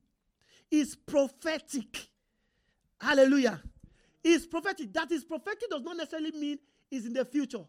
It's 0.71 0.95
prophetic. 0.95 2.07
Hallelujah. 2.99 3.61
It's 4.23 4.45
prophetic. 4.45 4.93
That 4.93 5.11
is 5.11 5.23
prophetic 5.23 5.69
does 5.69 5.83
not 5.83 5.97
necessarily 5.97 6.31
mean 6.31 6.57
is 6.89 7.05
in 7.05 7.13
the 7.13 7.25
future. 7.25 7.63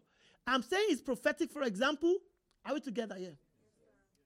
I'm 0.47 0.61
saying 0.61 0.85
it's 0.89 1.01
prophetic, 1.01 1.51
for 1.51 1.63
example. 1.63 2.15
Are 2.65 2.73
we 2.73 2.79
together 2.79 3.15
here? 3.15 3.37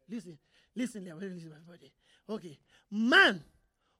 Listen, 0.09 0.37
listen, 0.75 1.03
listen, 1.03 1.53
everybody. 1.53 1.91
Okay. 2.29 2.57
Man 2.89 3.43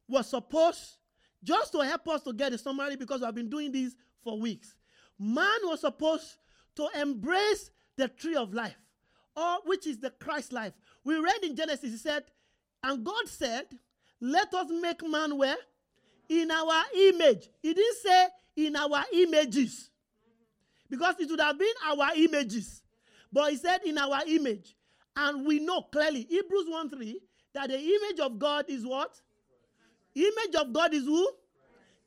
was 0.07 0.29
supposed, 0.29 0.97
just 1.43 1.71
to 1.73 1.79
help 1.79 2.07
us 2.07 2.21
to 2.23 2.33
get 2.33 2.53
a 2.53 2.57
summary 2.57 2.95
because 2.95 3.21
I've 3.21 3.35
been 3.35 3.49
doing 3.49 3.71
this 3.71 3.95
for 4.23 4.39
weeks. 4.39 4.75
Man 5.17 5.59
was 5.63 5.81
supposed 5.81 6.37
to 6.75 6.87
embrace 6.99 7.69
the 7.97 8.07
tree 8.07 8.35
of 8.35 8.53
life, 8.53 8.77
or 9.35 9.57
which 9.65 9.85
is 9.85 9.99
the 9.99 10.09
Christ 10.11 10.53
life. 10.53 10.73
We 11.03 11.17
read 11.17 11.43
in 11.43 11.55
Genesis, 11.55 11.91
he 11.91 11.97
said, 11.97 12.23
and 12.83 13.03
God 13.03 13.27
said, 13.27 13.65
Let 14.21 14.53
us 14.53 14.67
make 14.81 15.05
man 15.05 15.37
where? 15.37 15.57
In 16.29 16.49
our 16.51 16.83
image. 16.95 17.49
He 17.61 17.73
didn't 17.73 17.97
say 17.97 18.27
in 18.55 18.75
our 18.75 19.03
images. 19.13 19.89
Because 20.89 21.15
it 21.19 21.29
would 21.29 21.39
have 21.39 21.59
been 21.59 21.67
our 21.87 22.11
images. 22.15 22.81
But 23.31 23.51
he 23.51 23.57
said 23.57 23.79
in 23.85 23.97
our 23.97 24.21
image. 24.27 24.75
And 25.15 25.45
we 25.45 25.59
know 25.59 25.81
clearly, 25.81 26.25
Hebrews 26.29 26.65
1 26.67 26.89
3, 26.91 27.19
that 27.53 27.69
the 27.69 27.79
image 27.79 28.19
of 28.21 28.39
God 28.39 28.65
is 28.69 28.85
what? 28.85 29.19
Image 30.15 30.55
of 30.59 30.71
God 30.73 30.93
is 30.93 31.03
who? 31.03 31.29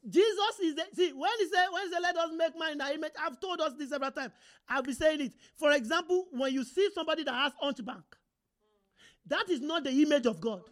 Jesus 0.09 0.59
is 0.61 0.75
the, 0.75 0.83
see 0.95 1.13
when 1.13 1.31
he 1.39 1.47
said 1.47 1.67
when 1.71 1.85
he 1.85 1.93
said 1.93 2.01
let 2.03 2.17
us 2.17 2.31
make 2.37 2.59
man 2.59 2.73
in 2.73 2.81
our 2.81 2.93
image. 2.93 3.13
I've 3.21 3.39
told 3.39 3.61
us 3.61 3.73
this 3.79 3.91
several 3.91 4.11
times. 4.11 4.33
I'll 4.69 4.83
be 4.83 4.93
saying 4.93 5.21
it. 5.21 5.33
For 5.57 5.71
example, 5.73 6.27
when 6.33 6.53
you 6.53 6.65
see 6.65 6.89
somebody 6.93 7.23
that 7.23 7.33
has 7.33 7.53
hunchback, 7.61 8.03
that 9.27 9.49
is 9.49 9.61
not 9.61 9.85
the 9.85 9.91
image 9.91 10.27
of 10.27 10.41
God. 10.41 10.63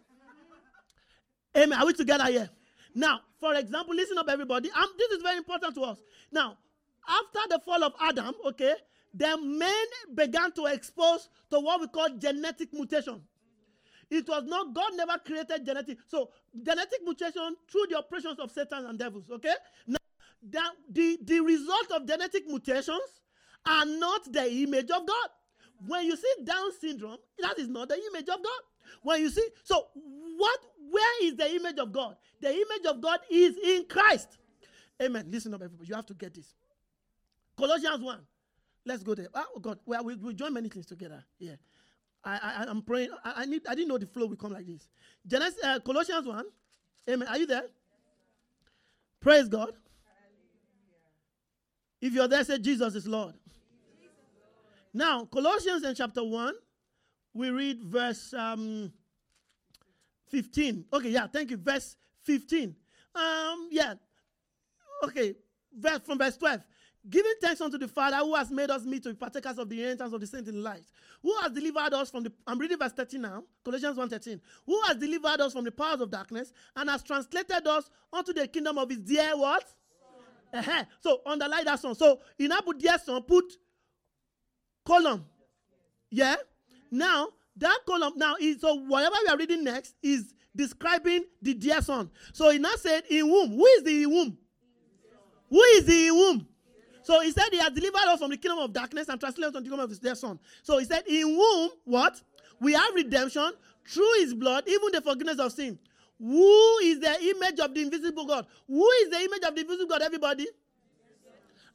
Amen. 1.55 1.79
Are 1.79 1.85
we 1.85 1.93
together 1.93 2.25
here? 2.25 2.49
Now, 2.93 3.21
for 3.39 3.55
example, 3.55 3.95
listen 3.95 4.17
up, 4.17 4.27
everybody. 4.29 4.69
Um, 4.71 4.87
this 4.97 5.11
is 5.11 5.23
very 5.23 5.37
important 5.37 5.75
to 5.75 5.81
us. 5.83 5.97
Now, 6.31 6.57
after 7.07 7.39
the 7.49 7.59
fall 7.59 7.83
of 7.83 7.93
Adam, 8.01 8.35
okay, 8.47 8.75
then 9.13 9.57
men 9.57 9.85
began 10.15 10.51
to 10.53 10.65
expose 10.65 11.29
to 11.49 11.59
what 11.59 11.81
we 11.81 11.87
call 11.87 12.09
genetic 12.17 12.73
mutation. 12.73 13.21
It 14.09 14.27
was 14.27 14.43
not, 14.43 14.73
God 14.73 14.91
never 14.95 15.17
created 15.19 15.65
genetic. 15.65 15.99
So, 16.07 16.31
genetic 16.61 16.99
mutation 17.03 17.55
through 17.69 17.85
the 17.89 17.97
operations 17.97 18.39
of 18.39 18.51
Satan 18.51 18.85
and 18.85 18.99
devils, 18.99 19.29
okay? 19.31 19.53
Now, 19.87 19.97
the, 20.43 20.61
the, 20.91 21.19
the 21.23 21.39
result 21.39 21.91
of 21.91 22.05
genetic 22.05 22.45
mutations 22.47 23.21
are 23.65 23.85
not 23.85 24.31
the 24.31 24.51
image 24.51 24.89
of 24.91 25.05
God. 25.05 25.29
When 25.87 26.05
you 26.05 26.15
see 26.15 26.33
Down 26.43 26.71
syndrome, 26.79 27.17
that 27.39 27.57
is 27.57 27.67
not 27.67 27.89
the 27.89 27.95
image 27.95 28.27
of 28.29 28.43
God. 28.43 28.61
When 29.01 29.21
you 29.21 29.29
see, 29.29 29.47
so 29.63 29.87
what, 29.93 30.59
where 30.89 31.25
is 31.25 31.35
the 31.35 31.55
image 31.55 31.77
of 31.77 31.91
God? 31.91 32.17
The 32.41 32.49
image 32.49 32.85
of 32.87 33.01
God 33.01 33.19
is 33.29 33.55
in 33.63 33.85
Christ. 33.89 34.37
Amen. 35.01 35.27
Listen 35.29 35.53
up, 35.53 35.61
everybody. 35.61 35.89
You 35.89 35.95
have 35.95 36.05
to 36.07 36.13
get 36.13 36.33
this. 36.33 36.53
Colossians 37.57 38.03
1. 38.03 38.19
Let's 38.85 39.03
go 39.03 39.15
there. 39.15 39.27
Oh, 39.33 39.59
God. 39.59 39.79
Well, 39.85 40.03
we, 40.03 40.15
we 40.15 40.33
join 40.33 40.53
many 40.53 40.69
things 40.69 40.85
together. 40.85 41.23
Yeah. 41.39 41.55
I, 42.23 42.31
I, 42.31 42.65
I'm 42.67 42.81
praying. 42.81 43.09
I, 43.23 43.33
I, 43.37 43.45
need, 43.45 43.61
I 43.67 43.75
didn't 43.75 43.89
know 43.89 43.97
the 43.97 44.07
flow 44.07 44.27
will 44.27 44.35
come 44.35 44.53
like 44.53 44.65
this. 44.65 44.87
Genesis, 45.25 45.63
uh, 45.63 45.79
Colossians 45.79 46.25
1. 46.25 46.45
Amen. 47.09 47.27
Are 47.27 47.37
you 47.37 47.45
there? 47.45 47.63
Praise 49.19 49.47
God. 49.47 49.73
If 52.01 52.13
you're 52.13 52.27
there, 52.27 52.43
say 52.43 52.57
Jesus 52.57 52.95
is 52.95 53.07
Lord. 53.07 53.35
Now, 54.93 55.25
Colossians 55.25 55.83
in 55.83 55.95
chapter 55.95 56.23
1, 56.23 56.53
we 57.33 57.49
read 57.49 57.83
verse 57.83 58.33
um, 58.33 58.91
15. 60.29 60.85
Okay, 60.91 61.09
yeah, 61.09 61.27
thank 61.27 61.51
you. 61.51 61.57
Verse 61.57 61.95
15. 62.23 62.75
Um, 63.15 63.69
yeah. 63.71 63.93
Okay, 65.03 65.35
verse 65.73 65.99
from 66.05 66.17
verse 66.17 66.37
12. 66.37 66.61
Giving 67.09 67.33
thanks 67.41 67.59
unto 67.61 67.79
the 67.79 67.87
Father 67.87 68.17
who 68.17 68.35
has 68.35 68.51
made 68.51 68.69
us 68.69 68.83
meet 68.83 69.01
to 69.03 69.09
be 69.09 69.15
partakers 69.15 69.57
of 69.57 69.67
the 69.67 69.75
inheritance 69.79 70.13
of 70.13 70.21
the 70.21 70.27
saints 70.27 70.47
in 70.47 70.61
light, 70.61 70.83
who 71.23 71.35
has 71.41 71.51
delivered 71.51 71.93
us 71.95 72.11
from 72.11 72.23
the 72.23 72.31
I'm 72.45 72.59
reading 72.59 72.77
verse 72.77 72.91
13 72.91 73.21
now, 73.21 73.43
Colossians 73.65 73.97
1:13, 73.97 74.39
who 74.67 74.79
has 74.83 74.97
delivered 74.97 75.41
us 75.41 75.53
from 75.53 75.63
the 75.65 75.71
powers 75.71 75.99
of 76.01 76.11
darkness 76.11 76.53
and 76.75 76.89
has 76.89 77.01
translated 77.01 77.65
us 77.65 77.89
unto 78.13 78.33
the 78.33 78.47
kingdom 78.47 78.77
of 78.77 78.89
his 78.89 78.99
dear 78.99 79.35
what? 79.35 79.65
Uh-huh. 80.53 80.83
So 80.99 81.21
underline 81.25 81.65
that 81.65 81.79
song. 81.79 81.95
So 81.95 82.19
in 82.37 82.51
Abu 82.51 82.73
dear 82.73 82.99
son, 82.99 83.23
put 83.23 83.45
column. 84.85 85.25
Yeah? 86.11 86.35
Now 86.91 87.29
that 87.55 87.79
column 87.87 88.13
now 88.15 88.35
is 88.39 88.61
so 88.61 88.75
whatever 88.75 89.15
we 89.23 89.29
are 89.29 89.37
reading 89.37 89.63
next 89.63 89.95
is 90.03 90.35
describing 90.55 91.23
the 91.41 91.55
dear 91.55 91.81
son. 91.81 92.11
So 92.33 92.51
he 92.51 92.59
now 92.59 92.75
said, 92.77 93.05
In 93.09 93.25
whom? 93.25 93.51
Who 93.55 93.65
is 93.65 93.83
the 93.83 94.03
whom? 94.03 94.37
Who 95.49 95.61
is 95.61 95.85
the 95.85 96.07
whom? 96.07 96.47
So 97.03 97.21
he 97.21 97.31
said 97.31 97.45
he 97.51 97.57
has 97.59 97.71
delivered 97.71 98.07
us 98.07 98.19
from 98.19 98.29
the 98.31 98.37
kingdom 98.37 98.59
of 98.59 98.73
darkness 98.73 99.09
and 99.09 99.19
translated 99.19 99.47
us 99.47 99.53
to 99.53 99.59
the 99.59 99.63
kingdom 99.63 99.79
of 99.79 99.89
his 99.89 99.99
dear 99.99 100.15
son. 100.15 100.39
So 100.63 100.77
he 100.77 100.85
said, 100.85 101.03
In 101.07 101.27
whom, 101.27 101.71
what? 101.85 102.21
We 102.59 102.73
have 102.73 102.93
redemption 102.93 103.51
through 103.87 104.13
his 104.19 104.33
blood, 104.33 104.65
even 104.67 104.91
the 104.91 105.01
forgiveness 105.01 105.39
of 105.39 105.51
sin. 105.51 105.79
Who 106.19 106.77
is 106.83 106.99
the 106.99 107.19
image 107.23 107.59
of 107.59 107.73
the 107.73 107.81
invisible 107.81 108.27
God? 108.27 108.45
Who 108.67 108.87
is 109.03 109.09
the 109.09 109.17
image 109.17 109.43
of 109.43 109.55
the 109.55 109.61
invisible 109.61 109.87
God, 109.87 110.03
everybody? 110.03 110.47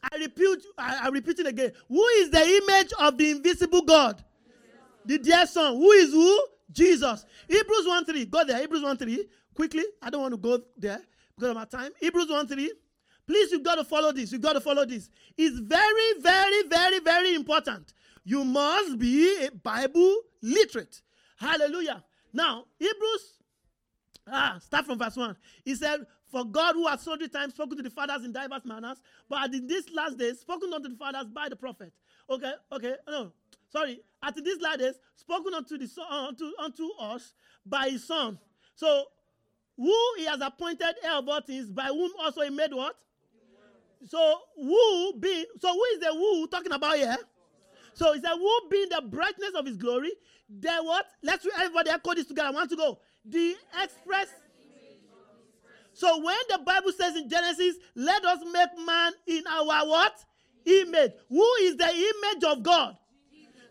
I 0.02 0.16
repeat, 0.18 0.64
I, 0.78 1.00
I 1.04 1.08
repeat 1.08 1.40
it 1.40 1.46
again. 1.46 1.72
Who 1.88 2.04
is 2.18 2.30
the 2.30 2.42
image 2.42 2.92
of 3.00 3.18
the 3.18 3.30
invisible 3.30 3.82
God? 3.82 4.22
The 5.04 5.18
dear 5.18 5.46
son. 5.46 5.74
Who 5.74 5.90
is 5.92 6.12
who? 6.12 6.46
Jesus. 6.70 7.24
Hebrews 7.48 7.86
1 7.86 8.04
3. 8.04 8.24
Go 8.26 8.44
there. 8.44 8.60
Hebrews 8.60 8.82
1 8.82 8.96
3. 8.96 9.28
Quickly. 9.54 9.84
I 10.02 10.10
don't 10.10 10.20
want 10.20 10.34
to 10.34 10.38
go 10.38 10.60
there 10.76 11.00
because 11.34 11.50
of 11.50 11.56
my 11.56 11.64
time. 11.64 11.90
Hebrews 12.00 12.28
1 12.28 12.46
3. 12.46 12.72
Please, 13.26 13.50
you've 13.50 13.64
got 13.64 13.74
to 13.74 13.84
follow 13.84 14.12
this. 14.12 14.30
You've 14.32 14.40
got 14.42 14.52
to 14.52 14.60
follow 14.60 14.84
this. 14.84 15.10
It's 15.36 15.58
very, 15.58 16.20
very, 16.20 16.62
very, 16.68 17.00
very 17.00 17.34
important. 17.34 17.92
You 18.24 18.44
must 18.44 18.98
be 18.98 19.46
a 19.46 19.50
Bible 19.50 20.20
literate. 20.42 21.02
Hallelujah. 21.36 22.04
Now, 22.32 22.66
Hebrews, 22.78 23.34
ah, 24.28 24.58
start 24.62 24.86
from 24.86 24.98
verse 24.98 25.16
1. 25.16 25.36
He 25.64 25.74
said, 25.74 26.06
For 26.30 26.44
God 26.44 26.74
who 26.74 26.86
has 26.86 27.02
so 27.02 27.12
many 27.12 27.28
times 27.28 27.54
spoken 27.54 27.76
to 27.78 27.82
the 27.82 27.90
fathers 27.90 28.24
in 28.24 28.32
diverse 28.32 28.64
manners, 28.64 29.02
but 29.28 29.52
in 29.52 29.66
these 29.66 29.90
last 29.92 30.18
days, 30.18 30.40
spoken 30.40 30.72
unto 30.72 30.88
the 30.88 30.96
fathers 30.96 31.26
by 31.32 31.48
the 31.48 31.56
prophet. 31.56 31.92
Okay, 32.30 32.52
okay, 32.72 32.94
no, 33.08 33.32
sorry. 33.70 34.00
At 34.22 34.34
these 34.36 34.60
last 34.60 34.78
days, 34.78 34.94
spoken 35.16 35.54
unto, 35.54 35.78
the, 35.78 35.88
unto, 36.10 36.50
unto 36.58 36.90
us 37.00 37.34
by 37.64 37.90
his 37.90 38.06
son. 38.06 38.38
So, 38.74 39.04
who 39.76 39.94
he 40.16 40.24
has 40.26 40.40
appointed 40.40 40.94
heir 41.04 41.14
of 41.14 41.28
all 41.28 41.40
things, 41.40 41.70
by 41.70 41.86
whom 41.86 42.10
also 42.18 42.42
he 42.42 42.50
made 42.50 42.72
what? 42.72 42.96
So 44.04 44.38
who 44.56 45.14
be 45.18 45.46
so 45.60 45.72
who 45.72 45.84
is 45.94 46.00
the 46.00 46.12
who 46.12 46.46
talking 46.48 46.72
about 46.72 46.96
here? 46.96 47.16
So 47.94 48.12
he 48.12 48.20
said, 48.20 48.32
who 48.34 48.60
being 48.70 48.88
the 48.90 49.02
brightness 49.02 49.52
of 49.56 49.64
his 49.64 49.78
glory, 49.78 50.12
the 50.50 50.70
what? 50.82 51.06
Let's 51.22 51.46
everybody 51.58 51.90
echo 51.90 52.14
this 52.14 52.26
together. 52.26 52.48
I 52.48 52.50
want 52.50 52.70
to 52.70 52.76
go. 52.76 52.98
The 53.24 53.56
express. 53.82 54.28
So 55.94 56.20
when 56.22 56.36
the 56.50 56.58
Bible 56.58 56.92
says 56.92 57.16
in 57.16 57.28
Genesis, 57.28 57.76
let 57.94 58.22
us 58.26 58.40
make 58.52 58.86
man 58.86 59.12
in 59.26 59.42
our 59.50 59.86
what? 59.86 60.24
Image. 60.66 61.12
Who 61.30 61.54
is 61.62 61.76
the 61.76 61.88
image 61.88 62.44
of 62.44 62.62
God? 62.62 62.98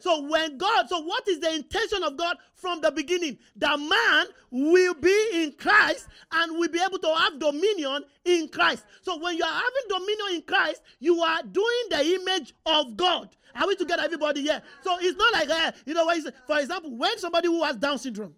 So 0.05 0.21
when 0.21 0.59
God, 0.59 0.87
so 0.87 0.99
what 0.99 1.27
is 1.27 1.39
the 1.39 1.51
intention 1.51 2.03
of 2.03 2.15
God 2.15 2.37
from 2.53 2.79
the 2.79 2.91
beginning? 2.91 3.39
That 3.55 3.79
man 3.79 4.27
will 4.51 4.93
be 4.93 5.29
in 5.33 5.53
Christ 5.53 6.07
and 6.31 6.59
will 6.59 6.69
be 6.69 6.79
able 6.79 6.99
to 6.99 7.07
have 7.07 7.39
dominion 7.39 8.03
in 8.23 8.49
Christ. 8.49 8.85
So 9.01 9.17
when 9.17 9.35
you 9.35 9.43
are 9.43 9.51
having 9.51 9.89
dominion 9.89 10.35
in 10.35 10.41
Christ, 10.43 10.83
you 10.99 11.19
are 11.21 11.41
doing 11.41 11.83
the 11.89 12.05
image 12.21 12.53
of 12.67 12.95
God. 12.95 13.35
Are 13.55 13.65
we 13.65 13.75
together, 13.75 14.03
everybody? 14.05 14.41
Yeah. 14.41 14.59
So 14.83 14.95
it's 15.01 15.17
not 15.17 15.33
like, 15.33 15.49
uh, 15.49 15.71
you 15.87 15.95
know, 15.95 16.07
for 16.45 16.59
example, 16.59 16.95
when 16.95 17.17
somebody 17.17 17.47
who 17.47 17.63
has 17.63 17.75
Down 17.75 17.97
syndrome 17.97 18.35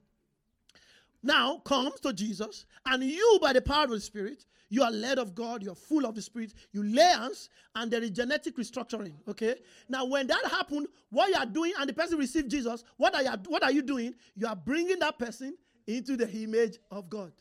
now 1.21 1.57
comes 1.65 1.99
to 1.99 2.13
Jesus, 2.13 2.65
and 2.85 3.03
you, 3.03 3.39
by 3.41 3.51
the 3.51 3.61
power 3.61 3.83
of 3.83 3.89
the 3.89 3.99
Spirit, 3.99 4.45
you 4.69 4.83
are 4.83 4.91
led 4.91 5.19
of 5.19 5.33
God, 5.33 5.63
you're 5.63 5.75
full 5.75 6.05
of 6.05 6.15
the 6.15 6.21
Spirit, 6.21 6.53
you 6.71 6.83
lay 6.83 7.01
hands, 7.01 7.49
and 7.75 7.91
there 7.91 8.03
is 8.03 8.11
genetic 8.11 8.57
restructuring. 8.57 9.13
Okay? 9.27 9.55
Now, 9.87 10.05
when 10.05 10.27
that 10.27 10.45
happened, 10.45 10.87
what 11.09 11.29
you 11.29 11.35
are 11.35 11.45
doing, 11.45 11.73
and 11.79 11.89
the 11.89 11.93
person 11.93 12.17
received 12.17 12.51
Jesus, 12.51 12.83
what 12.97 13.15
are 13.15 13.23
you, 13.23 13.31
what 13.47 13.63
are 13.63 13.71
you 13.71 13.81
doing? 13.81 14.13
You 14.35 14.47
are 14.47 14.55
bringing 14.55 14.99
that 14.99 15.17
person 15.17 15.57
into 15.85 16.17
the 16.17 16.29
image 16.29 16.77
of 16.91 17.09
God. 17.09 17.31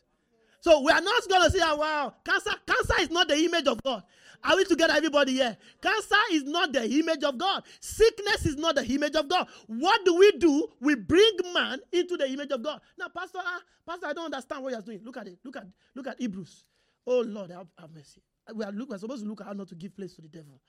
So 0.61 0.81
we 0.81 0.91
are 0.91 1.01
not 1.01 1.29
going 1.29 1.43
to 1.43 1.51
say, 1.51 1.59
oh, 1.61 1.75
wow, 1.75 2.13
cancer, 2.25 2.51
cancer 2.65 3.01
is 3.01 3.11
not 3.11 3.27
the 3.27 3.37
image 3.37 3.67
of 3.67 3.81
God. 3.83 4.03
Are 4.43 4.55
we 4.55 4.65
together, 4.65 4.93
everybody 4.95 5.33
here? 5.33 5.57
Cancer 5.81 6.15
is 6.31 6.43
not 6.43 6.71
the 6.71 6.83
image 6.89 7.23
of 7.23 7.37
God. 7.37 7.63
Sickness 7.79 8.45
is 8.45 8.55
not 8.55 8.75
the 8.75 8.85
image 8.85 9.15
of 9.15 9.27
God. 9.27 9.47
What 9.67 10.05
do 10.05 10.15
we 10.15 10.31
do? 10.33 10.67
We 10.79 10.95
bring 10.95 11.31
man 11.53 11.79
into 11.91 12.17
the 12.17 12.29
image 12.29 12.51
of 12.51 12.63
God. 12.63 12.81
Now, 12.97 13.07
Pastor, 13.09 13.39
uh, 13.39 13.59
Pastor, 13.85 14.07
I 14.07 14.13
don't 14.13 14.25
understand 14.25 14.63
what 14.63 14.73
you're 14.73 14.81
doing. 14.81 15.01
Look 15.03 15.17
at 15.17 15.27
it. 15.27 15.39
Look 15.43 15.57
at 15.57 15.65
look 15.95 16.07
at 16.07 16.19
Hebrews. 16.19 16.63
Oh 17.07 17.21
Lord, 17.21 17.51
have, 17.51 17.67
have 17.79 17.89
mercy. 17.93 18.21
We 18.53 18.65
are, 18.65 18.71
look, 18.71 18.89
we're 18.89 18.97
supposed 18.97 19.23
to 19.23 19.29
look 19.29 19.39
at 19.39 19.47
how 19.47 19.53
not 19.53 19.69
to 19.69 19.75
give 19.75 19.95
place 19.95 20.13
to 20.15 20.21
the 20.21 20.27
devil. 20.27 20.59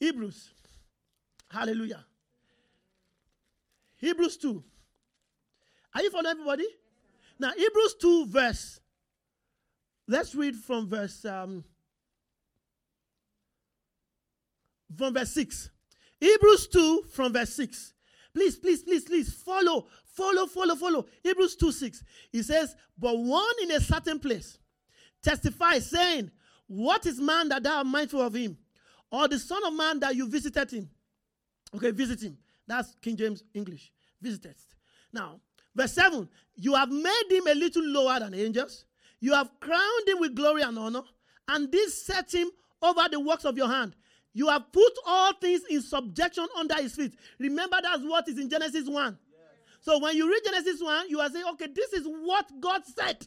Hebrews. 0.00 0.50
Hallelujah. 1.50 2.04
Hebrews 3.98 4.38
2. 4.38 4.64
Are 5.94 6.02
you 6.02 6.10
following 6.10 6.30
everybody? 6.30 6.66
Now, 7.38 7.52
Hebrews 7.56 7.96
2, 8.00 8.26
verse. 8.26 8.80
Let's 10.08 10.34
read 10.34 10.56
from 10.56 10.88
verse 10.88 11.24
um, 11.24 11.64
from 14.96 15.14
verse 15.14 15.32
6. 15.32 15.70
Hebrews 16.20 16.68
2 16.68 17.04
from 17.12 17.32
verse 17.32 17.52
6. 17.54 17.92
Please, 18.32 18.56
please, 18.56 18.82
please, 18.82 19.04
please 19.04 19.32
follow, 19.32 19.86
follow, 20.04 20.46
follow, 20.46 20.76
follow. 20.76 21.06
Hebrews 21.22 21.56
2 21.56 21.72
6. 21.72 22.04
He 22.30 22.42
says, 22.42 22.76
But 22.98 23.18
one 23.18 23.54
in 23.62 23.72
a 23.72 23.80
certain 23.80 24.18
place 24.20 24.58
testify, 25.22 25.78
saying, 25.78 26.30
What 26.66 27.06
is 27.06 27.20
man 27.20 27.48
that 27.50 27.62
thou 27.62 27.78
art 27.78 27.86
mindful 27.86 28.22
of 28.22 28.34
him? 28.34 28.56
Or 29.10 29.28
the 29.28 29.38
Son 29.38 29.64
of 29.64 29.72
Man 29.74 30.00
that 30.00 30.16
you 30.16 30.28
visited 30.28 30.70
him? 30.70 30.90
Okay, 31.74 31.90
visit 31.90 32.22
him. 32.22 32.36
That's 32.66 32.94
King 33.00 33.16
James 33.16 33.44
English. 33.54 33.92
Visited. 34.20 34.56
Now, 35.12 35.40
verse 35.74 35.92
7 35.92 36.28
You 36.56 36.74
have 36.74 36.90
made 36.90 37.30
him 37.30 37.46
a 37.46 37.54
little 37.54 37.84
lower 37.84 38.18
than 38.18 38.34
angels, 38.34 38.84
you 39.20 39.32
have 39.32 39.50
crowned 39.60 40.08
him 40.08 40.20
with 40.20 40.34
glory 40.34 40.62
and 40.62 40.78
honor, 40.78 41.02
and 41.48 41.70
this 41.70 42.04
set 42.04 42.32
him 42.32 42.50
over 42.82 43.02
the 43.10 43.20
works 43.20 43.44
of 43.44 43.56
your 43.56 43.68
hand. 43.68 43.94
You 44.34 44.48
have 44.48 44.70
put 44.70 44.92
all 45.06 45.32
things 45.34 45.62
in 45.70 45.80
subjection 45.80 46.46
under 46.58 46.74
his 46.74 46.94
feet. 46.94 47.14
Remember, 47.38 47.78
that's 47.82 48.02
what 48.02 48.28
is 48.28 48.38
in 48.38 48.50
Genesis 48.50 48.86
1. 48.86 49.18
Yes. 49.32 49.40
So 49.80 49.98
when 49.98 50.14
you 50.14 50.28
read 50.28 50.42
Genesis 50.44 50.82
1, 50.82 51.08
you 51.08 51.20
are 51.20 51.30
saying, 51.30 51.46
okay, 51.52 51.68
this 51.74 51.94
is 51.94 52.06
what 52.06 52.46
God 52.60 52.82
said 52.84 53.26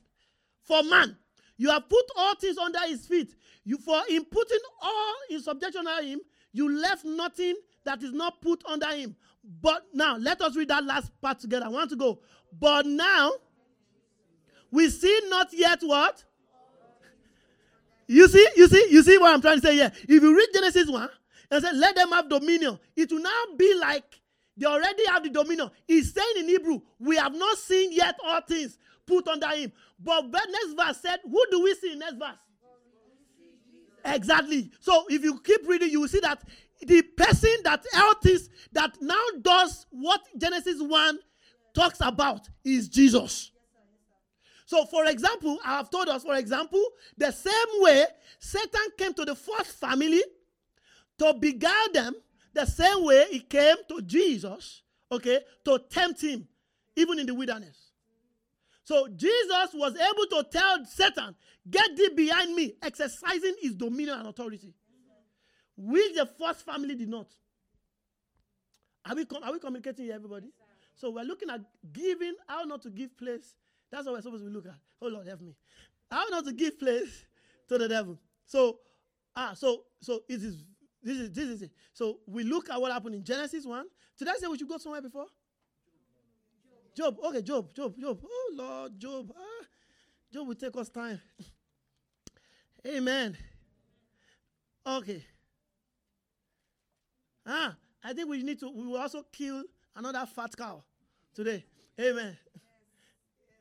for 0.61 0.83
man. 0.83 1.17
You 1.60 1.70
have 1.72 1.89
put 1.89 2.05
all 2.16 2.36
things 2.36 2.57
under 2.57 2.80
his 2.88 3.05
feet. 3.05 3.36
You 3.66 3.78
for 3.78 4.01
in 4.10 4.24
putting 4.24 4.60
all 4.82 5.16
in 5.30 5.41
subjection 5.41 5.86
under 5.86 6.01
him, 6.01 6.22
you 6.53 6.74
left 6.74 7.03
nothing 7.03 7.55
that 7.84 8.01
is 8.01 8.14
not 8.14 8.41
put 8.41 8.64
under 8.66 8.88
him. 8.88 9.14
But 9.62 9.86
now 9.93 10.16
let 10.16 10.41
us 10.41 10.55
read 10.55 10.70
that 10.70 10.86
last 10.86 11.12
part 11.22 11.39
together. 11.39 11.66
I 11.66 11.70
want 11.70 11.89
to 11.89 11.97
go. 11.97 12.22
But 12.57 12.86
now 12.86 13.34
we 14.72 14.89
see 14.89 15.20
not 15.28 15.49
yet 15.51 15.82
what? 15.82 16.24
You 18.07 18.30
see, 18.30 18.47
you 18.55 18.68
see, 18.70 18.88
you 18.89 19.03
see 19.03 19.18
what 19.18 19.34
I'm 19.34 19.41
trying 19.41 19.60
to 19.60 19.68
say 19.68 19.74
here. 19.74 19.91
If 20.03 20.24
you 20.24 20.36
read 20.36 20.47
Genesis 20.53 20.89
1 20.89 21.10
and 21.51 21.64
say, 21.64 21.74
let 21.74 21.93
them 21.93 22.10
have 22.12 22.30
dominion, 22.30 22.80
it 22.95 23.12
will 23.12 23.22
now 23.22 23.43
be 23.57 23.76
like 23.76 24.20
they 24.60 24.66
already 24.66 25.05
have 25.07 25.24
the 25.24 25.30
dominion. 25.30 25.72
He's 25.88 26.14
saying 26.14 26.34
in 26.38 26.47
Hebrew, 26.47 26.82
we 26.99 27.16
have 27.16 27.34
not 27.34 27.57
seen 27.57 27.91
yet 27.91 28.16
all 28.24 28.41
things 28.41 28.78
put 29.05 29.28
under 29.28 29.47
him. 29.47 29.72
But 29.99 30.32
the 30.32 30.41
next 30.51 30.74
verse 30.74 30.97
said, 31.01 31.20
who 31.24 31.43
do 31.49 31.64
we 31.64 31.74
see 31.76 31.93
in 31.93 31.99
next 31.99 32.16
verse? 32.16 32.39
Exactly. 34.05 34.72
So 34.80 35.05
if 35.10 35.24
you 35.24 35.39
keep 35.39 35.68
reading, 35.68 35.89
you 35.89 36.01
will 36.01 36.07
see 36.07 36.20
that 36.22 36.43
the 36.82 37.01
person 37.01 37.51
that 37.64 37.84
is 38.26 38.49
that 38.72 38.97
now 39.01 39.24
does 39.41 39.86
what 39.89 40.22
Genesis 40.38 40.82
1 40.82 41.20
talks 41.74 41.99
about 42.01 42.47
is 42.64 42.88
Jesus. 42.88 43.51
So, 44.66 44.86
for 44.86 45.05
example, 45.05 45.57
I 45.66 45.78
have 45.78 45.89
told 45.89 46.10
us, 46.10 46.24
for 46.24 46.36
example, 46.36 46.84
the 47.18 47.32
same 47.32 47.53
way 47.80 48.05
Satan 48.39 48.88
came 48.97 49.14
to 49.16 49.26
the 49.26 49.36
first 49.36 49.72
family 49.80 50.22
to 51.18 51.34
beguile 51.34 51.91
them, 51.91 52.14
the 52.60 52.66
same 52.66 53.05
way 53.05 53.26
he 53.32 53.39
came 53.39 53.78
to 53.88 54.01
Jesus, 54.01 54.82
okay, 55.12 55.39
to 55.66 55.80
tempt 55.89 56.22
him, 56.22 56.47
even 56.95 57.20
in 57.20 57.26
the 57.26 57.34
wilderness. 57.34 57.91
So 58.84 59.07
Jesus 59.07 59.70
was 59.74 59.95
able 59.95 60.43
to 60.43 60.49
tell 60.49 60.86
Satan, 60.86 61.36
Get 61.70 61.95
thee 61.95 62.10
behind 62.16 62.55
me, 62.55 62.74
exercising 62.82 63.55
his 63.62 63.76
dominion 63.76 64.20
and 64.20 64.28
authority, 64.28 64.74
which 65.78 66.16
the 66.16 66.26
first 66.26 66.66
family 66.66 66.95
did 66.95 67.10
not. 67.10 67.28
Are 69.05 69.16
we, 69.16 69.26
com- 69.26 69.43
are 69.43 69.51
we 69.51 69.60
communicating 69.60 70.05
here, 70.05 70.16
everybody? 70.16 70.47
So 70.95 71.12
we're 71.12 71.24
looking 71.24 71.49
at 71.49 71.62
giving, 71.93 72.34
how 72.47 72.64
not 72.64 72.82
to 72.84 72.89
give 72.89 73.18
place. 73.18 73.55
That's 73.91 74.05
what 74.05 74.16
we're 74.16 74.22
supposed 74.22 74.43
to 74.43 74.49
look 74.49 74.66
at. 74.66 74.76
Oh 75.01 75.07
Lord, 75.07 75.28
help 75.28 75.41
me. 75.41 75.55
How 76.10 76.26
not 76.30 76.45
to 76.45 76.53
give 76.53 76.80
place 76.80 77.26
to 77.68 77.78
the 77.78 77.88
devil. 77.88 78.18
So, 78.45 78.80
ah, 79.36 79.53
so 79.55 79.84
so 80.01 80.22
it 80.28 80.41
is 80.41 80.66
This 81.01 81.17
is 81.17 81.31
this 81.31 81.47
is 81.47 81.61
it. 81.61 81.71
So 81.93 82.19
we 82.27 82.43
look 82.43 82.69
at 82.69 82.79
what 82.79 82.91
happened 82.91 83.15
in 83.15 83.23
Genesis 83.23 83.65
1. 83.65 83.85
Did 84.17 84.27
I 84.27 84.33
say 84.35 84.47
we 84.47 84.57
should 84.57 84.67
go 84.67 84.77
somewhere 84.77 85.01
before? 85.01 85.27
Job. 86.95 87.17
Okay, 87.23 87.41
Job, 87.41 87.73
Job, 87.73 87.95
Job. 87.99 88.19
Oh 88.23 88.51
Lord, 88.55 88.99
Job. 88.99 89.31
Ah, 89.35 89.65
Job 90.33 90.47
will 90.47 90.55
take 90.55 90.75
us 90.75 90.89
time. 90.89 91.21
Amen. 92.87 93.37
Okay. 94.85 95.23
Ah, 97.45 97.75
I 98.03 98.13
think 98.13 98.29
we 98.29 98.43
need 98.43 98.59
to 98.59 98.69
we 98.69 98.85
will 98.87 98.97
also 98.97 99.23
kill 99.31 99.63
another 99.95 100.25
fat 100.25 100.55
cow 100.57 100.83
today. 101.33 101.65
Amen. 101.99 102.37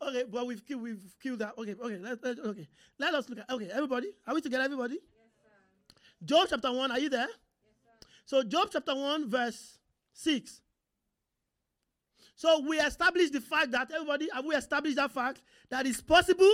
Okay, 0.01 0.25
but 0.31 0.47
we've 0.47 0.65
killed 0.65 0.83
we've 0.83 1.17
killed 1.23 1.41
that. 1.41 1.55
Okay, 1.59 1.75
okay, 1.81 1.99
let, 1.99 2.23
let, 2.23 2.39
okay. 2.39 2.69
Let 2.99 3.15
us 3.15 3.29
look 3.29 3.41
at 3.41 3.51
okay, 3.51 3.69
everybody. 3.73 4.09
Are 4.27 4.35
we 4.35 4.41
together, 4.41 4.65
everybody? 4.65 4.99
Yes, 6.21 6.29
Job 6.29 6.47
chapter 6.51 6.73
1, 6.73 6.91
are 6.91 6.99
you 6.99 7.09
there? 7.09 7.27
Yes, 7.27 8.09
so 8.25 8.43
Job 8.43 8.69
chapter 8.73 8.95
1, 8.95 9.31
verse 9.31 9.79
6. 10.13 10.61
So 12.35 12.61
we 12.61 12.79
established 12.79 13.33
the 13.33 13.41
fact 13.41 13.73
that 13.73 13.91
everybody 13.93 14.29
have 14.33 14.45
we 14.45 14.55
established 14.55 14.97
that 14.97 15.11
fact 15.11 15.43
that 15.71 15.87
it's 15.87 16.01
possible 16.01 16.53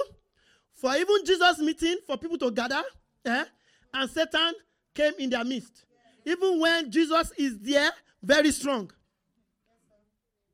for 0.75 0.95
even 0.97 1.17
Jesus 1.25 1.59
meeting 1.59 1.97
for 2.07 2.17
people 2.17 2.39
to 2.39 2.51
gather, 2.51 2.83
eh? 3.27 3.45
and 3.93 4.11
Satan 4.11 4.55
came 4.95 5.13
in 5.19 5.31
their 5.31 5.45
midst. 5.45 5.85
Even 6.25 6.59
when 6.59 6.91
Jesus 6.91 7.33
is 7.37 7.59
there, 7.59 7.91
very 8.23 8.51
strong. 8.51 8.91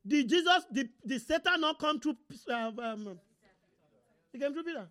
Did 0.05 0.27
Jesus, 0.27 0.65
did, 0.71 0.89
did 1.05 1.21
Satan 1.21 1.61
not 1.61 1.79
come 1.79 1.99
through? 1.99 2.17
Uh, 2.49 2.71
um, 2.81 3.19
he 4.33 4.39
came 4.39 4.51
through 4.51 4.63
Peter. 4.63 4.87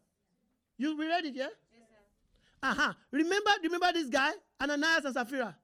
You 0.79 0.99
read 0.99 1.27
it, 1.27 1.35
yeah? 1.35 1.49
Uh-huh. 2.63 2.93
Remember, 3.11 3.51
remember 3.63 3.93
this 3.93 4.09
guy, 4.09 4.31
Ananias 4.61 5.05
and 5.05 5.15
Sapphira? 5.15 5.57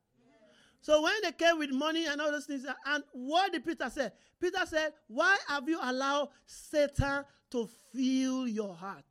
So 0.81 1.03
when 1.03 1.15
they 1.23 1.33
came 1.33 1.59
with 1.59 1.71
money 1.73 2.07
and 2.07 2.21
all 2.21 2.31
those 2.31 2.47
things, 2.47 2.65
and 2.87 3.05
what 3.13 3.53
did 3.53 3.65
Peter 3.65 3.91
say? 3.91 4.11
Peter 4.41 4.65
said, 4.67 4.93
Why 5.09 5.37
have 5.49 5.69
you 5.69 5.79
allowed 5.83 6.29
Satan 6.47 7.25
to 7.51 7.69
fill 7.93 8.47
your 8.47 8.75
heart? 8.75 9.05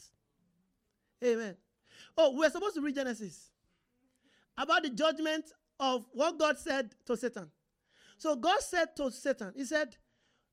Amen. 1.23 1.55
Oh, 2.17 2.35
we're 2.37 2.49
supposed 2.49 2.75
to 2.75 2.81
read 2.81 2.95
Genesis 2.95 3.49
about 4.57 4.83
the 4.83 4.89
judgment 4.89 5.45
of 5.79 6.05
what 6.13 6.39
God 6.39 6.57
said 6.57 6.91
to 7.05 7.17
Satan. 7.17 7.51
So 8.17 8.35
God 8.35 8.61
said 8.61 8.95
to 8.95 9.11
Satan, 9.11 9.51
He 9.55 9.65
said, 9.65 9.97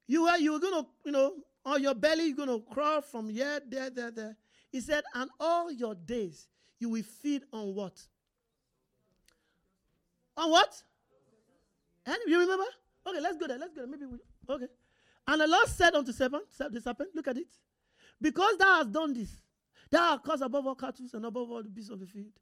you 0.06 0.26
are 0.26 0.38
you're 0.38 0.58
gonna, 0.58 0.86
you 1.04 1.12
know, 1.12 1.34
on 1.64 1.82
your 1.82 1.94
belly, 1.94 2.26
you're 2.26 2.36
gonna 2.36 2.58
crawl 2.72 3.00
from 3.00 3.28
here, 3.28 3.60
there, 3.68 3.90
there, 3.90 4.10
there. 4.10 4.36
He 4.70 4.80
said, 4.80 5.04
and 5.14 5.30
all 5.38 5.70
your 5.70 5.94
days 5.94 6.48
you 6.82 6.88
will 6.88 7.04
feed 7.04 7.42
on 7.52 7.76
what? 7.76 7.92
On 10.36 10.50
what? 10.50 10.82
And 12.04 12.16
you 12.26 12.40
remember? 12.40 12.64
Okay, 13.06 13.20
let's 13.20 13.36
go 13.36 13.46
there. 13.46 13.56
Let's 13.56 13.72
go 13.72 13.82
there. 13.82 13.86
Maybe 13.86 14.06
we 14.06 14.18
okay. 14.52 14.66
And 15.28 15.40
the 15.40 15.46
Lord 15.46 15.68
said 15.68 15.94
unto 15.94 16.10
serpent, 16.10 16.42
the 16.58 16.80
serpent, 16.80 17.10
look 17.14 17.28
at 17.28 17.36
it. 17.36 17.46
Because 18.20 18.56
thou 18.56 18.78
hast 18.78 18.90
done 18.90 19.14
this, 19.14 19.30
thou 19.92 20.10
art 20.10 20.24
caused 20.24 20.42
above 20.42 20.66
all 20.66 20.74
cattle 20.74 21.06
and 21.12 21.24
above 21.24 21.52
all 21.52 21.62
the 21.62 21.68
beasts 21.68 21.90
of 21.90 22.00
the 22.00 22.06
field. 22.06 22.32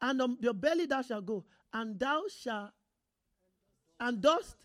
And 0.00 0.22
on 0.22 0.38
your 0.40 0.54
belly 0.54 0.86
thou 0.86 1.02
shalt 1.02 1.26
go, 1.26 1.44
and 1.70 2.00
thou 2.00 2.22
shalt 2.40 2.70
and 4.00 4.18
dust 4.18 4.56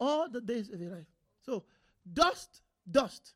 all 0.00 0.30
the 0.30 0.40
days 0.40 0.70
of 0.70 0.80
your 0.80 0.92
life. 0.92 1.06
So, 1.42 1.64
dust, 2.10 2.62
dust. 2.90 3.34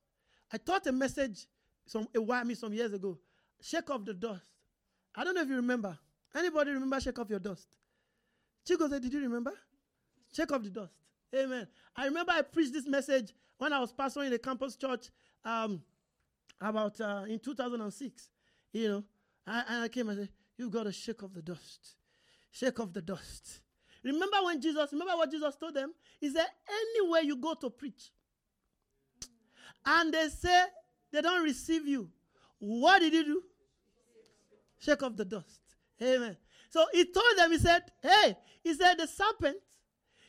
I 0.51 0.57
taught 0.57 0.87
a 0.87 0.93
message 0.93 1.47
some 1.85 2.09
a 2.15 2.23
while 2.23 2.45
me 2.47 2.55
some 2.55 2.73
years 2.73 2.95
ago. 2.95 3.19
Shake 3.61 3.91
off 3.91 4.05
the 4.05 4.15
dust. 4.15 4.47
I 5.15 5.25
don't 5.25 5.35
know 5.35 5.43
if 5.43 5.49
you 5.49 5.57
remember. 5.57 5.99
Anybody 6.35 6.71
remember 6.73 7.01
shake 7.01 7.19
off 7.19 7.31
your 7.31 7.39
dust? 7.39 7.67
Chico 8.67 8.89
said, 8.89 9.03
Did 9.03 9.13
you 9.13 9.21
remember? 9.21 9.53
Shake 10.35 10.53
off 10.53 10.63
the 10.63 10.71
dust. 10.71 10.93
Amen. 11.35 11.67
I 11.97 12.05
remember 12.07 12.33
I 12.33 12.43
preached 12.43 12.73
this 12.73 12.87
message 12.87 13.33
when 13.59 13.73
I 13.73 13.81
was 13.81 13.93
pastoring 13.93 14.33
a 14.33 14.39
campus 14.39 14.77
church 14.77 15.09
um, 15.45 15.83
about 16.61 17.01
uh, 17.01 17.25
in 17.29 17.39
2006. 17.39 18.29
You 18.73 18.89
know, 18.89 19.05
I, 19.47 19.65
and 19.69 19.85
I 19.85 19.89
came 19.89 20.09
and 20.09 20.19
said, 20.19 20.29
You've 20.57 20.71
got 20.71 20.85
to 20.85 20.93
shake 20.93 21.23
off 21.23 21.33
the 21.35 21.43
dust. 21.43 21.97
Shake 22.51 22.79
off 22.81 22.93
the 22.93 23.03
dust. 23.03 23.61
Remember 24.05 24.37
when 24.45 24.61
Jesus, 24.61 24.93
remember 24.93 25.17
what 25.17 25.31
Jesus 25.31 25.57
told 25.57 25.75
them? 25.75 25.93
Is 26.21 26.35
there 26.35 26.47
anywhere 26.69 27.23
you 27.23 27.37
go 27.37 27.55
to 27.55 27.71
preach, 27.71 28.11
and 29.85 30.13
they 30.13 30.29
say 30.29 30.65
they 31.13 31.21
don't 31.21 31.43
receive 31.43 31.87
you, 31.87 32.11
what 32.59 33.01
did 33.01 33.13
you 33.13 33.25
do? 33.25 33.43
Shake 34.79 35.03
off 35.03 35.17
the 35.17 35.25
dust. 35.25 35.61
Amen. 36.03 36.37
So 36.71 36.85
he 36.93 37.05
told 37.05 37.37
them, 37.37 37.51
he 37.51 37.59
said, 37.59 37.83
hey, 38.03 38.37
he 38.63 38.75
said, 38.75 38.97
the 38.99 39.07
serpent 39.07 39.57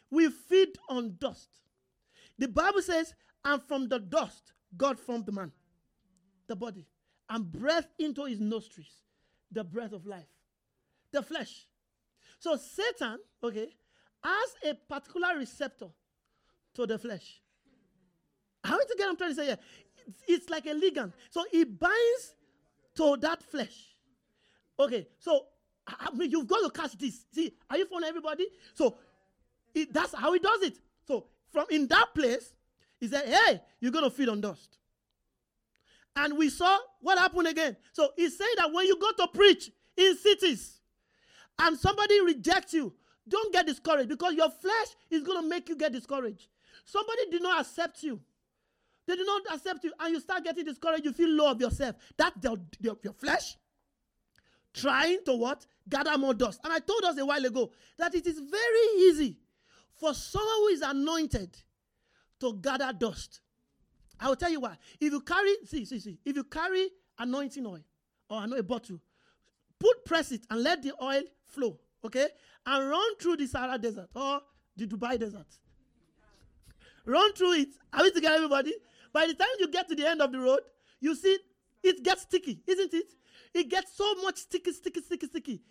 will 0.10 0.32
feed 0.32 0.70
on 0.90 1.16
dust. 1.20 1.50
The 2.38 2.48
Bible 2.48 2.82
says, 2.82 3.14
and 3.44 3.62
from 3.62 3.88
the 3.88 4.00
dust, 4.00 4.54
God 4.76 5.00
formed 5.00 5.26
the 5.26 5.32
man, 5.32 5.52
the 6.48 6.56
body, 6.56 6.88
and 7.30 7.52
breathed 7.52 7.88
into 8.00 8.26
his 8.26 8.40
nostrils 8.40 9.04
the 9.52 9.64
breath 9.64 9.92
of 9.92 10.06
life, 10.06 10.30
the 11.12 11.22
flesh. 11.22 11.68
So 12.40 12.56
Satan, 12.56 13.18
okay, 13.44 13.68
has 14.24 14.72
a 14.72 14.74
particular 14.74 15.38
receptor 15.38 15.88
to 16.76 16.86
the 16.86 16.98
flesh. 16.98 17.42
How 18.64 18.78
to 18.78 18.96
get 18.98 19.08
I'm 19.08 19.18
trying 19.18 19.32
to 19.32 19.36
say 19.36 19.46
here? 19.48 19.60
It's 20.28 20.50
like 20.50 20.66
a 20.66 20.74
ligand. 20.74 21.14
So 21.30 21.46
it 21.52 21.80
binds 21.80 22.36
to 22.96 23.18
that 23.22 23.44
flesh. 23.44 23.96
Okay, 24.80 25.08
so 25.20 25.46
I 25.86 26.12
mean, 26.14 26.32
you've 26.32 26.48
got 26.48 26.60
to 26.60 26.70
catch 26.70 26.98
this. 26.98 27.26
See, 27.34 27.54
are 27.70 27.78
you 27.78 27.86
following 27.86 28.06
everybody? 28.06 28.48
So 28.74 28.98
it, 29.74 29.94
that's 29.94 30.14
how 30.14 30.32
he 30.34 30.40
does 30.40 30.62
it. 30.62 30.80
So 31.06 31.26
from 31.52 31.66
in 31.70 31.88
that 31.88 32.08
place, 32.16 32.54
he 33.00 33.08
said, 33.08 33.26
"Hey, 33.28 33.62
you're 33.80 33.92
gonna 33.92 34.10
feed 34.10 34.30
on 34.30 34.42
dust." 34.42 34.78
And 36.16 36.38
we 36.38 36.50
saw 36.50 36.78
what 37.02 37.18
happened 37.18 37.48
again. 37.48 37.76
So 37.92 38.12
he 38.16 38.30
said 38.30 38.48
that 38.58 38.72
when 38.72 38.86
you 38.86 38.98
go 38.98 39.12
to 39.12 39.28
preach 39.28 39.72
in 39.98 40.18
cities, 40.18 40.80
and 41.58 41.78
somebody 41.78 42.22
rejects 42.22 42.74
you, 42.74 42.94
don't 43.28 43.54
get 43.54 43.68
discouraged 43.68 44.10
because 44.10 44.34
your 44.34 44.50
flesh 44.50 44.88
is 45.10 45.24
going 45.24 45.42
to 45.42 45.48
make 45.48 45.70
you 45.70 45.76
get 45.76 45.92
discouraged. 45.92 46.48
Somebody 46.84 47.30
did 47.32 47.44
not 47.44 47.62
accept 47.62 48.04
you. 48.04 48.20
They 49.06 49.16
do 49.16 49.24
not 49.24 49.42
accept 49.54 49.84
you, 49.84 49.94
and 50.00 50.14
you 50.14 50.20
start 50.20 50.44
getting 50.44 50.66
discouraged. 50.66 51.06
You 51.06 51.14
feel 51.14 51.30
low 51.30 51.52
of 51.52 51.62
yourself. 51.62 51.96
That's 52.18 52.36
your 52.44 53.14
flesh 53.14 53.56
trying 54.74 55.20
to 55.26 55.34
what? 55.34 55.66
Gather 55.88 56.18
more 56.18 56.34
dust. 56.34 56.60
And 56.64 56.74
I 56.74 56.80
told 56.80 57.04
us 57.04 57.18
a 57.18 57.26
while 57.26 57.44
ago 57.44 57.72
that 57.98 58.14
it 58.16 58.28
is 58.28 58.40
very 58.40 59.04
easy 59.08 59.38
for 59.96 60.14
someone 60.14 60.56
who 60.58 60.68
is 60.68 60.82
anointed 60.82 61.58
to 62.40 62.54
gather 62.62 62.92
dust. 62.94 63.42
I 64.20 64.28
will 64.28 64.36
tell 64.36 64.52
you 64.52 64.60
why. 64.60 64.78
If 65.00 65.12
you 65.12 65.22
carry, 65.22 65.56
see, 65.66 65.86
see, 65.86 66.00
see, 66.00 66.18
if 66.26 66.36
you 66.36 66.44
carry 66.44 66.90
anointing 67.18 67.66
oil 67.66 67.84
or 68.30 68.46
a 68.58 68.64
bottle, 68.64 69.00
put 69.80 70.06
press 70.06 70.32
it 70.32 70.46
and 70.50 70.62
let 70.62 70.82
the 70.84 70.94
oil 71.02 71.24
flow, 71.46 71.80
okay? 72.06 72.28
And 72.66 72.90
run 72.90 73.16
through 73.18 73.38
the 73.38 73.48
Sahara 73.48 73.78
Desert 73.78 74.10
or 74.16 74.42
the 74.76 74.88
Dubai 74.88 75.20
Desert. 75.20 75.48
run 77.06 77.34
through 77.34 77.54
it. 77.54 77.70
Are 77.94 78.04
we 78.04 78.12
together, 78.12 78.36
everybody? 78.36 78.74
By 79.12 79.28
the 79.28 79.34
time 79.34 79.48
you 79.60 79.70
get 79.70 79.88
to 79.90 79.96
the 79.96 80.08
end 80.08 80.22
of 80.22 80.32
the 80.32 80.40
road, 80.40 80.62
you 81.00 81.16
see 81.16 81.38
it 81.84 82.04
gets 82.04 82.24
sticky, 82.24 82.62
isn't 82.68 82.94
it? 82.94 83.14
It 83.54 83.70
gets 83.70 83.96
so 83.96 84.16
much 84.22 84.38
sticky, 84.38 84.72
sticky, 84.72 85.02
sticky, 85.02 85.28
sticky 85.28 85.62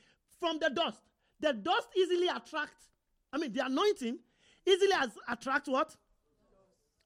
from 0.41 0.59
the 0.59 0.71
dust. 0.71 1.03
The 1.41 1.53
dust 1.53 1.89
easily 1.97 2.29
attracts, 2.29 2.87
I 3.33 3.39
mean, 3.39 3.53
the 3.53 3.65
anointing 3.67 4.19
easily 4.67 4.93
as 4.99 5.11
attracts 5.29 5.69
what? 5.69 5.95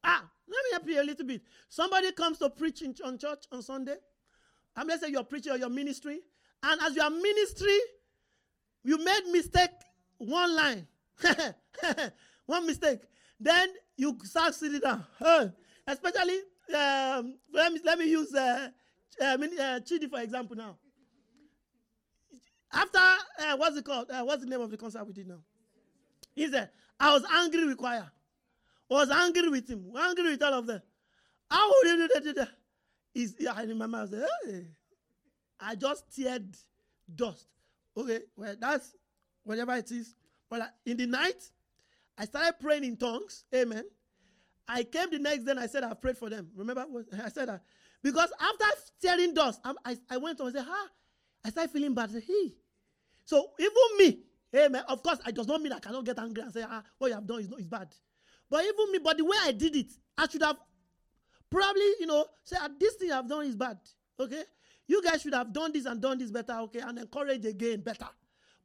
Ah, 0.05 0.25
let 0.49 0.65
me 0.65 0.71
help 0.73 0.89
you 0.89 1.03
a 1.03 1.05
little 1.05 1.27
bit. 1.27 1.43
Somebody 1.69 2.13
comes 2.13 2.39
to 2.39 2.51
preach 2.51 2.83
in 2.83 2.95
on 3.05 3.19
church 3.19 3.45
on 3.53 3.63
Sunday. 3.63 3.97
I'm 4.75 4.87
let's 4.87 5.03
say 5.03 5.11
you're 5.11 5.25
preaching 5.25 5.53
or 5.53 5.59
your 5.59 5.69
ministry, 5.69 6.21
and 6.63 6.81
as 6.81 6.97
you 6.97 7.03
are 7.03 7.11
ministry, 7.11 7.79
you 8.85 8.99
made 8.99 9.27
mistake 9.31 9.71
one 10.19 10.57
line. 10.57 10.87
one 12.47 12.67
mistake. 12.67 13.01
Then 13.39 13.69
you 13.97 14.19
start 14.25 14.55
sitting 14.55 14.81
down. 14.81 15.05
especially, 15.87 16.41
um, 16.75 17.37
let, 17.53 17.73
me, 17.73 17.81
let 17.85 17.99
me 17.99 18.09
use 18.09 18.35
uh, 18.35 18.69
uh, 19.21 19.25
uh, 19.25 19.81
Chidi 19.81 20.09
for 20.09 20.21
example 20.21 20.57
now. 20.57 20.77
After, 22.73 22.99
uh, 22.99 23.57
what's 23.57 23.77
it 23.77 23.85
called? 23.85 24.11
Uh, 24.11 24.23
what's 24.23 24.43
the 24.43 24.49
name 24.49 24.61
of 24.61 24.71
the 24.71 24.77
concert 24.77 25.07
we 25.07 25.13
did 25.13 25.29
now? 25.29 25.41
He 26.35 26.51
said, 26.51 26.71
I 26.99 27.13
was 27.13 27.23
angry 27.31 27.67
with 27.67 27.77
choir. 27.77 28.11
I 28.91 28.95
was 28.95 29.11
angry 29.11 29.49
with 29.49 29.69
him. 29.69 29.93
Angry 29.95 30.31
with 30.31 30.43
all 30.43 30.55
of 30.55 30.67
them. 30.67 30.81
How 31.51 31.69
would 31.69 31.99
you 31.99 32.09
do 32.23 32.33
that? 32.33 32.49
He's, 33.13 33.35
I 33.47 33.65
remember, 33.65 33.99
I 33.99 34.07
said, 34.07 34.27
hey. 34.47 34.67
I 35.61 35.75
just 35.75 36.11
teared 36.11 36.57
dust. 37.15 37.47
Okay, 37.97 38.21
well, 38.37 38.55
that's 38.59 38.95
whatever 39.45 39.75
it 39.75 39.91
is. 39.91 40.15
But 40.49 40.75
in 40.87 40.97
the 40.97 41.07
night, 41.07 41.43
I 42.17 42.25
started 42.25 42.55
praying 42.59 42.85
in 42.85 42.97
tongues. 42.97 43.45
Amen. 43.55 43.85
I 44.67 44.85
came 44.85 45.11
the 45.11 45.19
next 45.19 45.45
day 45.45 45.51
and 45.51 45.61
I 45.61 45.67
said, 45.67 45.85
I 45.85 45.93
prayed 45.95 46.17
for 46.17 46.31
them. 46.31 46.49
Remember? 46.57 46.87
I 47.23 47.29
said 47.29 47.49
that. 47.49 47.63
Because 48.03 48.33
after 48.41 48.65
tearing 49.01 49.35
dust, 49.35 49.61
I, 49.65 49.75
I, 49.85 49.97
I 50.11 50.17
went 50.17 50.41
on 50.41 50.49
and 50.49 50.57
said, 50.57 50.67
ah, 50.69 50.89
I 51.45 51.51
started 51.51 51.71
feeling 51.71 51.95
bad. 51.95 52.11
I 52.11 52.15
said, 52.15 52.25
hey, 52.27 52.55
So 53.25 53.51
even 53.59 53.73
me, 53.99 54.19
amen. 54.55 54.83
Of 54.89 55.03
course, 55.03 55.19
it 55.27 55.35
does 55.35 55.47
not 55.47 55.63
mean 55.63 55.73
I 55.73 55.79
cannot 55.79 56.05
get 56.05 56.19
angry 56.19 56.43
and 56.43 56.53
say, 56.53 56.65
ah, 56.69 56.83
what 56.99 57.09
you 57.09 57.15
have 57.15 57.27
done 57.27 57.41
is 57.41 57.49
not 57.49 57.61
is 57.61 57.67
bad. 57.67 57.95
But 58.51 58.65
even 58.65 58.93
me, 58.93 58.99
but 58.99 59.17
the 59.17 59.25
way 59.25 59.37
I 59.43 59.53
did 59.53 59.77
it, 59.77 59.93
I 60.19 60.29
should 60.29 60.43
have 60.43 60.57
probably, 61.51 61.89
you 62.01 62.07
know, 62.07 62.27
say 62.45 62.57
ah, 62.61 62.69
this 62.79 62.95
thing 62.95 63.13
I've 63.13 63.29
done 63.29 63.47
is 63.47 63.57
bad. 63.57 63.79
Okay? 64.19 64.43
You 64.87 65.03
guys 65.03 65.23
should 65.23 65.35
have 65.35 65.53
done 65.53 65.73
this 65.73 65.87
and 65.87 66.01
done 66.01 66.19
this 66.19 66.31
better, 66.31 66.55
okay, 66.65 66.81
and 66.81 66.99
encourage 66.99 67.47
again 67.47 67.81
better. 67.81 68.09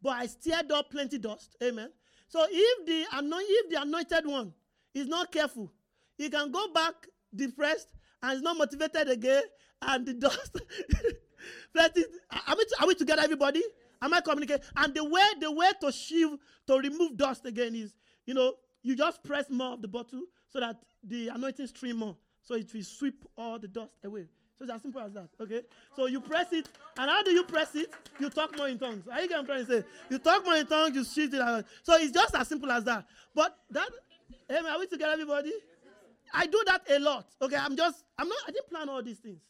But 0.02 0.10
I 0.12 0.26
stirred 0.26 0.72
up 0.72 0.90
plenty 0.92 1.18
dust. 1.18 1.56
Amen. 1.64 1.92
So 2.28 2.46
if 2.50 2.86
the 2.86 3.06
if 3.12 3.70
the 3.70 3.82
anointed 3.82 4.26
one 4.26 4.54
is 4.94 5.08
not 5.08 5.32
careful, 5.32 5.72
he 6.18 6.30
can 6.30 6.52
go 6.52 6.72
back 6.74 6.94
depressed 7.34 7.90
and 8.22 8.34
is 8.34 8.42
not 8.42 8.58
motivated 8.58 9.10
again, 9.10 9.44
and 9.82 10.06
the 10.06 10.14
dust. 10.14 10.60
plenty. 11.74 12.04
Are 12.32 12.56
we, 12.58 12.66
are 12.80 12.88
we 12.88 12.96
together, 12.96 13.22
everybody? 13.24 13.64
Am 14.02 14.14
I 14.14 14.22
communicating? 14.22 14.64
And 14.76 14.94
the 14.94 15.04
way 15.04 15.24
the 15.40 15.52
way 15.52 15.72
to 15.82 15.92
shield 15.92 16.40
to 16.68 16.78
remove 16.78 17.18
dust 17.18 17.46
again 17.46 17.76
is, 17.76 17.94
you 18.26 18.34
know, 18.34 18.54
you 18.84 18.96
just 18.96 19.24
press 19.24 19.50
more 19.50 19.74
of 19.74 19.82
the 19.82 19.88
bottle 19.88 20.22
so 20.50 20.60
that 20.60 20.78
the 21.04 21.30
anointing 21.30 21.68
stream 21.68 21.98
more, 21.98 22.16
so 22.44 22.56
it 22.56 22.72
will 22.74 22.84
sweep 22.84 23.26
all 23.38 23.60
the 23.60 23.68
dust 23.68 23.92
away. 24.04 24.28
So 24.58 24.64
it's 24.64 24.74
as 24.74 24.82
simple 24.82 25.02
as 25.02 25.14
that. 25.14 25.30
Okay. 25.40 25.62
So 25.96 26.08
you 26.08 26.20
press 26.20 26.52
it, 26.52 26.68
and 26.98 27.10
how 27.10 27.22
do 27.24 27.32
you 27.32 27.44
press 27.44 27.76
it? 27.76 27.92
You 28.20 28.30
talk 28.30 28.58
more 28.58 28.68
in 28.68 28.80
tongues. 28.80 29.08
Are 29.08 29.22
you 29.22 29.30
getting 29.30 29.46
trying 29.46 29.66
to 29.66 29.72
say? 29.72 29.88
You 30.10 30.18
talk 30.18 30.44
more 30.44 30.56
in 30.56 30.66
tongues, 30.66 30.96
you 30.96 31.04
shift 31.04 31.34
it 31.34 31.42
out. 31.42 31.66
So 31.84 31.96
it's 31.96 32.12
just 32.12 32.34
as 32.36 32.48
simple 32.48 32.72
as 32.72 32.84
that. 32.86 33.06
But 33.36 33.56
that, 33.72 33.90
hey, 34.50 34.58
are 34.58 34.80
we 34.80 34.88
together, 34.88 35.14
everybody? 35.14 35.54
I 36.34 36.46
do 36.46 36.62
that 36.66 36.82
a 36.90 37.00
lot. 37.00 37.28
Okay. 37.42 37.56
I'm 37.56 37.76
just, 37.76 38.04
I'm 38.18 38.28
not, 38.28 38.38
I 38.48 38.52
didn't 38.52 38.70
plan 38.70 38.90
all 38.90 39.04
these 39.04 39.20
things. 39.20 39.42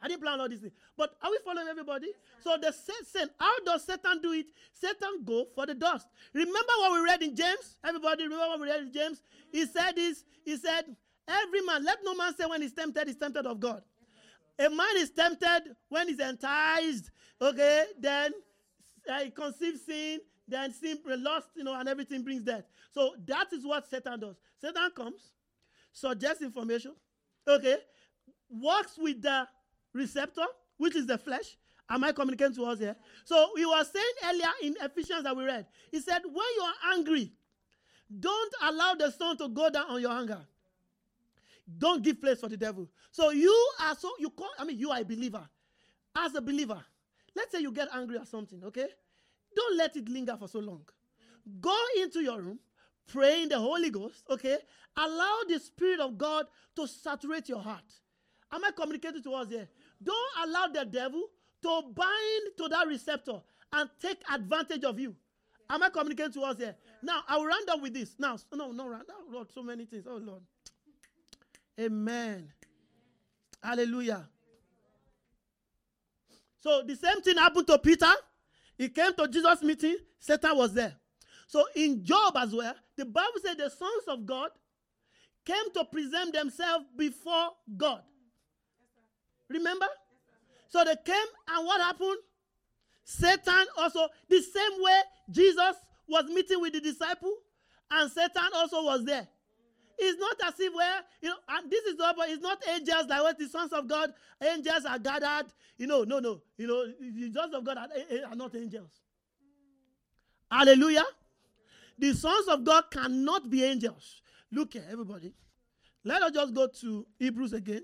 I 0.00 0.08
didn't 0.08 0.22
plan 0.22 0.38
all 0.38 0.48
these 0.48 0.60
things. 0.60 0.74
But 0.98 1.16
are 1.22 1.30
we 1.30 1.38
following 1.44 1.66
everybody? 1.68 2.08
So 2.42 2.56
the 2.60 2.72
Satan, 2.72 3.30
how 3.40 3.58
does 3.64 3.84
Satan 3.84 4.20
do 4.20 4.32
it? 4.32 4.46
Satan 4.72 5.24
go 5.24 5.46
for 5.54 5.64
the 5.64 5.74
dust. 5.74 6.06
Remember 6.34 6.72
what 6.80 6.92
we 6.92 7.04
read 7.04 7.22
in 7.22 7.34
James? 7.34 7.76
Everybody 7.82 8.24
remember 8.24 8.48
what 8.48 8.60
we 8.60 8.66
read 8.66 8.82
in 8.82 8.92
James? 8.92 9.22
He 9.50 9.64
said 9.64 9.92
this. 9.96 10.24
He 10.44 10.56
said, 10.56 10.84
every 11.26 11.62
man, 11.62 11.84
let 11.84 11.98
no 12.04 12.14
man 12.14 12.36
say 12.36 12.44
when 12.44 12.60
he's 12.60 12.74
tempted, 12.74 13.06
he's 13.06 13.16
tempted 13.16 13.46
of 13.46 13.58
God. 13.58 13.82
A 14.58 14.68
man 14.68 14.96
is 14.96 15.10
tempted 15.10 15.74
when 15.88 16.08
he's 16.08 16.20
enticed, 16.20 17.10
okay, 17.40 17.84
then 17.98 18.32
uh, 19.10 19.20
he 19.20 19.30
conceives 19.30 19.80
sin, 19.86 20.20
then 20.46 20.72
sin, 20.72 20.98
lost, 21.06 21.48
you 21.56 21.64
know, 21.64 21.74
and 21.74 21.88
everything 21.88 22.22
brings 22.22 22.42
death. 22.42 22.64
So 22.92 23.14
that 23.26 23.52
is 23.52 23.64
what 23.64 23.88
Satan 23.88 24.20
does. 24.20 24.36
Satan 24.60 24.90
comes, 24.94 25.32
suggests 25.94 26.42
information, 26.42 26.92
okay, 27.48 27.78
works 28.50 28.98
with 28.98 29.22
the 29.22 29.48
receptor, 29.94 30.44
which 30.76 30.94
is 30.94 31.06
the 31.06 31.16
flesh. 31.16 31.56
Am 31.88 32.04
I 32.04 32.12
communicating 32.12 32.54
to 32.56 32.64
us 32.64 32.78
here? 32.78 32.96
So 33.24 33.50
he 33.56 33.64
was 33.64 33.90
saying 33.90 34.04
earlier 34.30 34.52
in 34.62 34.74
Ephesians 34.82 35.22
that 35.22 35.34
we 35.36 35.44
read, 35.44 35.66
he 35.90 36.00
said, 36.00 36.20
when 36.24 36.34
you 36.34 36.62
are 36.62 36.94
angry, 36.94 37.32
don't 38.20 38.54
allow 38.62 38.94
the 38.94 39.10
sun 39.10 39.36
to 39.38 39.48
go 39.48 39.70
down 39.70 39.86
on 39.88 40.00
your 40.00 40.12
anger. 40.12 40.40
Don't 41.78 42.02
give 42.02 42.20
place 42.20 42.40
for 42.40 42.48
the 42.48 42.56
devil. 42.56 42.88
So 43.10 43.30
you 43.30 43.54
are 43.80 43.96
so 43.96 44.12
you 44.18 44.28
call. 44.30 44.50
I 44.58 44.64
mean, 44.64 44.78
you 44.78 44.90
are 44.90 45.00
a 45.00 45.04
believer. 45.04 45.48
As 46.14 46.34
a 46.34 46.42
believer, 46.42 46.80
let's 47.34 47.52
say 47.52 47.60
you 47.60 47.72
get 47.72 47.88
angry 47.94 48.18
at 48.18 48.28
something. 48.28 48.62
Okay, 48.64 48.86
don't 49.56 49.78
let 49.78 49.96
it 49.96 50.08
linger 50.08 50.36
for 50.38 50.46
so 50.46 50.58
long. 50.58 50.82
Go 51.60 51.76
into 52.02 52.20
your 52.20 52.40
room, 52.40 52.58
pray 53.06 53.42
in 53.42 53.48
the 53.48 53.58
Holy 53.58 53.90
Ghost. 53.90 54.24
Okay, 54.30 54.58
allow 54.96 55.38
the 55.48 55.58
Spirit 55.58 56.00
of 56.00 56.16
God 56.18 56.46
to 56.76 56.86
saturate 56.86 57.48
your 57.48 57.60
heart. 57.60 57.84
Am 58.52 58.64
I 58.64 58.70
communicating 58.70 59.22
to 59.22 59.32
us 59.32 59.48
here? 59.48 59.68
Don't 60.02 60.48
allow 60.48 60.66
the 60.68 60.84
devil 60.84 61.24
to 61.62 61.82
bind 61.94 62.56
to 62.58 62.68
that 62.68 62.86
receptor 62.86 63.40
and 63.72 63.90
take 64.00 64.18
advantage 64.32 64.84
of 64.84 64.98
you. 65.00 65.14
Am 65.68 65.82
I 65.82 65.88
communicating 65.88 66.32
to 66.34 66.42
us 66.42 66.58
here? 66.58 66.76
Now, 67.02 67.22
I 67.26 67.36
will 67.36 67.46
round 67.46 67.68
up 67.70 67.80
with 67.80 67.94
this. 67.94 68.14
Now, 68.18 68.36
no, 68.52 68.70
no, 68.70 68.88
round 68.88 69.08
up. 69.08 69.16
Lord, 69.30 69.50
so 69.52 69.62
many 69.62 69.86
things. 69.86 70.04
Oh, 70.08 70.16
Lord. 70.16 70.42
Amen. 71.80 72.52
Hallelujah. 73.62 74.28
So 76.60 76.82
the 76.86 76.96
same 76.96 77.20
thing 77.22 77.36
happened 77.36 77.66
to 77.66 77.78
Peter. 77.78 78.12
He 78.76 78.88
came 78.88 79.14
to 79.14 79.28
Jesus' 79.28 79.62
meeting, 79.62 79.96
Satan 80.18 80.56
was 80.56 80.74
there. 80.74 80.94
So 81.46 81.64
in 81.74 82.04
Job 82.04 82.36
as 82.36 82.54
well, 82.54 82.74
the 82.96 83.04
Bible 83.04 83.40
said 83.44 83.58
the 83.58 83.70
sons 83.70 84.04
of 84.08 84.24
God 84.26 84.50
came 85.44 85.72
to 85.74 85.84
present 85.84 86.32
themselves 86.32 86.86
before 86.96 87.50
God. 87.76 88.02
Remember? 89.48 89.86
So 90.68 90.82
they 90.84 90.96
came, 91.04 91.26
and 91.48 91.66
what 91.66 91.80
happened? 91.80 92.18
Satan 93.04 93.66
also, 93.78 94.08
the 94.28 94.40
same 94.40 94.82
way 94.82 95.00
Jesus 95.30 95.76
was 96.08 96.24
meeting 96.26 96.60
with 96.60 96.72
the 96.72 96.80
disciple, 96.80 97.34
and 97.90 98.10
Satan 98.10 98.50
also 98.54 98.82
was 98.84 99.04
there. 99.04 99.28
It's 99.96 100.18
not 100.18 100.48
as 100.48 100.58
if 100.58 100.74
where, 100.74 101.00
you 101.20 101.28
know, 101.28 101.36
and 101.48 101.70
this 101.70 101.84
is 101.84 101.94
but 101.96 102.28
it's 102.28 102.42
not 102.42 102.58
angels 102.68 103.06
like 103.08 103.22
what 103.22 103.38
the 103.38 103.46
sons 103.46 103.72
of 103.72 103.86
God, 103.86 104.12
angels 104.42 104.84
are 104.84 104.98
gathered. 104.98 105.52
You 105.76 105.86
know, 105.86 106.02
no, 106.02 106.18
no. 106.18 106.40
You 106.56 106.66
know, 106.66 106.86
the 106.86 107.32
sons 107.32 107.54
of 107.54 107.64
God 107.64 107.78
are, 107.78 107.88
eh, 107.94 108.16
eh, 108.16 108.20
are 108.28 108.34
not 108.34 108.56
angels. 108.56 108.90
Hallelujah. 110.50 111.04
The 111.98 112.12
sons 112.12 112.48
of 112.48 112.64
God 112.64 112.84
cannot 112.90 113.48
be 113.50 113.64
angels. 113.64 114.22
Look 114.50 114.72
here, 114.72 114.84
everybody. 114.90 115.34
Let 116.04 116.22
us 116.22 116.32
just 116.32 116.54
go 116.54 116.66
to 116.66 117.06
Hebrews 117.18 117.52
again. 117.52 117.82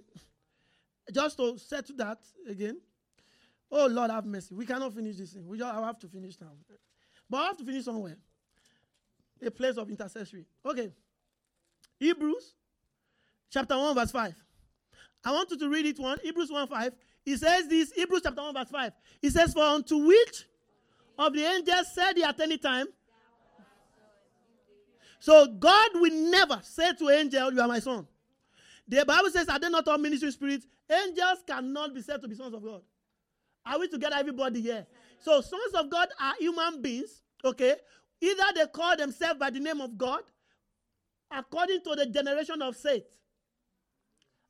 Just 1.12 1.36
to 1.38 1.58
settle 1.58 1.96
that 1.96 2.18
again. 2.48 2.80
Oh 3.72 3.86
Lord, 3.86 4.10
have 4.10 4.26
mercy. 4.26 4.54
We 4.54 4.66
cannot 4.66 4.94
finish 4.94 5.16
this 5.16 5.32
thing. 5.32 5.46
We 5.46 5.58
just 5.58 5.72
have 5.72 5.98
to 6.00 6.08
finish 6.08 6.40
now. 6.40 6.52
But 7.28 7.36
I 7.38 7.46
have 7.46 7.56
to 7.58 7.64
finish 7.64 7.84
somewhere. 7.84 8.16
A 9.44 9.50
place 9.50 9.76
of 9.76 9.88
intercessory. 9.88 10.44
Okay. 10.66 10.90
Hebrews 11.98 12.54
chapter 13.50 13.76
1, 13.76 13.94
verse 13.94 14.10
5. 14.10 14.34
I 15.24 15.32
want 15.32 15.50
you 15.50 15.58
to 15.58 15.68
read 15.68 15.86
it 15.86 15.98
one. 15.98 16.18
Hebrews 16.22 16.50
1 16.50 16.68
5. 16.68 16.92
He 17.24 17.36
says 17.36 17.68
this, 17.68 17.92
Hebrews 17.92 18.22
chapter 18.24 18.42
1, 18.42 18.54
verse 18.54 18.70
5. 18.70 18.92
He 19.20 19.30
says, 19.30 19.52
For 19.52 19.62
unto 19.62 19.98
which 19.98 20.46
of 21.18 21.32
the 21.32 21.44
angels 21.44 21.92
said 21.94 22.14
he 22.16 22.24
at 22.24 22.40
any 22.40 22.58
time? 22.58 22.86
So 25.20 25.46
God 25.46 25.90
will 25.94 26.30
never 26.30 26.60
say 26.62 26.92
to 26.94 27.10
angel, 27.10 27.52
You 27.52 27.60
are 27.60 27.68
my 27.68 27.78
son. 27.78 28.06
The 28.88 29.04
Bible 29.04 29.30
says, 29.30 29.48
Are 29.48 29.58
they 29.58 29.68
not 29.68 29.86
all 29.86 29.98
ministry 29.98 30.32
spirits? 30.32 30.66
Angels 30.90 31.44
cannot 31.46 31.94
be 31.94 32.02
said 32.02 32.20
to 32.22 32.26
be 32.26 32.34
sons 32.34 32.54
of 32.54 32.64
God. 32.64 32.82
Are 33.64 33.78
we 33.78 33.86
together, 33.88 34.16
everybody 34.18 34.62
here? 34.62 34.86
So, 35.20 35.40
sons 35.42 35.74
of 35.74 35.90
God 35.90 36.08
are 36.18 36.32
human 36.40 36.80
beings, 36.80 37.22
okay? 37.44 37.76
Either 38.20 38.44
they 38.54 38.66
call 38.66 38.96
themselves 38.96 39.38
by 39.38 39.50
the 39.50 39.60
name 39.60 39.80
of 39.80 39.96
God 39.96 40.22
according 41.30 41.82
to 41.82 41.94
the 41.94 42.06
generation 42.06 42.60
of 42.62 42.74
Seth. 42.74 43.02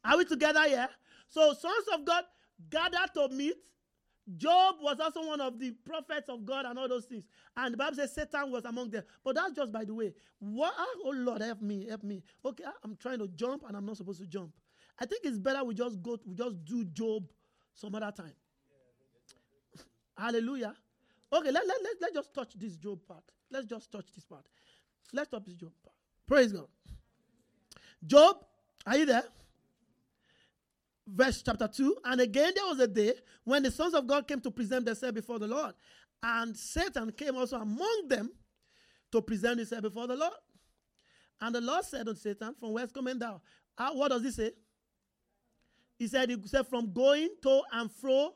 Are 0.05 0.16
we 0.16 0.25
together 0.25 0.62
here? 0.62 0.89
So, 1.29 1.53
sons 1.53 1.85
of 1.93 2.05
God 2.05 2.25
gather 2.71 3.05
to 3.14 3.29
meet. 3.29 3.55
Job 4.37 4.77
was 4.81 5.01
also 5.01 5.27
one 5.27 5.41
of 5.41 5.59
the 5.59 5.73
prophets 5.85 6.29
of 6.29 6.45
God 6.45 6.64
and 6.64 6.79
all 6.79 6.89
those 6.89 7.05
things. 7.05 7.25
And 7.57 7.75
the 7.75 7.79
Bible 7.79 7.97
says 7.97 8.14
Satan 8.14 8.51
was 8.51 8.64
among 8.64 8.91
them. 8.91 9.03
But 9.25 9.35
that's 9.35 9.53
just 9.53 9.73
by 9.73 9.85
the 9.85 9.95
way. 9.95 10.12
What, 10.39 10.73
ah, 10.77 10.87
oh 11.05 11.12
Lord, 11.14 11.43
help 11.43 11.61
me, 11.62 11.87
help 11.89 12.03
me. 12.03 12.23
Okay, 12.45 12.64
ah, 12.66 12.73
I'm 12.85 12.97
trying 12.97 13.18
to 13.18 13.29
jump 13.29 13.64
and 13.66 13.77
I'm 13.77 13.85
not 13.85 13.97
supposed 13.97 14.21
to 14.21 14.27
jump. 14.27 14.53
I 14.99 15.07
think 15.07 15.23
it's 15.25 15.39
better 15.39 15.64
we 15.64 15.75
just 15.75 16.03
go, 16.03 16.18
we 16.27 16.35
just 16.35 16.64
do 16.64 16.85
Job 16.85 17.25
some 17.75 17.95
other 17.95 18.12
time. 18.12 18.35
Hallelujah. 20.16 20.75
Okay, 21.33 21.51
let, 21.51 21.66
let, 21.66 21.83
let, 21.83 21.95
let's 22.01 22.14
just 22.14 22.35
touch 22.35 22.53
this 22.57 22.77
Job 22.77 23.01
part. 23.07 23.25
Let's 23.51 23.66
just 23.66 23.91
touch 23.91 24.07
this 24.14 24.25
part. 24.25 24.45
Let's 25.12 25.31
touch 25.31 25.45
this 25.45 25.55
Job 25.55 25.73
part. 25.83 25.97
Praise 26.27 26.53
God. 26.53 26.68
Job, 28.07 28.37
are 28.87 28.97
you 28.97 29.07
there? 29.07 29.25
Verse 31.13 31.43
chapter 31.43 31.69
2. 31.69 31.97
And 32.05 32.21
again, 32.21 32.53
there 32.55 32.67
was 32.67 32.79
a 32.81 32.87
day 32.87 33.15
when 33.45 33.63
the 33.63 33.71
sons 33.71 33.95
of 33.95 34.07
God 34.07 34.29
came 34.29 34.41
to 34.41 34.51
present 34.51 34.85
themselves 34.85 35.15
before 35.15 35.39
the 35.39 35.47
Lord. 35.47 35.75
And 36.23 36.57
Satan 36.57 37.11
came 37.13 37.37
also 37.37 37.57
among 37.59 38.09
them 38.09 38.31
to 39.13 39.23
present 39.23 39.59
himself 39.59 39.83
before 39.83 40.07
the 40.07 40.17
Lord. 40.17 40.35
And 41.41 41.55
the 41.55 41.61
Lord 41.61 41.85
said 41.85 42.07
unto 42.07 42.15
Satan, 42.15 42.55
From 42.59 42.73
whence 42.73 42.93
coming 42.93 43.19
thou? 43.19 43.41
What 43.93 44.09
does 44.09 44.23
he 44.23 44.31
say? 44.31 44.53
He 45.99 46.07
said, 46.07 46.29
he 46.31 46.37
said, 46.47 46.67
From 46.67 46.93
going 46.93 47.31
to 47.43 47.63
and 47.73 47.91
fro 47.91 48.35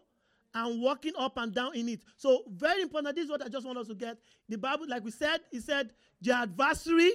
and 0.54 0.80
walking 0.80 1.12
up 1.18 1.36
and 1.36 1.54
down 1.54 1.74
in 1.76 1.88
it. 1.88 2.00
So, 2.16 2.44
very 2.48 2.82
important. 2.82 3.14
This 3.16 3.24
is 3.24 3.30
what 3.30 3.44
I 3.44 3.48
just 3.48 3.66
want 3.66 3.78
us 3.78 3.88
to 3.88 3.94
get. 3.94 4.18
The 4.48 4.56
Bible, 4.56 4.86
like 4.88 5.04
we 5.04 5.10
said, 5.10 5.40
he 5.50 5.60
said, 5.60 5.90
the 6.22 6.32
adversary 6.32 7.10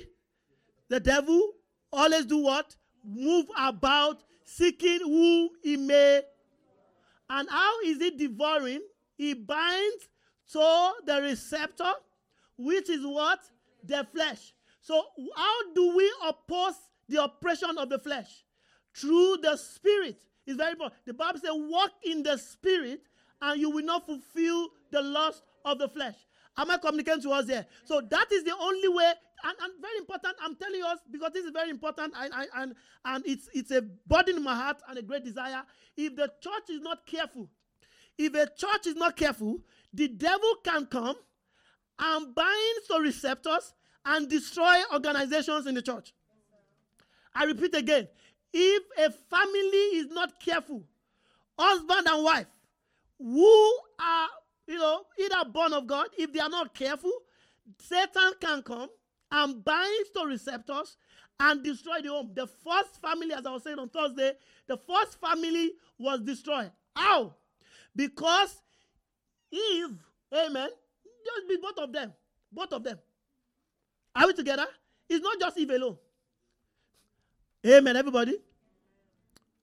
the 0.89 0.99
devil 0.99 1.53
always 1.93 2.25
do 2.25 2.39
what? 2.39 2.75
Move 3.05 3.45
about 3.57 4.23
seeking 4.49 4.99
whom 4.99 5.49
he 5.61 5.77
may. 5.77 6.21
And 7.29 7.47
how 7.49 7.81
is 7.81 8.01
it 8.01 8.17
devouring? 8.17 8.81
He 9.15 9.33
binds 9.33 10.09
to 10.53 10.91
the 11.05 11.21
receptor, 11.21 11.91
which 12.57 12.89
is 12.89 13.05
what? 13.05 13.39
The 13.83 14.07
flesh. 14.11 14.53
So, 14.81 15.03
how 15.35 15.73
do 15.73 15.95
we 15.95 16.11
oppose 16.27 16.75
the 17.07 17.23
oppression 17.23 17.77
of 17.77 17.89
the 17.89 17.99
flesh? 17.99 18.43
Through 18.95 19.37
the 19.43 19.55
spirit. 19.55 20.19
It's 20.47 20.57
very 20.57 20.71
important. 20.71 20.99
The 21.05 21.13
Bible 21.13 21.39
says, 21.39 21.51
walk 21.53 21.91
in 22.03 22.23
the 22.23 22.37
spirit, 22.37 23.01
and 23.41 23.61
you 23.61 23.69
will 23.69 23.85
not 23.85 24.05
fulfill 24.05 24.69
the 24.91 25.01
lust 25.01 25.43
of 25.63 25.77
the 25.77 25.89
flesh. 25.89 26.15
Am 26.57 26.71
I 26.71 26.77
communicating 26.77 27.21
to 27.23 27.31
us 27.31 27.47
here? 27.47 27.65
So 27.85 28.01
that 28.01 28.31
is 28.31 28.43
the 28.43 28.55
only 28.59 28.87
way, 28.87 29.13
and, 29.43 29.55
and 29.61 29.73
very 29.81 29.97
important. 29.97 30.35
I'm 30.43 30.55
telling 30.55 30.83
us 30.83 30.99
because 31.11 31.31
this 31.33 31.45
is 31.45 31.51
very 31.51 31.69
important, 31.69 32.13
and, 32.17 32.33
and 32.55 32.75
and 33.05 33.25
it's 33.25 33.49
it's 33.53 33.71
a 33.71 33.81
burden 34.07 34.37
in 34.37 34.43
my 34.43 34.55
heart 34.55 34.81
and 34.87 34.97
a 34.97 35.01
great 35.01 35.23
desire. 35.23 35.63
If 35.97 36.15
the 36.15 36.31
church 36.41 36.69
is 36.69 36.81
not 36.81 37.05
careful, 37.05 37.49
if 38.17 38.33
a 38.33 38.47
church 38.57 38.87
is 38.87 38.95
not 38.95 39.15
careful, 39.15 39.59
the 39.93 40.07
devil 40.07 40.55
can 40.63 40.85
come 40.85 41.15
and 41.99 42.35
bind 42.35 42.77
to 42.89 42.99
receptors 42.99 43.73
and 44.05 44.29
destroy 44.29 44.75
organizations 44.93 45.67
in 45.67 45.75
the 45.75 45.81
church. 45.81 46.13
I 47.35 47.45
repeat 47.45 47.75
again 47.75 48.07
if 48.53 48.83
a 48.97 49.11
family 49.11 49.97
is 49.97 50.07
not 50.07 50.39
careful, 50.39 50.83
husband 51.57 52.07
and 52.07 52.23
wife, 52.23 52.47
who 53.19 53.79
are, 53.99 54.27
you 54.67 54.77
know, 54.77 55.03
either 55.19 55.49
born 55.49 55.73
of 55.73 55.87
God, 55.87 56.07
if 56.17 56.33
they 56.33 56.39
are 56.39 56.49
not 56.49 56.73
careful, 56.73 57.11
Satan 57.79 58.33
can 58.41 58.63
come 58.63 58.89
and 59.31 59.63
bind 59.63 60.05
to 60.15 60.25
receptors 60.25 60.97
and 61.39 61.63
destroy 61.63 62.01
the 62.01 62.09
home. 62.09 62.31
The 62.33 62.47
first 62.47 63.01
family, 63.01 63.33
as 63.33 63.45
I 63.45 63.51
was 63.51 63.63
saying 63.63 63.79
on 63.79 63.89
Thursday, 63.89 64.33
the 64.67 64.77
first 64.77 65.19
family 65.19 65.73
was 65.97 66.21
destroyed. 66.21 66.71
How? 66.95 67.33
Because 67.95 68.61
Eve, 69.51 69.97
amen, 70.33 70.69
just 71.25 71.47
be 71.47 71.57
both 71.61 71.77
of 71.77 71.91
them. 71.91 72.13
Both 72.51 72.73
of 72.73 72.83
them. 72.83 72.97
Are 74.15 74.27
we 74.27 74.33
together? 74.33 74.65
It's 75.07 75.23
not 75.23 75.39
just 75.39 75.57
Eve 75.57 75.69
alone. 75.71 75.97
Amen, 77.65 77.95
everybody. 77.95 78.37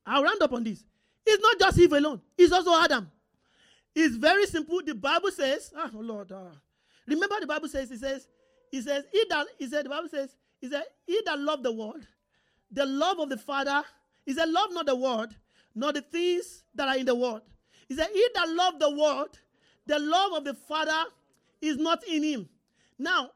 I'll 0.05 0.23
round 0.23 0.43
up 0.43 0.53
on 0.53 0.63
this. 0.65 0.85
It's 1.27 1.43
not 1.43 1.59
just 1.59 1.79
Eve 1.79 1.93
alone, 1.93 2.21
it's 2.39 2.53
also 2.53 2.81
Adam. 2.81 3.11
It's 3.95 4.17
very 4.17 4.47
simple. 4.47 4.81
The 4.85 4.95
Bible 4.95 5.31
says, 5.31 5.73
ah, 5.77 5.91
oh 5.95 6.01
Lord, 6.01 6.31
ah. 6.33 6.53
remember 7.07 7.41
the 7.41 7.47
Bible 7.47 7.69
says, 7.69 7.91
it 7.91 7.99
says, 8.01 8.29
it 8.73 8.83
says, 8.83 9.05
he 9.13 9.25
that, 9.31 9.47
he 9.59 9.69
said, 9.69 9.85
the 9.85 9.91
Bible 9.91 10.09
says, 10.09 10.37
he 10.61 10.69
said, 10.69 10.85
he 11.07 11.21
that 11.27 11.39
love 11.39 11.63
the 11.63 11.73
world, 11.73 12.07
the 12.71 12.87
love 12.87 13.19
of 13.19 13.29
the 13.29 13.37
Father, 13.37 13.83
he 14.25 14.35
said, 14.35 14.49
love 14.49 14.71
not 14.73 14.87
the 14.87 14.97
world, 14.97 15.37
nor 15.75 15.93
the 15.93 16.03
things 16.03 16.65
that 16.75 16.89
are 16.89 16.97
in 16.97 17.07
the 17.07 17.15
world. 17.15 17.43
He 17.89 17.95
said, 17.95 18.09
he 18.13 18.29
that 18.35 18.49
love 18.49 18.79
the 18.79 18.91
world, 18.91 19.39
the 19.87 19.99
love 19.99 20.33
of 20.33 20.45
the 20.45 20.55
Father 20.55 21.05
is 21.61 21.77
not 21.77 22.03
in 22.09 22.23
him. 22.23 22.49
Now, 22.99 23.31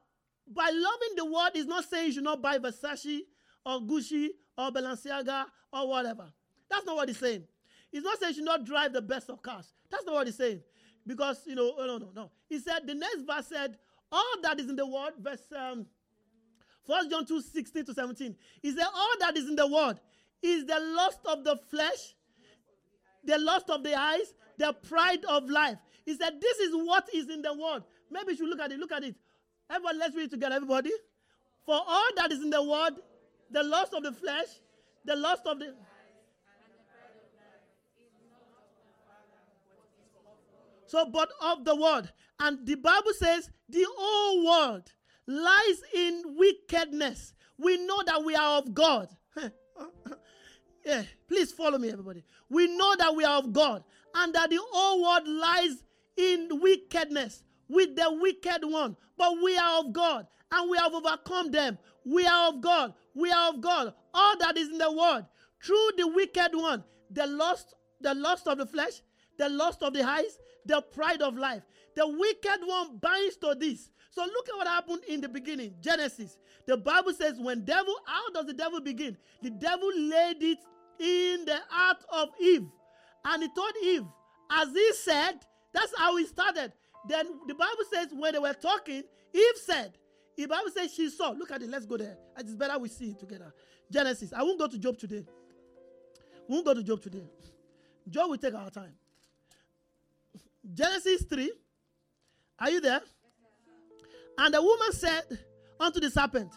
by 0.47 0.64
loving 0.64 1.16
the 1.16 1.24
world 1.24 1.51
is 1.55 1.66
not 1.66 1.85
saying 1.85 2.07
you 2.07 2.12
should 2.14 2.24
not 2.24 2.43
buy 2.43 2.59
Versace 2.59 3.20
or 3.64 3.81
Gucci 3.81 4.31
or 4.59 4.70
Balenciaga 4.70 5.45
or 5.72 5.89
whatever. 5.89 6.26
That's 6.68 6.85
not 6.85 6.97
what 6.97 7.09
he's 7.09 7.18
saying. 7.18 7.45
He's 7.93 8.03
not 8.03 8.18
saying 8.18 8.31
you 8.31 8.37
should 8.37 8.45
not 8.45 8.64
drive 8.64 8.93
the 8.93 9.03
best 9.03 9.31
of 9.31 9.43
cars. 9.43 9.72
That's 9.91 10.05
not 10.05 10.14
what 10.14 10.26
he's 10.26 10.37
saying. 10.37 10.61
Because, 11.07 11.43
you 11.47 11.55
know, 11.55 11.74
no, 11.78 11.99
no, 11.99 12.11
no. 12.14 12.31
He 12.49 12.59
said, 12.59 12.87
the 12.87 12.95
next 12.95 13.22
verse 13.26 13.47
said, 13.47 13.78
all 14.13 14.35
that 14.43 14.61
is 14.61 14.69
in 14.69 14.77
the 14.77 14.87
world, 14.87 15.13
verse 15.21 15.43
um, 15.57 15.87
1 16.87 17.11
John 17.11 17.25
2 17.27 17.41
16 17.41 17.85
to 17.87 17.95
17. 17.95 18.35
He 18.63 18.73
said, 18.73 18.87
all 18.95 19.15
that 19.21 19.37
is 19.37 19.49
in 19.49 19.57
the 19.57 19.67
world 19.67 20.01
is 20.43 20.65
the 20.67 20.81
lust 20.81 21.21
of 21.27 21.45
the 21.45 21.57
flesh, 21.71 22.15
the 23.25 23.39
lust 23.39 23.71
of 23.71 23.83
the 23.85 23.95
eyes, 23.95 24.35
the 24.59 24.73
pride 24.89 25.25
of 25.27 25.49
life. 25.49 25.77
He 26.05 26.15
said, 26.17 26.41
this 26.41 26.59
is 26.59 26.75
what 26.75 27.09
is 27.15 27.29
in 27.31 27.43
the 27.43 27.55
world. 27.55 27.85
Maybe 28.11 28.33
you 28.33 28.39
should 28.39 28.49
look 28.49 28.61
at 28.61 28.73
it. 28.73 28.79
Look 28.79 28.93
at 28.93 29.05
it. 29.05 29.15
Everybody, 29.71 29.99
let's 29.99 30.17
read 30.17 30.25
it 30.25 30.31
together, 30.31 30.57
everybody. 30.57 30.91
For 31.65 31.75
all 31.75 32.09
that 32.17 32.33
is 32.33 32.43
in 32.43 32.51
the 32.51 32.63
world, 32.63 32.95
the 33.51 33.63
lust 33.63 33.95
of 33.95 34.03
the 34.03 34.13
flesh, 34.13 34.47
the 35.05 35.15
lust 35.15 35.43
of 35.47 35.59
the. 35.59 35.75
So, 40.87 41.07
but 41.07 41.29
of 41.41 41.65
the 41.65 41.77
world. 41.77 42.11
And 42.41 42.66
the 42.66 42.74
Bible 42.74 43.12
says 43.16 43.51
the 43.68 43.86
whole 43.97 44.47
world 44.47 44.91
lies 45.26 45.82
in 45.95 46.22
wickedness. 46.38 47.34
We 47.59 47.76
know 47.86 48.03
that 48.07 48.24
we 48.24 48.34
are 48.34 48.59
of 48.59 48.74
God. 48.74 49.09
yeah, 50.84 51.03
please 51.28 51.53
follow 51.53 51.78
me, 51.78 51.91
everybody. 51.91 52.24
We 52.49 52.74
know 52.74 52.97
that 52.97 53.14
we 53.14 53.24
are 53.24 53.38
of 53.38 53.53
God 53.53 53.84
and 54.14 54.34
that 54.34 54.49
the 54.49 54.59
whole 54.70 55.03
world 55.03 55.28
lies 55.28 55.84
in 56.16 56.49
wickedness 56.51 57.45
with 57.68 57.95
the 57.95 58.11
wicked 58.11 58.62
one. 58.62 58.97
But 59.18 59.34
we 59.43 59.59
are 59.59 59.80
of 59.80 59.93
God 59.93 60.26
and 60.51 60.70
we 60.70 60.78
have 60.78 60.95
overcome 60.95 61.51
them. 61.51 61.78
We 62.07 62.26
are 62.26 62.49
of 62.49 62.62
God. 62.62 62.95
We 63.14 63.30
are 63.30 63.51
of 63.51 63.61
God. 63.61 63.93
All 64.14 64.38
that 64.38 64.57
is 64.57 64.68
in 64.68 64.78
the 64.78 64.91
world 64.91 65.26
through 65.62 65.91
the 65.99 66.09
wicked 66.09 66.55
one, 66.55 66.82
the 67.11 67.26
lust, 67.26 67.74
the 68.01 68.14
lust 68.14 68.49
of 68.49 68.57
the 68.57 68.66
flesh, 68.66 69.03
the 69.38 69.49
lust 69.49 69.82
of 69.82 69.93
the 69.93 70.03
eyes, 70.03 70.38
the 70.64 70.80
pride 70.80 71.22
of 71.22 71.36
life. 71.36 71.62
The 72.01 72.09
wicked 72.09 72.61
one 72.65 72.97
binds 72.97 73.37
to 73.37 73.55
this. 73.55 73.91
So 74.11 74.23
look 74.23 74.49
at 74.49 74.57
what 74.57 74.67
happened 74.67 75.03
in 75.07 75.21
the 75.21 75.29
beginning. 75.29 75.75
Genesis. 75.83 76.39
The 76.67 76.79
Bible 76.79 77.13
says 77.13 77.39
when 77.39 77.63
devil, 77.63 77.95
how 78.07 78.31
does 78.31 78.47
the 78.47 78.55
devil 78.55 78.81
begin? 78.81 79.19
The 79.43 79.51
devil 79.51 79.91
laid 79.95 80.43
it 80.43 80.61
in 80.99 81.45
the 81.45 81.59
heart 81.69 81.99
of 82.11 82.31
Eve. 82.41 82.65
And 83.27 83.43
he 83.43 83.51
told 83.55 83.73
Eve, 83.85 84.07
as 84.51 84.71
he 84.73 84.93
said, 84.95 85.41
that's 85.75 85.93
how 85.99 86.17
he 86.17 86.25
started. 86.25 86.73
Then 87.07 87.27
the 87.47 87.55
Bible 87.55 87.85
says 87.93 88.09
when 88.15 88.33
they 88.33 88.39
were 88.39 88.55
talking, 88.55 89.03
Eve 89.35 89.57
said, 89.63 89.93
the 90.39 90.47
Bible 90.47 90.71
says 90.75 90.95
she 90.95 91.11
saw. 91.11 91.33
Look 91.33 91.51
at 91.51 91.61
it. 91.61 91.69
Let's 91.69 91.85
go 91.85 91.99
there. 91.99 92.17
It 92.39 92.47
is 92.47 92.57
better 92.57 92.79
we 92.79 92.89
see 92.89 93.11
it 93.11 93.19
together. 93.19 93.53
Genesis. 93.93 94.33
I 94.35 94.43
won't 94.43 94.59
go 94.59 94.69
to 94.69 94.79
Job 94.79 94.97
today. 94.97 95.27
We 96.49 96.55
won't 96.55 96.65
go 96.65 96.73
to 96.73 96.83
Job 96.83 97.03
today. 97.03 97.29
Job 98.09 98.31
will 98.31 98.39
take 98.39 98.55
our 98.55 98.71
time. 98.71 98.95
Genesis 100.73 101.25
3. 101.25 101.53
Are 102.61 102.71
you 102.71 102.81
there? 102.81 103.01
And 104.39 104.55
the 104.55 104.63
woman 104.63 104.93
said 104.93 105.23
unto 105.79 106.01
the 106.01 106.11
serpent, 106.11 106.53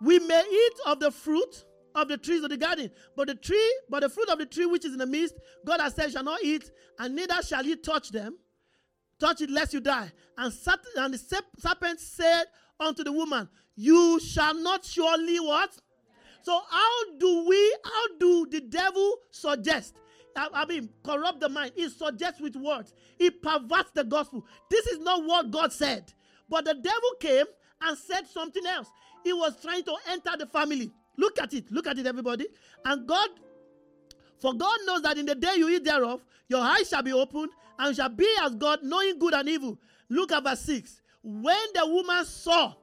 We 0.00 0.18
may 0.18 0.42
eat 0.50 0.80
of 0.86 1.00
the 1.00 1.10
fruit 1.10 1.64
of 1.94 2.08
the 2.08 2.16
trees 2.16 2.42
of 2.42 2.50
the 2.50 2.56
garden, 2.56 2.90
but 3.16 3.28
the 3.28 3.34
tree, 3.34 3.80
but 3.90 4.00
the 4.00 4.08
fruit 4.08 4.28
of 4.28 4.38
the 4.38 4.46
tree 4.46 4.66
which 4.66 4.84
is 4.84 4.92
in 4.92 4.98
the 4.98 5.06
midst, 5.06 5.34
God 5.64 5.80
has 5.80 5.94
said, 5.94 6.10
shall 6.12 6.24
not 6.24 6.42
eat, 6.42 6.70
and 6.98 7.14
neither 7.14 7.42
shall 7.42 7.64
ye 7.64 7.76
touch 7.76 8.10
them, 8.10 8.38
touch 9.18 9.42
it 9.42 9.50
lest 9.50 9.74
you 9.74 9.80
die. 9.80 10.10
And, 10.38 10.52
sat, 10.52 10.78
and 10.96 11.12
the 11.14 11.46
serpent 11.58 12.00
said 12.00 12.44
unto 12.80 13.04
the 13.04 13.12
woman, 13.12 13.48
You 13.76 14.18
shall 14.20 14.54
not 14.54 14.84
surely 14.84 15.38
what? 15.38 15.76
So 16.42 16.60
how 16.68 17.16
do 17.18 17.46
we, 17.46 17.76
how 17.84 18.18
do 18.18 18.46
the 18.50 18.60
devil 18.60 19.16
suggest? 19.30 19.96
I 20.36 20.64
mean, 20.66 20.88
corrupt 21.04 21.40
the 21.40 21.48
mind. 21.48 21.72
He 21.76 21.88
suggests 21.88 22.40
with 22.40 22.56
words. 22.56 22.94
He 23.18 23.30
perverts 23.30 23.90
the 23.94 24.04
gospel. 24.04 24.46
This 24.70 24.86
is 24.86 24.98
not 24.98 25.24
what 25.24 25.50
God 25.50 25.72
said. 25.72 26.12
But 26.48 26.64
the 26.64 26.74
devil 26.74 27.10
came 27.20 27.46
and 27.80 27.98
said 27.98 28.26
something 28.26 28.66
else. 28.66 28.88
He 29.24 29.32
was 29.32 29.60
trying 29.60 29.84
to 29.84 29.96
enter 30.08 30.36
the 30.38 30.46
family. 30.46 30.90
Look 31.16 31.40
at 31.40 31.52
it. 31.54 31.70
Look 31.70 31.86
at 31.86 31.98
it, 31.98 32.06
everybody. 32.06 32.46
And 32.84 33.06
God, 33.06 33.28
for 34.40 34.54
God 34.54 34.78
knows 34.86 35.02
that 35.02 35.18
in 35.18 35.26
the 35.26 35.34
day 35.34 35.54
you 35.56 35.68
eat 35.68 35.84
thereof, 35.84 36.24
your 36.48 36.60
eyes 36.60 36.88
shall 36.88 37.02
be 37.02 37.12
opened 37.12 37.50
and 37.78 37.94
shall 37.94 38.08
be 38.08 38.28
as 38.42 38.54
God, 38.54 38.80
knowing 38.82 39.18
good 39.18 39.34
and 39.34 39.48
evil. 39.48 39.78
Look 40.08 40.32
at 40.32 40.44
verse 40.44 40.60
6. 40.60 41.00
When 41.22 41.66
the 41.74 41.86
woman 41.86 42.24
saw 42.24 42.74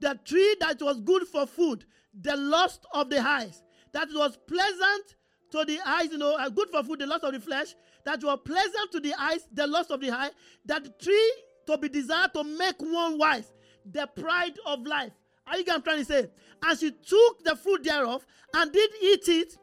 the 0.00 0.18
tree 0.24 0.56
that 0.60 0.80
was 0.80 1.00
good 1.00 1.26
for 1.28 1.46
food, 1.46 1.84
the 2.20 2.36
lust 2.36 2.84
of 2.92 3.10
the 3.10 3.20
eyes, 3.20 3.62
that 3.92 4.08
was 4.12 4.36
pleasant 4.46 5.16
to 5.50 5.64
the 5.64 5.78
eyes, 5.86 6.10
you 6.10 6.18
know, 6.18 6.36
uh, 6.36 6.48
good 6.48 6.68
for 6.70 6.82
food, 6.82 7.00
the 7.00 7.06
lust 7.06 7.24
of 7.24 7.32
the 7.32 7.40
flesh, 7.40 7.74
that 8.04 8.22
was 8.22 8.38
pleasant 8.44 8.92
to 8.92 9.00
the 9.00 9.14
eyes, 9.18 9.46
the 9.52 9.66
lust 9.66 9.90
of 9.90 10.00
the 10.00 10.10
eye, 10.10 10.30
that 10.66 11.00
tree 11.00 11.32
to 11.66 11.78
be 11.78 11.88
desired 11.88 12.32
to 12.34 12.44
make 12.44 12.80
one 12.80 13.18
wise, 13.18 13.52
the 13.90 14.06
pride 14.06 14.58
of 14.66 14.86
life. 14.86 15.12
Are 15.46 15.58
you 15.58 15.64
I'm 15.70 15.82
trying 15.82 15.98
to 15.98 16.04
say? 16.04 16.28
And 16.62 16.78
she 16.78 16.90
took 16.90 17.44
the 17.44 17.56
fruit 17.56 17.84
thereof 17.84 18.24
and 18.54 18.72
did 18.72 18.90
eat 19.02 19.28
it. 19.28 19.56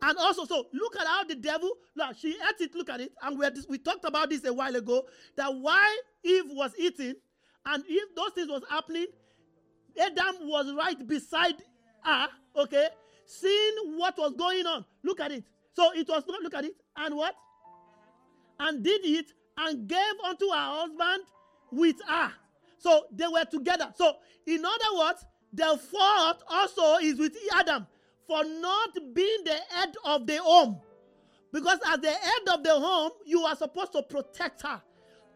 And 0.00 0.16
also, 0.18 0.44
so 0.44 0.66
look 0.72 0.96
at 0.96 1.06
how 1.06 1.24
the 1.24 1.34
devil, 1.34 1.70
look, 1.96 2.16
she 2.16 2.30
ate 2.30 2.60
it, 2.60 2.74
look 2.74 2.88
at 2.88 3.00
it. 3.00 3.12
And 3.22 3.38
we, 3.38 3.44
had 3.44 3.56
this, 3.56 3.66
we 3.68 3.78
talked 3.78 4.04
about 4.04 4.30
this 4.30 4.44
a 4.44 4.52
while 4.52 4.74
ago 4.74 5.04
that 5.36 5.52
while 5.52 5.96
Eve 6.22 6.44
was 6.50 6.72
eating, 6.78 7.14
and 7.66 7.84
if 7.86 8.14
those 8.14 8.30
things 8.32 8.48
was 8.48 8.62
happening, 8.70 9.06
Adam 10.00 10.36
was 10.42 10.72
right 10.74 11.06
beside 11.06 11.56
her, 12.04 12.28
okay, 12.56 12.88
seeing 13.28 13.96
what 13.96 14.16
was 14.18 14.32
going 14.32 14.66
on. 14.66 14.84
Look 15.04 15.20
at 15.20 15.30
it. 15.30 15.44
So 15.74 15.92
it 15.94 16.08
was 16.08 16.24
not, 16.26 16.42
look 16.42 16.54
at 16.54 16.64
it, 16.64 16.74
and 16.96 17.14
what? 17.14 17.34
And 18.58 18.82
did 18.82 19.04
it 19.04 19.26
and 19.56 19.86
gave 19.86 19.98
unto 20.24 20.48
her 20.48 20.56
husband 20.56 21.24
with 21.70 21.96
her. 22.08 22.32
So 22.78 23.04
they 23.12 23.26
were 23.26 23.44
together. 23.44 23.92
So, 23.94 24.14
in 24.46 24.64
other 24.64 24.98
words, 24.98 25.24
the 25.52 25.78
fault 25.90 26.42
also 26.48 26.96
is 27.04 27.18
with 27.18 27.36
Adam 27.54 27.86
for 28.26 28.44
not 28.44 28.90
being 29.14 29.44
the 29.44 29.56
head 29.70 29.94
of 30.04 30.26
the 30.26 30.38
home. 30.38 30.80
Because 31.52 31.78
as 31.86 32.00
the 32.00 32.10
head 32.10 32.48
of 32.52 32.62
the 32.62 32.72
home, 32.72 33.12
you 33.24 33.42
are 33.42 33.56
supposed 33.56 33.92
to 33.92 34.02
protect 34.02 34.62
her, 34.62 34.80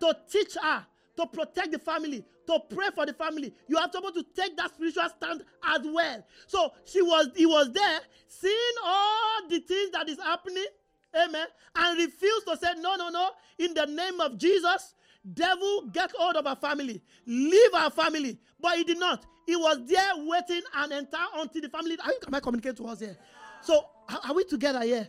to 0.00 0.16
teach 0.30 0.56
her, 0.60 0.86
to 1.16 1.26
protect 1.26 1.72
the 1.72 1.78
family, 1.78 2.24
to 2.46 2.60
pray 2.74 2.86
for 2.94 3.06
the 3.06 3.12
family. 3.12 3.54
You 3.68 3.78
are 3.78 3.90
supposed 3.90 4.14
to 4.14 4.24
take 4.34 4.56
that 4.56 4.74
spiritual 4.74 5.08
stand 5.16 5.44
as 5.64 5.80
well. 5.84 6.24
So 6.46 6.72
she 6.84 7.02
was, 7.02 7.28
he 7.36 7.46
was 7.46 7.72
there, 7.72 8.00
seeing 8.28 8.74
all 8.84 9.48
the 9.48 9.60
things 9.60 9.90
that 9.92 10.08
is 10.08 10.18
happening, 10.18 10.66
amen, 11.14 11.46
and 11.76 11.98
refused 11.98 12.46
to 12.48 12.56
say, 12.56 12.72
no, 12.78 12.96
no, 12.96 13.08
no, 13.08 13.30
in 13.58 13.74
the 13.74 13.86
name 13.86 14.20
of 14.20 14.38
Jesus, 14.38 14.94
devil 15.34 15.88
get 15.92 16.12
hold 16.16 16.36
of 16.36 16.46
our 16.46 16.56
family, 16.56 17.02
leave 17.26 17.74
our 17.74 17.90
family. 17.90 18.38
But 18.60 18.76
he 18.76 18.84
did 18.84 18.98
not. 18.98 19.24
He 19.46 19.56
was 19.56 19.80
there 19.86 20.12
waiting 20.16 20.62
and 20.74 20.92
enter 20.92 21.18
until 21.34 21.62
the 21.62 21.68
family. 21.68 21.96
Are 22.04 22.10
you, 22.10 22.18
am 22.26 22.34
I 22.34 22.40
communicating 22.40 22.84
to 22.84 22.90
us 22.90 23.00
here? 23.00 23.16
So 23.60 23.86
are 24.24 24.34
we 24.34 24.44
together 24.44 24.82
here? 24.82 25.08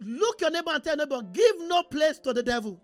Look 0.00 0.40
your 0.40 0.50
neighbor 0.50 0.70
and 0.72 0.82
tell 0.82 0.96
neighbor, 0.96 1.20
give 1.32 1.56
no 1.60 1.82
place 1.82 2.18
to 2.20 2.32
the 2.32 2.42
devil. 2.42 2.80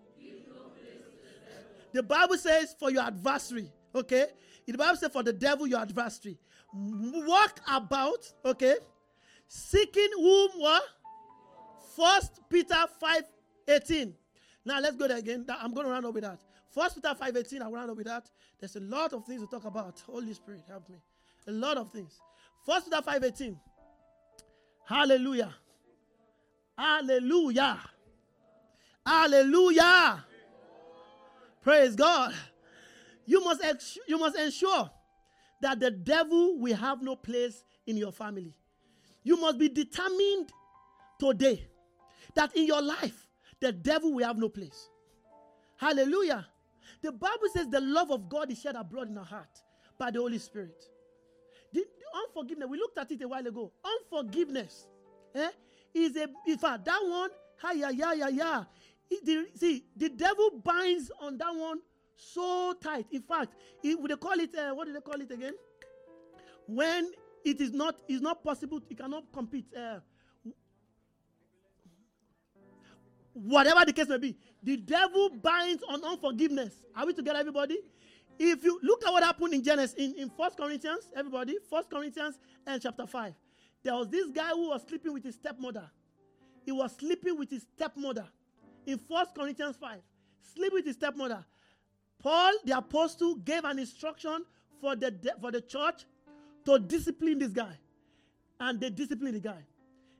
The 1.95 2.03
Bible 2.03 2.37
says 2.37 2.75
for 2.77 2.91
your 2.91 3.03
adversary, 3.03 3.71
okay? 3.95 4.27
The 4.67 4.77
Bible 4.77 4.97
says 4.97 5.11
for 5.13 5.23
the 5.23 5.31
devil, 5.31 5.65
your 5.65 5.79
adversary. 5.79 6.37
Walk 6.73 7.61
about, 7.71 8.29
okay? 8.43 8.75
Seeking 9.47 10.09
whom 10.17 10.51
what? 10.57 10.83
First 11.95 12.41
Peter 12.49 12.75
5 12.99 13.21
18. 13.69 14.13
Now 14.65 14.81
let's 14.81 14.97
go 14.97 15.07
there 15.07 15.17
again. 15.17 15.45
I'm 15.49 15.73
going 15.73 15.85
to 15.85 15.91
run 15.93 16.03
over 16.03 16.19
that. 16.19 16.41
First 16.69 16.95
Peter 16.95 17.15
5 17.15 17.37
18, 17.37 17.61
I'll 17.61 17.71
run 17.71 17.89
over 17.89 18.03
that. 18.03 18.29
There's 18.59 18.75
a 18.75 18.81
lot 18.81 19.13
of 19.13 19.25
things 19.25 19.39
to 19.43 19.47
talk 19.47 19.63
about. 19.63 20.03
Holy 20.05 20.33
Spirit, 20.33 20.63
help 20.67 20.89
me. 20.89 20.97
A 21.47 21.51
lot 21.53 21.77
of 21.77 21.93
things. 21.93 22.19
First 22.65 22.91
Peter 22.91 23.01
5 23.01 23.23
18. 23.23 23.57
Hallelujah. 24.83 25.55
Hallelujah. 26.77 27.79
Hallelujah. 29.05 30.25
Praise 31.65 31.95
God. 31.95 32.31
You 33.25 33.43
must, 33.43 33.63
ex- 33.63 33.97
you 34.07 34.19
must 34.19 34.37
ensure 34.37 34.87
that 35.61 35.79
the 35.79 35.89
devil 35.89 36.59
will 36.59 36.75
have 36.75 37.01
no 37.01 37.15
place 37.15 37.63
in 37.87 37.97
your 37.97 38.11
family. 38.11 38.55
You 39.23 39.35
must 39.41 39.57
be 39.57 39.67
determined 39.67 40.51
today 41.19 41.65
that 42.35 42.55
in 42.55 42.67
your 42.67 42.83
life, 42.83 43.27
the 43.59 43.71
devil 43.71 44.13
will 44.13 44.27
have 44.27 44.37
no 44.37 44.47
place. 44.47 44.91
Hallelujah. 45.77 46.45
The 47.01 47.11
Bible 47.11 47.47
says 47.51 47.67
the 47.67 47.81
love 47.81 48.11
of 48.11 48.29
God 48.29 48.51
is 48.51 48.61
shed 48.61 48.75
abroad 48.75 49.09
in 49.09 49.17
our 49.17 49.25
heart 49.25 49.49
by 49.97 50.11
the 50.11 50.19
Holy 50.19 50.37
Spirit. 50.37 50.83
The, 51.73 51.79
the 51.79 52.19
unforgiveness, 52.27 52.69
we 52.69 52.77
looked 52.77 52.99
at 52.99 53.09
it 53.09 53.23
a 53.23 53.27
while 53.27 53.45
ago. 53.47 53.71
Unforgiveness 53.83 54.85
eh, 55.33 55.49
is 55.95 56.15
a, 56.15 56.27
in 56.45 56.59
fact, 56.59 56.85
that 56.85 56.99
one, 57.03 57.31
ha, 57.57 57.71
yeah, 57.71 57.89
yeah, 57.89 58.13
yeah, 58.13 58.29
yeah. 58.29 58.63
The, 59.09 59.47
see, 59.55 59.85
the 59.95 60.09
devil 60.09 60.51
binds 60.63 61.11
on 61.19 61.37
that 61.37 61.53
one 61.53 61.79
so 62.15 62.73
tight. 62.81 63.05
In 63.11 63.21
fact, 63.21 63.53
it, 63.83 63.97
they 64.07 64.15
call 64.15 64.39
it, 64.39 64.55
uh, 64.55 64.73
what 64.73 64.87
do 64.87 64.93
they 64.93 65.01
call 65.01 65.19
it 65.21 65.31
again? 65.31 65.53
When 66.67 67.11
it 67.43 67.61
is 67.61 67.71
not, 67.71 67.95
is 68.07 68.21
not 68.21 68.43
possible, 68.43 68.81
it 68.89 68.97
cannot 68.97 69.31
compete. 69.31 69.65
Uh, 69.75 69.99
whatever 73.33 73.85
the 73.85 73.93
case 73.93 74.07
may 74.07 74.17
be, 74.17 74.37
the 74.63 74.77
devil 74.77 75.29
binds 75.29 75.83
on 75.87 76.03
unforgiveness. 76.03 76.73
Are 76.95 77.05
we 77.05 77.13
together, 77.13 77.39
everybody? 77.39 77.77
If 78.37 78.63
you 78.63 78.79
look 78.81 79.05
at 79.05 79.11
what 79.11 79.23
happened 79.23 79.53
in 79.53 79.63
Genesis, 79.63 79.95
in, 79.97 80.15
in 80.17 80.29
First 80.29 80.57
Corinthians, 80.57 81.09
everybody, 81.15 81.57
First 81.69 81.89
Corinthians 81.89 82.37
and 82.65 82.81
chapter 82.81 83.05
5, 83.05 83.33
there 83.83 83.93
was 83.93 84.09
this 84.09 84.29
guy 84.31 84.49
who 84.49 84.69
was 84.69 84.81
sleeping 84.87 85.13
with 85.13 85.23
his 85.23 85.35
stepmother. 85.35 85.89
He 86.63 86.71
was 86.71 86.95
sleeping 86.97 87.37
with 87.37 87.51
his 87.51 87.65
stepmother 87.75 88.25
in 88.85 88.97
First 88.97 89.35
Corinthians 89.35 89.75
5. 89.77 89.99
Sleep 90.53 90.73
with 90.73 90.85
his 90.85 90.95
stepmother. 90.95 91.45
Paul, 92.19 92.53
the 92.65 92.77
apostle, 92.77 93.35
gave 93.35 93.63
an 93.65 93.79
instruction 93.79 94.45
for 94.81 94.95
the, 94.95 95.13
for 95.41 95.51
the 95.51 95.61
church 95.61 96.05
to 96.65 96.79
discipline 96.79 97.39
this 97.39 97.51
guy. 97.51 97.77
And 98.59 98.79
they 98.79 98.89
disciplined 98.89 99.35
the 99.35 99.39
guy. 99.39 99.63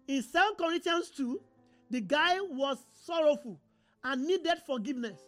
In 0.08 0.22
2 0.22 0.28
Corinthians 0.58 1.10
2, 1.12 1.42
the 1.90 2.02
guy 2.02 2.40
was 2.42 2.78
sorrowful 3.04 3.60
and 4.04 4.26
needed 4.26 4.58
forgiveness. 4.66 5.20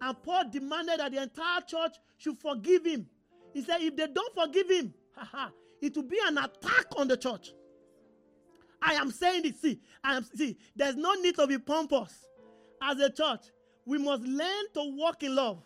And 0.00 0.20
Paul 0.22 0.44
demanded 0.50 1.00
that 1.00 1.12
the 1.12 1.22
entire 1.22 1.60
church 1.60 1.96
should 2.18 2.38
forgive 2.38 2.84
him. 2.84 3.06
He 3.52 3.62
said, 3.62 3.80
if 3.80 3.96
they 3.96 4.06
don't 4.06 4.34
forgive 4.34 4.70
him, 4.70 4.94
it 5.80 5.94
will 5.96 6.04
be 6.04 6.18
an 6.26 6.38
attack 6.38 6.86
on 6.96 7.08
the 7.08 7.16
church. 7.16 7.52
I 8.80 8.94
am 8.94 9.10
saying 9.10 9.42
this. 9.42 9.60
See, 9.60 9.80
I 10.02 10.16
am 10.16 10.24
see, 10.34 10.56
there's 10.74 10.96
no 10.96 11.12
need 11.14 11.36
to 11.36 11.46
be 11.46 11.58
pompous. 11.58 12.12
As 12.82 12.98
a 12.98 13.10
church, 13.10 13.40
we 13.86 13.98
must 13.98 14.22
learn 14.24 14.64
to 14.74 14.96
walk 14.96 15.22
in 15.22 15.34
love. 15.34 15.62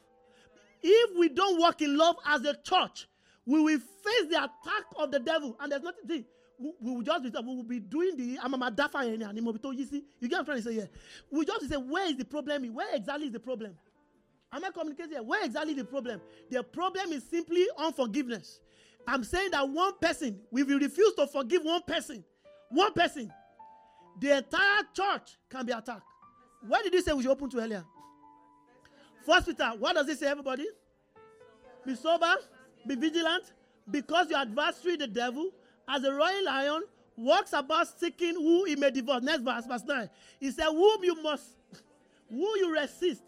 If 0.82 1.18
we 1.18 1.30
don't 1.30 1.58
walk 1.58 1.80
in 1.80 1.96
love 1.96 2.16
as 2.26 2.42
a 2.44 2.54
church, 2.62 3.08
we 3.46 3.60
will 3.60 3.78
face 3.78 4.28
the 4.30 4.36
attack 4.36 4.84
of 4.96 5.10
the 5.10 5.20
devil. 5.20 5.56
And 5.60 5.72
there's 5.72 5.82
nothing. 5.82 6.24
We, 6.58 6.72
we 6.80 6.94
will 6.94 7.02
just 7.02 7.22
be, 7.22 7.30
we 7.30 7.56
will 7.56 7.62
be 7.62 7.80
doing 7.80 8.16
the 8.16 8.38
amamadafa 8.38 9.06
and 9.06 9.78
you 9.78 9.86
see. 9.86 10.04
You 10.20 10.28
get 10.28 10.36
what 10.36 10.40
I'm 10.40 10.44
trying 10.44 10.56
to 10.58 10.62
say 10.62 10.74
here? 10.74 10.88
We 11.30 11.44
just 11.44 11.68
say, 11.68 11.76
where 11.76 12.06
is 12.08 12.16
the 12.16 12.24
problem? 12.24 12.74
Where 12.74 12.94
exactly 12.94 13.26
is 13.26 13.32
the 13.32 13.40
problem? 13.40 13.74
Am 14.52 14.64
I 14.64 14.70
communicating 14.70 15.12
here? 15.12 15.22
Where 15.22 15.44
exactly 15.44 15.74
the 15.74 15.84
problem? 15.84 16.20
The 16.50 16.62
problem 16.62 17.12
is 17.12 17.24
simply 17.28 17.66
unforgiveness. 17.78 18.60
I'm 19.06 19.22
saying 19.22 19.50
that 19.52 19.68
one 19.68 19.92
person, 20.00 20.40
if 20.52 20.68
you 20.68 20.78
refuse 20.78 21.14
to 21.14 21.26
forgive 21.26 21.62
one 21.62 21.82
person, 21.82 22.24
one 22.70 22.92
person, 22.92 23.32
the 24.18 24.38
entire 24.38 24.82
church 24.94 25.36
can 25.50 25.66
be 25.66 25.72
attacked. 25.72 26.02
What 26.60 26.84
did 26.84 26.94
you 26.94 27.02
say 27.02 27.12
we 27.12 27.22
should 27.22 27.30
open 27.30 27.50
to 27.50 27.58
earlier? 27.58 27.84
First 29.24 29.46
Peter, 29.46 29.72
what 29.78 29.94
does 29.94 30.08
it 30.08 30.18
say, 30.18 30.28
everybody? 30.28 30.66
Be 31.84 31.94
sober, 31.94 32.34
be 32.86 32.94
vigilant, 32.94 33.52
because 33.90 34.30
your 34.30 34.40
adversary, 34.40 34.96
the 34.96 35.06
devil, 35.06 35.50
as 35.88 36.04
a 36.04 36.12
royal 36.12 36.44
lion, 36.44 36.82
walks 37.16 37.52
about 37.52 37.88
seeking 37.98 38.34
who 38.34 38.64
he 38.64 38.76
may 38.76 38.90
devour. 38.90 39.20
Next 39.20 39.42
verse, 39.42 39.66
verse 39.66 39.84
9. 39.84 40.10
He 40.40 40.50
said, 40.50 40.66
Whom 40.66 41.04
you 41.04 41.20
must, 41.22 41.44
who 42.28 42.58
you 42.58 42.72
resist. 42.72 43.22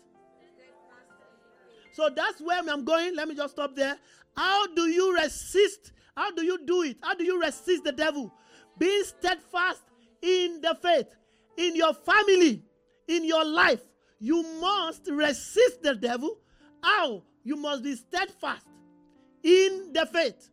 So 1.92 2.10
that's 2.14 2.40
where 2.40 2.60
I'm 2.60 2.84
going. 2.84 3.16
Let 3.16 3.28
me 3.28 3.34
just 3.34 3.54
stop 3.54 3.74
there. 3.74 3.96
How 4.36 4.68
do 4.68 4.82
you 4.82 5.16
resist? 5.16 5.92
How 6.16 6.30
do 6.30 6.44
you 6.44 6.64
do 6.64 6.82
it? 6.82 6.96
How 7.02 7.14
do 7.14 7.24
you 7.24 7.40
resist 7.40 7.84
the 7.84 7.92
devil? 7.92 8.32
Being 8.78 9.02
steadfast 9.02 9.82
in 10.22 10.60
the 10.60 10.76
faith, 10.80 11.06
in 11.56 11.74
your 11.74 11.94
family, 11.94 12.62
in 13.08 13.24
your 13.24 13.44
life. 13.44 13.80
You 14.20 14.42
must 14.60 15.08
resist 15.10 15.82
the 15.82 15.94
devil. 15.94 16.38
How? 16.82 17.22
You 17.42 17.56
must 17.56 17.82
be 17.82 17.96
steadfast 17.96 18.66
in 19.42 19.92
the 19.92 20.06
faith. 20.06 20.50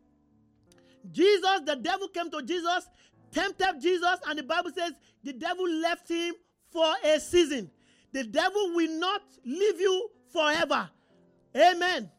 Jesus, 1.12 1.60
the 1.64 1.76
devil 1.76 2.08
came 2.08 2.30
to 2.30 2.42
Jesus, 2.42 2.88
tempted 3.32 3.80
Jesus, 3.80 4.16
and 4.26 4.38
the 4.38 4.42
Bible 4.42 4.70
says 4.76 4.92
the 5.22 5.32
devil 5.32 5.68
left 5.68 6.08
him 6.08 6.34
for 6.70 6.86
a 7.04 7.20
season. 7.20 7.70
The 8.12 8.24
devil 8.24 8.72
will 8.74 8.98
not 8.98 9.22
leave 9.44 9.80
you 9.80 10.08
forever. 10.32 10.88
Amen. 11.56 12.10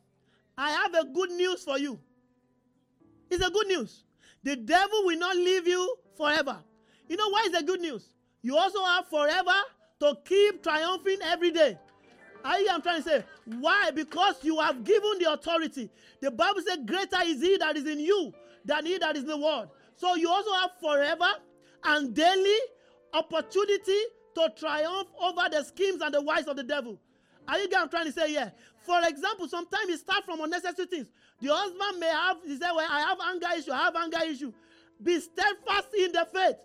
I 0.57 0.71
have 0.71 0.93
a 0.93 1.05
good 1.05 1.31
news 1.31 1.63
for 1.63 1.77
you. 1.77 1.99
It's 3.29 3.45
a 3.45 3.49
good 3.49 3.67
news. 3.67 4.03
The 4.43 4.55
devil 4.55 5.05
will 5.05 5.17
not 5.17 5.35
leave 5.35 5.67
you 5.67 5.97
forever. 6.15 6.57
You 7.09 7.17
know 7.17 7.29
why 7.29 7.43
is 7.45 7.51
the 7.51 7.63
good 7.63 7.81
news? 7.81 8.13
You 8.41 8.57
also 8.57 8.83
have 8.83 9.07
forever 9.07 9.53
to 9.99 10.17
keep 10.25 10.63
triumphing 10.63 11.17
every 11.23 11.51
day. 11.51 11.77
I 12.43 12.65
am 12.69 12.81
trying 12.81 13.03
to 13.03 13.09
say, 13.09 13.23
why? 13.59 13.91
Because 13.91 14.35
you 14.43 14.59
have 14.59 14.83
given 14.83 15.19
the 15.19 15.33
authority. 15.33 15.89
The 16.21 16.31
Bible 16.31 16.61
says, 16.65 16.79
Greater 16.85 17.19
is 17.25 17.41
he 17.41 17.57
that 17.57 17.75
is 17.75 17.85
in 17.85 17.99
you 17.99 18.33
than 18.63 18.85
he 18.85 18.97
that 18.99 19.15
is 19.15 19.23
in 19.23 19.29
the 19.29 19.37
world. 19.37 19.69
So 19.95 20.15
you 20.15 20.29
also 20.29 20.53
have 20.53 20.71
forever 20.79 21.29
and 21.83 22.13
daily 22.13 22.57
opportunity 23.13 23.99
to 24.35 24.53
triumph 24.57 25.09
over 25.19 25.49
the 25.51 25.63
schemes 25.63 26.01
and 26.01 26.13
the 26.13 26.21
wiles 26.21 26.47
of 26.47 26.55
the 26.55 26.63
devil. 26.63 26.99
Are 27.47 27.57
you 27.59 27.69
get 27.69 27.81
I'm 27.81 27.89
trying 27.89 28.05
to 28.05 28.11
say? 28.11 28.33
Yeah. 28.33 28.49
For 28.85 28.99
example, 29.07 29.47
sometimes 29.47 29.89
it 29.89 29.99
starts 29.99 30.25
from 30.25 30.41
unnecessary 30.41 30.87
things. 30.87 31.07
The 31.41 31.49
husband 31.53 31.99
may 31.99 32.07
have, 32.07 32.37
he 32.45 32.57
said, 32.57 32.71
Well, 32.75 32.87
I 32.89 33.01
have 33.01 33.17
anger 33.29 33.47
issue, 33.57 33.71
I 33.71 33.83
have 33.83 33.95
anger 33.95 34.19
issue. 34.25 34.53
Be 35.01 35.19
steadfast 35.19 35.87
in 35.97 36.11
the 36.11 36.27
faith. 36.33 36.55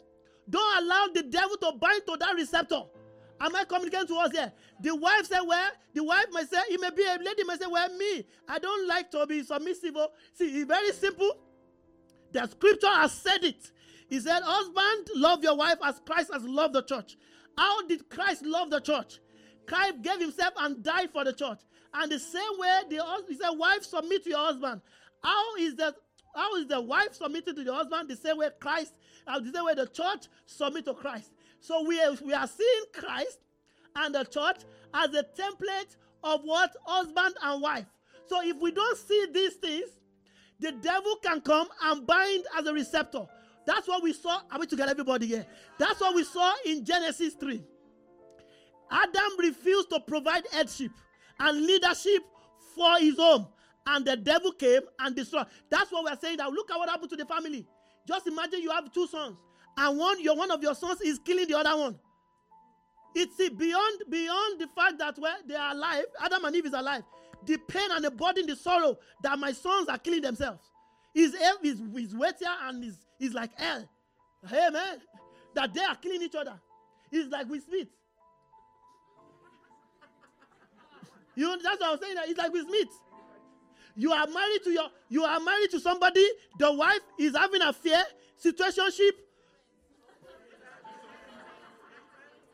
Don't 0.49 0.83
allow 0.83 1.09
the 1.15 1.23
devil 1.23 1.57
to 1.57 1.73
bind 1.79 2.03
to 2.07 2.17
that 2.19 2.35
receptor. 2.35 2.83
Am 3.43 3.57
I 3.57 3.65
communicating 3.65 4.07
to 4.07 4.17
us 4.19 4.31
here? 4.31 4.53
The 4.81 4.95
wife 4.95 5.27
said, 5.27 5.41
Well, 5.41 5.71
the 5.93 6.05
wife 6.05 6.27
may 6.33 6.45
say, 6.45 6.59
it 6.71 6.81
may 6.81 6.91
be 6.91 7.03
a 7.03 7.19
lady 7.23 7.43
may 7.45 7.57
say, 7.57 7.67
Well, 7.69 7.89
me, 7.97 8.25
I 8.49 8.61
don't 8.61 8.87
like 8.87 9.11
to 9.11 9.27
be 9.27 9.43
submissive. 9.43 9.95
Oh, 9.97 10.09
see, 10.33 10.61
it's 10.61 10.69
very 10.69 10.93
simple. 10.93 11.39
The 12.31 12.47
scripture 12.47 12.87
has 12.87 13.13
said 13.13 13.43
it. 13.43 13.73
He 14.09 14.21
said, 14.21 14.43
Husband, 14.45 15.09
love 15.17 15.43
your 15.43 15.57
wife 15.57 15.79
as 15.83 16.01
Christ 16.07 16.31
has 16.33 16.45
loved 16.45 16.75
the 16.75 16.83
church. 16.83 17.17
How 17.59 17.85
did 17.89 18.09
Christ 18.09 18.47
love 18.47 18.71
the 18.71 18.81
church? 18.81 19.19
Christ 19.67 20.03
gave 20.03 20.21
himself 20.21 20.55
and 20.59 20.83
died 20.83 21.11
for 21.13 21.25
the 21.25 21.33
church. 21.33 21.59
And 21.95 22.13
the 22.13 22.21
same 22.21 22.43
way, 22.59 22.81
the, 22.91 23.03
he 23.29 23.35
said, 23.35 23.51
Wife, 23.51 23.83
submit 23.83 24.23
to 24.23 24.31
your 24.31 24.39
husband. 24.39 24.83
How 25.23 25.57
is 25.57 25.75
the 25.75 25.95
how 26.35 26.55
is 26.57 26.67
the 26.67 26.81
wife 26.81 27.13
submitted 27.13 27.57
to 27.57 27.65
the 27.65 27.75
husband? 27.75 28.09
The 28.09 28.17
same 28.17 28.39
way 28.39 28.49
Christ, 28.59 28.95
uh, 29.27 29.39
the 29.39 29.53
same 29.53 29.65
way 29.65 29.75
the 29.75 29.87
church 29.87 30.29
submit 30.47 30.87
to 30.87 30.95
Christ. 30.95 31.31
So 31.63 31.83
we 31.85 31.99
are, 32.03 32.13
we 32.25 32.35
are 32.35 32.47
seeing 32.47 32.85
Christ 32.93 33.39
and 33.97 34.15
the 34.15 34.25
church 34.25 34.59
as 34.93 35.15
a 35.15 35.23
template 35.23 35.97
of 36.23 36.43
what 36.43 36.77
husband 36.85 37.35
and 37.43 37.63
wife. 37.63 37.87
So 38.27 38.43
if 38.43 38.59
we 38.61 38.71
don't 38.73 38.99
see 38.99 39.27
these 39.33 39.55
things, 39.55 39.89
the 40.61 40.73
devil 40.73 41.17
can 41.23 41.41
come 41.41 41.69
and 41.85 42.07
bind 42.07 42.45
as 42.59 42.67
a 42.67 42.73
receptor. 42.75 43.27
That's 43.67 43.89
what 43.89 44.03
we 44.03 44.13
saw. 44.13 44.41
Are 44.51 44.59
we 44.59 44.67
together, 44.67 44.91
everybody 44.91 45.27
here? 45.27 45.47
That's 45.79 46.01
what 46.01 46.15
we 46.15 46.25
saw 46.25 46.53
in 46.67 46.85
Genesis 46.85 47.35
3. 47.35 47.63
Adam 48.91 49.39
refused 49.39 49.89
to 49.91 50.01
provide 50.01 50.45
headship. 50.53 50.91
and 51.39 51.67
leadership 51.67 52.23
for 52.75 52.99
his 52.99 53.17
home. 53.17 53.47
And 53.87 54.05
the 54.05 54.17
devil 54.17 54.53
came 54.53 54.83
and 55.01 55.15
destroyed. 55.17 55.47
That's 55.69 55.91
what 55.91 56.05
we're 56.05 56.19
saying. 56.19 56.37
Now 56.37 56.51
look 56.51 56.71
at 56.71 56.79
what 56.79 56.89
happened 56.89 57.11
to 57.11 57.17
the 57.17 57.27
family. 57.27 57.67
Just 58.07 58.27
imagine 58.27 58.61
you 58.61 58.71
have 58.71 58.93
two 58.93 59.07
sons, 59.07 59.37
and 59.77 59.99
one 59.99 60.23
your 60.23 60.37
one 60.37 60.51
of 60.51 60.63
your 60.63 60.75
sons 60.75 61.01
is 61.01 61.19
killing 61.19 61.49
the 61.49 61.59
other 61.59 61.77
one. 61.77 61.99
It's 63.15 63.37
beyond 63.37 64.03
beyond 64.09 64.61
the 64.61 64.69
fact 64.75 64.99
that 64.99 65.19
where 65.19 65.37
they 65.47 65.55
are 65.55 65.73
alive, 65.73 66.05
Adam 66.21 66.45
and 66.45 66.57
Eve 66.57 66.67
is 66.67 66.73
alive. 66.73 67.03
The 67.45 67.57
pain 67.57 67.91
and 67.91 68.05
the 68.05 68.11
burden, 68.11 68.47
the 68.47 68.57
sorrow 68.57 68.97
that 69.23 69.39
my 69.39 69.53
sons 69.53 69.89
are 69.89 69.99
killing 69.99 70.23
themselves 70.23 70.71
is 71.15 71.35
is, 71.63 71.81
is 71.97 72.15
weightier 72.15 72.49
and 72.63 72.85
is, 72.85 72.97
is 73.21 73.35
like 73.35 73.51
hell. 73.59 73.89
Hey 74.49 74.69
man, 74.71 74.99
that 75.55 75.75
they 75.75 75.83
are 75.83 75.97
killing 75.97 76.23
each 76.23 76.35
other. 76.35 76.59
It's 77.11 77.31
like 77.31 77.49
Will 77.49 77.61
Smith. 77.61 77.89
You 81.35 81.45
know, 81.45 81.57
that's 81.63 81.81
what 81.81 81.89
I 81.89 81.91
was 81.93 82.01
saying. 82.01 82.17
It's 82.29 82.39
like 82.39 82.53
Will 82.53 82.67
Smith. 82.67 82.89
You 83.95 84.13
are 84.13 84.27
married 84.27 84.63
to 84.65 84.71
your 84.71 84.89
you 85.09 85.25
are 85.25 85.41
married 85.41 85.71
to 85.73 85.81
somebody, 85.81 86.27
the 86.59 86.73
wife 86.73 87.01
is 87.19 87.37
having 87.37 87.61
a 87.61 87.69
affair, 87.69 88.03
situationship. 88.43 89.13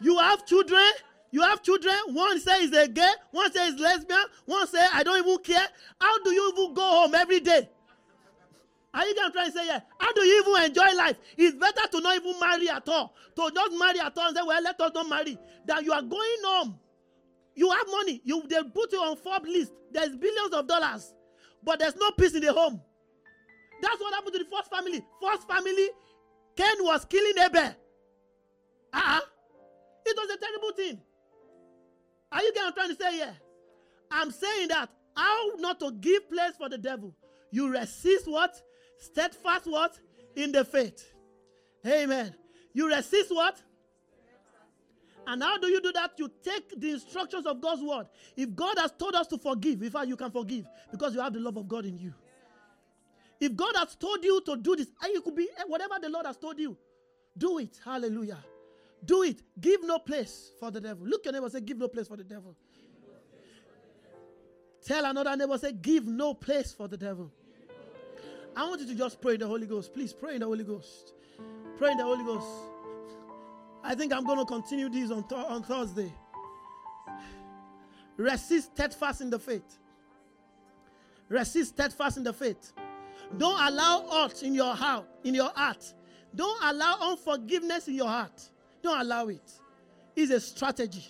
You 0.01 0.19
have 0.19 0.47
children, 0.47 0.91
you 1.31 1.43
have 1.43 1.63
children. 1.63 1.95
One 2.09 2.41
says 2.41 2.73
a 2.73 2.89
gay, 2.89 3.13
one 3.31 3.53
says 3.53 3.79
lesbian, 3.79 4.25
one 4.47 4.67
says 4.67 4.89
I 4.93 5.03
don't 5.03 5.19
even 5.19 5.39
care. 5.43 5.67
How 6.01 6.23
do 6.23 6.31
you 6.31 6.53
even 6.53 6.75
go 6.75 6.83
home 6.83 7.15
every 7.15 7.41
day? 7.41 7.69
Are 8.95 9.07
you 9.07 9.15
gonna 9.15 9.33
try 9.33 9.45
and 9.45 9.53
say 9.53 9.67
yeah? 9.67 9.81
How 9.99 10.13
do 10.13 10.23
you 10.23 10.43
even 10.43 10.65
enjoy 10.65 10.97
life? 10.97 11.19
It's 11.37 11.57
better 11.57 11.87
to 11.93 12.01
not 12.01 12.17
even 12.17 12.39
marry 12.41 12.69
at 12.71 12.89
all. 12.89 13.15
To 13.37 13.51
just 13.55 13.79
marry 13.79 14.01
at 14.01 14.17
all 14.17 14.29
and 14.29 14.37
say, 14.37 14.43
well, 14.45 14.63
let 14.63 14.81
us 14.81 14.93
not 14.95 15.09
marry. 15.09 15.39
That 15.67 15.85
you 15.85 15.93
are 15.93 16.03
going 16.03 16.39
home. 16.45 16.79
You 17.55 17.71
have 17.71 17.87
money. 17.91 18.23
You 18.25 18.43
they 18.49 18.63
put 18.63 18.93
you 18.93 19.01
on 19.01 19.17
Forbes 19.17 19.49
list. 19.49 19.73
There's 19.93 20.17
billions 20.17 20.55
of 20.55 20.67
dollars, 20.67 21.15
but 21.63 21.79
there's 21.79 21.97
no 21.97 22.11
peace 22.13 22.35
in 22.35 22.43
the 22.43 22.53
home. 22.53 22.81
That's 23.83 24.01
what 24.01 24.15
happened 24.15 24.35
to 24.35 24.39
the 24.39 24.51
first 24.51 24.71
family. 24.71 25.05
First 25.23 25.47
family, 25.47 25.89
Cain 26.57 26.77
was 26.81 27.05
killing 27.05 27.39
Abel. 27.45 27.75
Uh-uh. 28.93 29.21
It 30.07 30.17
was 30.17 30.31
a 30.31 30.39
terrible 30.39 30.73
thing. 30.73 31.01
Are 32.33 32.43
you 32.43 32.53
getting 32.53 32.73
trying 32.73 32.89
to 32.89 32.97
say? 32.97 33.19
Yeah. 33.19 33.33
I'm 34.11 34.31
saying 34.31 34.69
that 34.69 34.91
how 35.17 35.51
not 35.59 35.81
to 35.81 35.93
give 35.93 36.31
place 36.31 36.53
for 36.57 36.69
the 36.69 36.79
devil. 36.79 37.15
You 37.51 37.71
resist 37.71 38.27
what? 38.29 38.61
Steadfast 38.99 39.67
what? 39.67 39.99
In 40.37 40.53
the 40.53 40.65
faith. 40.65 41.13
Amen. 41.87 42.35
You 42.73 42.89
resist 42.89 43.31
what? 43.35 43.61
And 45.27 45.43
how 45.43 45.59
do 45.59 45.67
you 45.69 45.81
do 45.83 45.93
that? 45.93 46.13
You 46.17 46.31
take 46.43 46.81
the 46.81 46.93
instructions 46.93 47.45
of 47.47 47.61
God's 47.61 47.83
word. 47.83 48.07
If 48.37 48.55
God 48.55 48.79
has 48.79 48.93
told 48.99 49.15
us 49.15 49.27
to 49.29 49.39
forgive, 49.39 49.83
in 49.83 49.91
fact, 49.91 50.09
you 50.09 50.17
can 50.17 50.31
forgive 50.31 50.65
because 50.91 51.15
you 51.15 51.21
have 51.21 51.35
the 51.35 51.41
love 51.41 51.57
of 51.57 51.69
God 51.69 51.85
in 51.85 51.99
you. 51.99 52.15
If 53.41 53.55
God 53.55 53.77
has 53.77 53.95
told 53.95 54.25
you 54.25 54.41
to 54.47 54.57
do 54.57 54.75
this, 54.75 54.89
and 55.03 55.13
you 55.13 55.21
could 55.21 55.37
be 55.37 55.49
eh, 55.59 55.63
whatever 55.67 55.95
the 56.01 56.09
Lord 56.09 56.27
has 56.27 56.37
told 56.37 56.59
you, 56.59 56.77
do 57.37 57.59
it. 57.59 57.79
Hallelujah. 57.85 58.39
Do 59.05 59.23
it. 59.23 59.43
Give 59.61 59.85
no 59.85 59.99
place 59.99 60.53
for 60.59 60.71
the 60.71 60.81
devil. 60.81 61.07
Look 61.07 61.25
your 61.25 61.33
neighbor 61.33 61.49
say, 61.49 61.61
Give 61.61 61.79
no 61.79 61.89
place 61.89 62.09
for 62.09 62.17
the 62.17 62.25
devil. 62.25 62.57
Tell 64.85 65.05
another 65.05 65.37
neighbor, 65.37 65.59
say, 65.59 65.73
Give 65.73 66.07
no 66.07 66.35
place 66.35 66.73
for 66.73 66.89
the 66.89 66.97
devil. 66.97 67.33
I 68.57 68.69
want 68.69 68.81
you 68.81 68.87
to 68.89 68.95
just 68.95 69.21
pray 69.21 69.35
in 69.35 69.41
the 69.41 69.47
Holy 69.47 69.67
Ghost. 69.67 69.95
Please 69.95 70.13
pray 70.13 70.35
in 70.35 70.41
the 70.41 70.47
Holy 70.47 70.65
Ghost. 70.65 71.13
Pray 71.77 71.93
in 71.93 71.99
the 71.99 72.05
Holy 72.05 72.25
Ghost. 72.25 72.47
I 73.85 73.95
think 73.95 74.13
I'm 74.13 74.25
going 74.25 74.39
to 74.39 74.45
continue 74.45 74.89
this 74.89 75.11
on, 75.11 75.27
th- 75.29 75.47
on 75.47 75.63
Thursday. 75.63 76.13
Resist 78.17 78.73
steadfast 78.73 79.21
in 79.21 79.31
the 79.31 79.39
faith. 79.39 79.79
Resist 81.29 81.75
steadfast 81.75 82.17
in 82.17 82.25
the 82.25 82.33
faith. 82.33 82.73
Don't 83.37 83.61
allow 83.61 84.09
hurt 84.11 84.43
in 84.43 84.55
your 84.55 84.75
heart, 84.75 85.07
in 85.23 85.35
your 85.35 85.51
heart. 85.55 85.95
Don't 86.35 86.59
allow 86.65 87.13
unforgiveness 87.13 87.87
in 87.87 87.95
your 87.95 88.09
heart. 88.09 88.51
Don't 88.83 89.01
allow 89.01 89.29
it. 89.29 89.51
It's 90.17 90.33
a 90.33 90.41
strategy. 90.41 91.07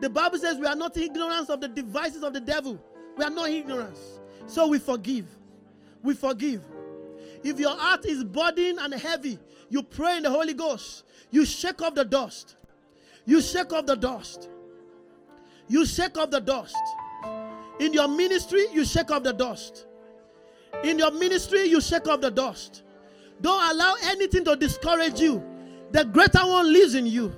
The 0.00 0.10
Bible 0.10 0.38
says 0.38 0.56
we 0.58 0.66
are 0.66 0.76
not 0.76 0.96
ignorant 0.96 1.50
of 1.50 1.60
the 1.60 1.68
devices 1.68 2.22
of 2.22 2.32
the 2.32 2.40
devil. 2.40 2.78
We 3.16 3.24
are 3.24 3.30
not 3.30 3.50
ignorant. 3.50 3.98
So 4.46 4.68
we 4.68 4.78
forgive 4.78 5.26
we 6.02 6.14
forgive. 6.14 6.62
If 7.42 7.58
your 7.58 7.76
heart 7.76 8.06
is 8.06 8.24
burdened 8.24 8.78
and 8.80 8.94
heavy, 8.94 9.38
you 9.68 9.82
pray 9.82 10.16
in 10.16 10.22
the 10.22 10.30
Holy 10.30 10.54
Ghost. 10.54 11.04
You 11.30 11.44
shake 11.44 11.82
off 11.82 11.94
the 11.94 12.04
dust. 12.04 12.56
You 13.24 13.40
shake 13.40 13.72
off 13.72 13.86
the 13.86 13.96
dust. 13.96 14.48
You 15.68 15.84
shake 15.84 16.16
off 16.16 16.30
the 16.30 16.40
dust. 16.40 16.76
In 17.78 17.92
your 17.92 18.08
ministry, 18.08 18.66
you 18.72 18.84
shake 18.84 19.10
off 19.10 19.22
the 19.22 19.32
dust. 19.32 19.86
In 20.82 20.98
your 20.98 21.10
ministry, 21.12 21.64
you 21.64 21.80
shake 21.80 22.08
off 22.08 22.20
the 22.20 22.30
dust. 22.30 22.82
Don't 23.40 23.70
allow 23.70 23.94
anything 24.04 24.44
to 24.44 24.56
discourage 24.56 25.20
you. 25.20 25.44
The 25.90 26.04
greater 26.04 26.46
one 26.46 26.72
lives 26.72 26.94
in 26.94 27.06
you. 27.06 27.32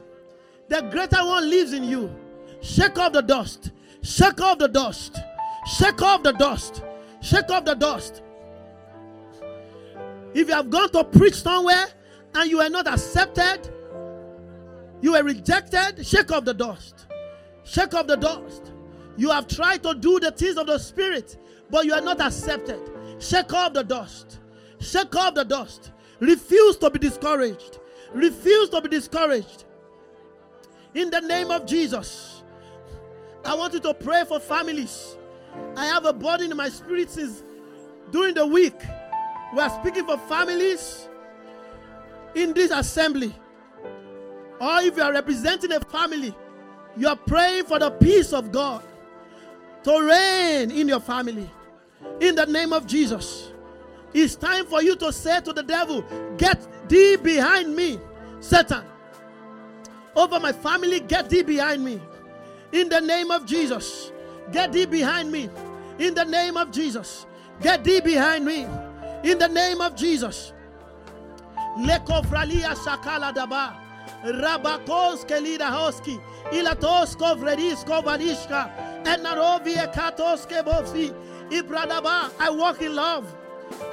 The 0.69 0.83
greater 0.83 1.25
one 1.25 1.49
lives 1.49 1.73
in 1.73 1.85
you. 1.85 2.15
Shake 2.61 2.99
off 2.99 3.13
the 3.13 3.23
dust. 3.23 3.71
Shake 4.03 4.41
off 4.41 4.59
the 4.59 4.69
dust. 4.69 5.19
Shake 5.67 6.03
off 6.03 6.23
the 6.23 6.33
dust. 6.33 6.83
Shake 7.21 7.51
off 7.51 7.65
the 7.65 7.75
dust. 7.75 8.23
If 10.33 10.49
you 10.49 10.55
have 10.55 10.71
gone 10.71 10.91
to 10.91 11.05
preach 11.05 11.35
somewhere 11.35 11.87
and 12.35 12.51
you 12.51 12.61
are 12.61 12.71
not 12.71 12.87
accepted, 12.87 13.69
you 15.01 15.13
were 15.13 15.23
rejected, 15.23 16.07
shake 16.07 16.31
off 16.31 16.45
the 16.45 16.55
dust. 16.55 17.07
Shake 17.65 17.95
off 17.95 18.07
the 18.07 18.17
dust. 18.17 18.73
You 19.17 19.31
have 19.31 19.49
tried 19.49 19.83
to 19.83 19.95
do 19.95 20.21
the 20.21 20.31
things 20.31 20.57
of 20.57 20.67
the 20.67 20.79
Spirit, 20.79 21.37
but 21.71 21.85
you 21.85 21.93
are 21.93 22.01
not 22.01 22.21
accepted. 22.21 22.81
Shake 23.19 23.53
off 23.53 23.73
the 23.73 23.83
dust. 23.83 24.39
Shake 24.79 25.15
off 25.17 25.35
the 25.35 25.45
dust. 25.45 25.93
Refuse 26.21 26.77
to 26.79 26.91
be 26.91 26.99
discouraged. 26.99 27.80
Refuse 28.13 28.69
to 28.71 28.81
be 28.81 28.89
discouraged. 28.89 29.65
In 30.95 31.11
the 31.11 31.21
name 31.21 31.51
of 31.51 31.67
Jesus, 31.67 32.43
I 33.45 33.55
want 33.55 33.75
you 33.75 33.81
to 33.81 33.95
pray 33.95 34.25
for 34.25 34.41
families. 34.41 35.17
I 35.77 35.87
have 35.87 36.05
a 36.05 36.13
burden 36.13 36.51
in 36.51 36.57
my 36.57 36.69
spirit 36.69 37.11
since 37.11 37.45
during 38.11 38.35
the 38.35 38.47
week. 38.47 38.75
We 39.55 39.61
are 39.61 39.71
speaking 39.71 40.07
for 40.07 40.19
families 40.19 41.09
in 42.35 42.53
this 42.53 42.71
assembly. 42.71 43.35
Or 44.61 44.81
if 44.81 44.97
you 44.97 45.03
are 45.03 45.13
representing 45.13 45.73
a 45.73 45.81
family, 45.81 46.35
you 46.97 47.09
are 47.09 47.17
praying 47.17 47.65
for 47.65 47.79
the 47.79 47.91
peace 47.91 48.33
of 48.33 48.53
God 48.53 48.83
to 49.85 50.01
reign 50.01 50.71
in 50.71 50.89
your 50.89 51.01
family. 51.01 51.49
In 52.21 52.35
the 52.35 52.47
name 52.47 52.73
of 52.73 52.87
Jesus. 52.87 53.53
It's 54.13 54.35
time 54.35 54.67
for 54.67 54.83
you 54.83 54.97
to 54.97 55.13
say 55.13 55.41
to 55.41 55.53
the 55.53 55.63
devil, 55.63 56.05
Get 56.37 56.67
thee 56.89 57.17
behind 57.17 57.75
me, 57.75 58.01
Satan. 58.41 58.85
Over 60.17 60.41
my 60.41 60.53
family, 60.53 61.01
get 61.01 61.31
thee 61.31 61.43
behind 61.43 61.85
me. 61.85 62.01
In 62.73 62.89
the 62.89 63.01
name 63.01 63.31
of 63.31 63.47
Jesus. 63.47 64.13
Get 64.53 64.73
thee 64.73 64.87
behind 64.87 65.31
me. 65.31 65.49
In 65.99 66.15
the 66.15 66.25
name 66.25 66.57
of 66.57 66.71
Jesus. 66.71 67.27
Get 67.61 67.85
thee 67.85 68.01
behind 68.01 68.45
me 68.45 68.67
in 69.23 69.39
the 69.39 69.49
name 69.49 69.81
of 69.81 69.95
Jesus. 69.95 70.53
Lekovralia 71.79 72.75
sakala 72.75 73.35
daba. 73.35 73.77
Rabakos 74.25 75.27
kelida 75.27 75.71
hoski. 75.71 76.21
Ilatosko 76.53 77.37
vredisko 77.37 78.03
vanishka. 78.03 78.71
Enarovia 79.05 79.93
katoske 79.93 80.65
bofi. 80.65 81.13
Ibradaba. 81.51 82.31
I 82.39 82.51
walk 82.51 82.83
in 82.83 82.95
love. 82.95 83.37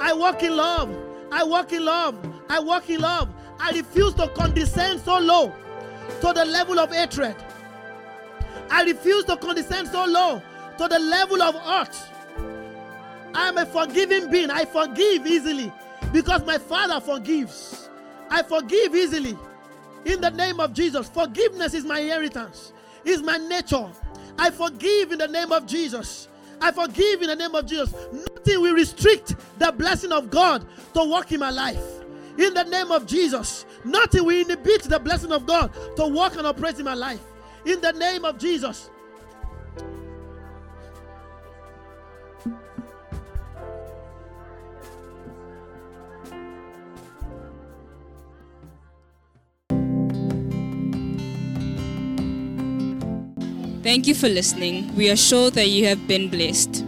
I 0.00 0.12
walk 0.12 0.42
in 0.42 0.56
love. 0.56 0.94
I 1.30 1.44
walk 1.44 1.72
in 1.72 1.84
love. 1.84 2.16
I 2.48 2.60
walk 2.60 2.88
in 2.90 3.00
love. 3.00 3.28
I 3.60 3.70
refuse 3.72 4.14
to 4.14 4.28
condescend 4.28 5.00
so 5.00 5.18
low 5.18 5.52
to 6.20 6.32
the 6.32 6.44
level 6.44 6.78
of 6.78 6.92
hatred. 6.92 7.36
I 8.70 8.84
refuse 8.84 9.24
to 9.24 9.36
condescend 9.36 9.88
so 9.88 10.04
low 10.04 10.42
to 10.78 10.88
the 10.88 10.98
level 10.98 11.42
of 11.42 11.54
hurt. 11.56 11.96
I 13.34 13.48
am 13.48 13.58
a 13.58 13.66
forgiving 13.66 14.30
being. 14.30 14.50
I 14.50 14.64
forgive 14.64 15.26
easily 15.26 15.72
because 16.12 16.44
my 16.44 16.58
Father 16.58 17.00
forgives. 17.00 17.88
I 18.30 18.42
forgive 18.42 18.94
easily. 18.94 19.36
In 20.04 20.20
the 20.20 20.30
name 20.30 20.60
of 20.60 20.72
Jesus, 20.72 21.08
forgiveness 21.08 21.74
is 21.74 21.84
my 21.84 21.98
inheritance, 21.98 22.72
is 23.04 23.22
my 23.22 23.36
nature. 23.36 23.88
I 24.38 24.50
forgive 24.50 25.12
in 25.12 25.18
the 25.18 25.28
name 25.28 25.52
of 25.52 25.66
Jesus. 25.66 26.27
I 26.60 26.72
forgive 26.72 27.22
in 27.22 27.28
the 27.28 27.36
name 27.36 27.54
of 27.54 27.66
Jesus. 27.66 27.92
Nothing 28.12 28.60
will 28.60 28.74
restrict 28.74 29.36
the 29.58 29.72
blessing 29.72 30.12
of 30.12 30.30
God 30.30 30.66
to 30.94 31.04
work 31.04 31.32
in 31.32 31.40
my 31.40 31.50
life. 31.50 31.82
In 32.38 32.54
the 32.54 32.64
name 32.64 32.90
of 32.92 33.06
Jesus, 33.06 33.64
nothing 33.84 34.24
will 34.24 34.40
inhibit 34.40 34.84
the 34.84 34.98
blessing 34.98 35.32
of 35.32 35.46
God 35.46 35.72
to 35.96 36.06
work 36.06 36.36
and 36.36 36.46
operate 36.46 36.78
in 36.78 36.84
my 36.84 36.94
life. 36.94 37.20
In 37.64 37.80
the 37.80 37.92
name 37.92 38.24
of 38.24 38.38
Jesus. 38.38 38.90
Thank 53.88 54.06
you 54.06 54.14
for 54.14 54.28
listening. 54.28 54.94
We 54.96 55.08
are 55.08 55.16
sure 55.16 55.50
that 55.52 55.68
you 55.68 55.86
have 55.86 56.06
been 56.06 56.28
blessed. 56.28 56.84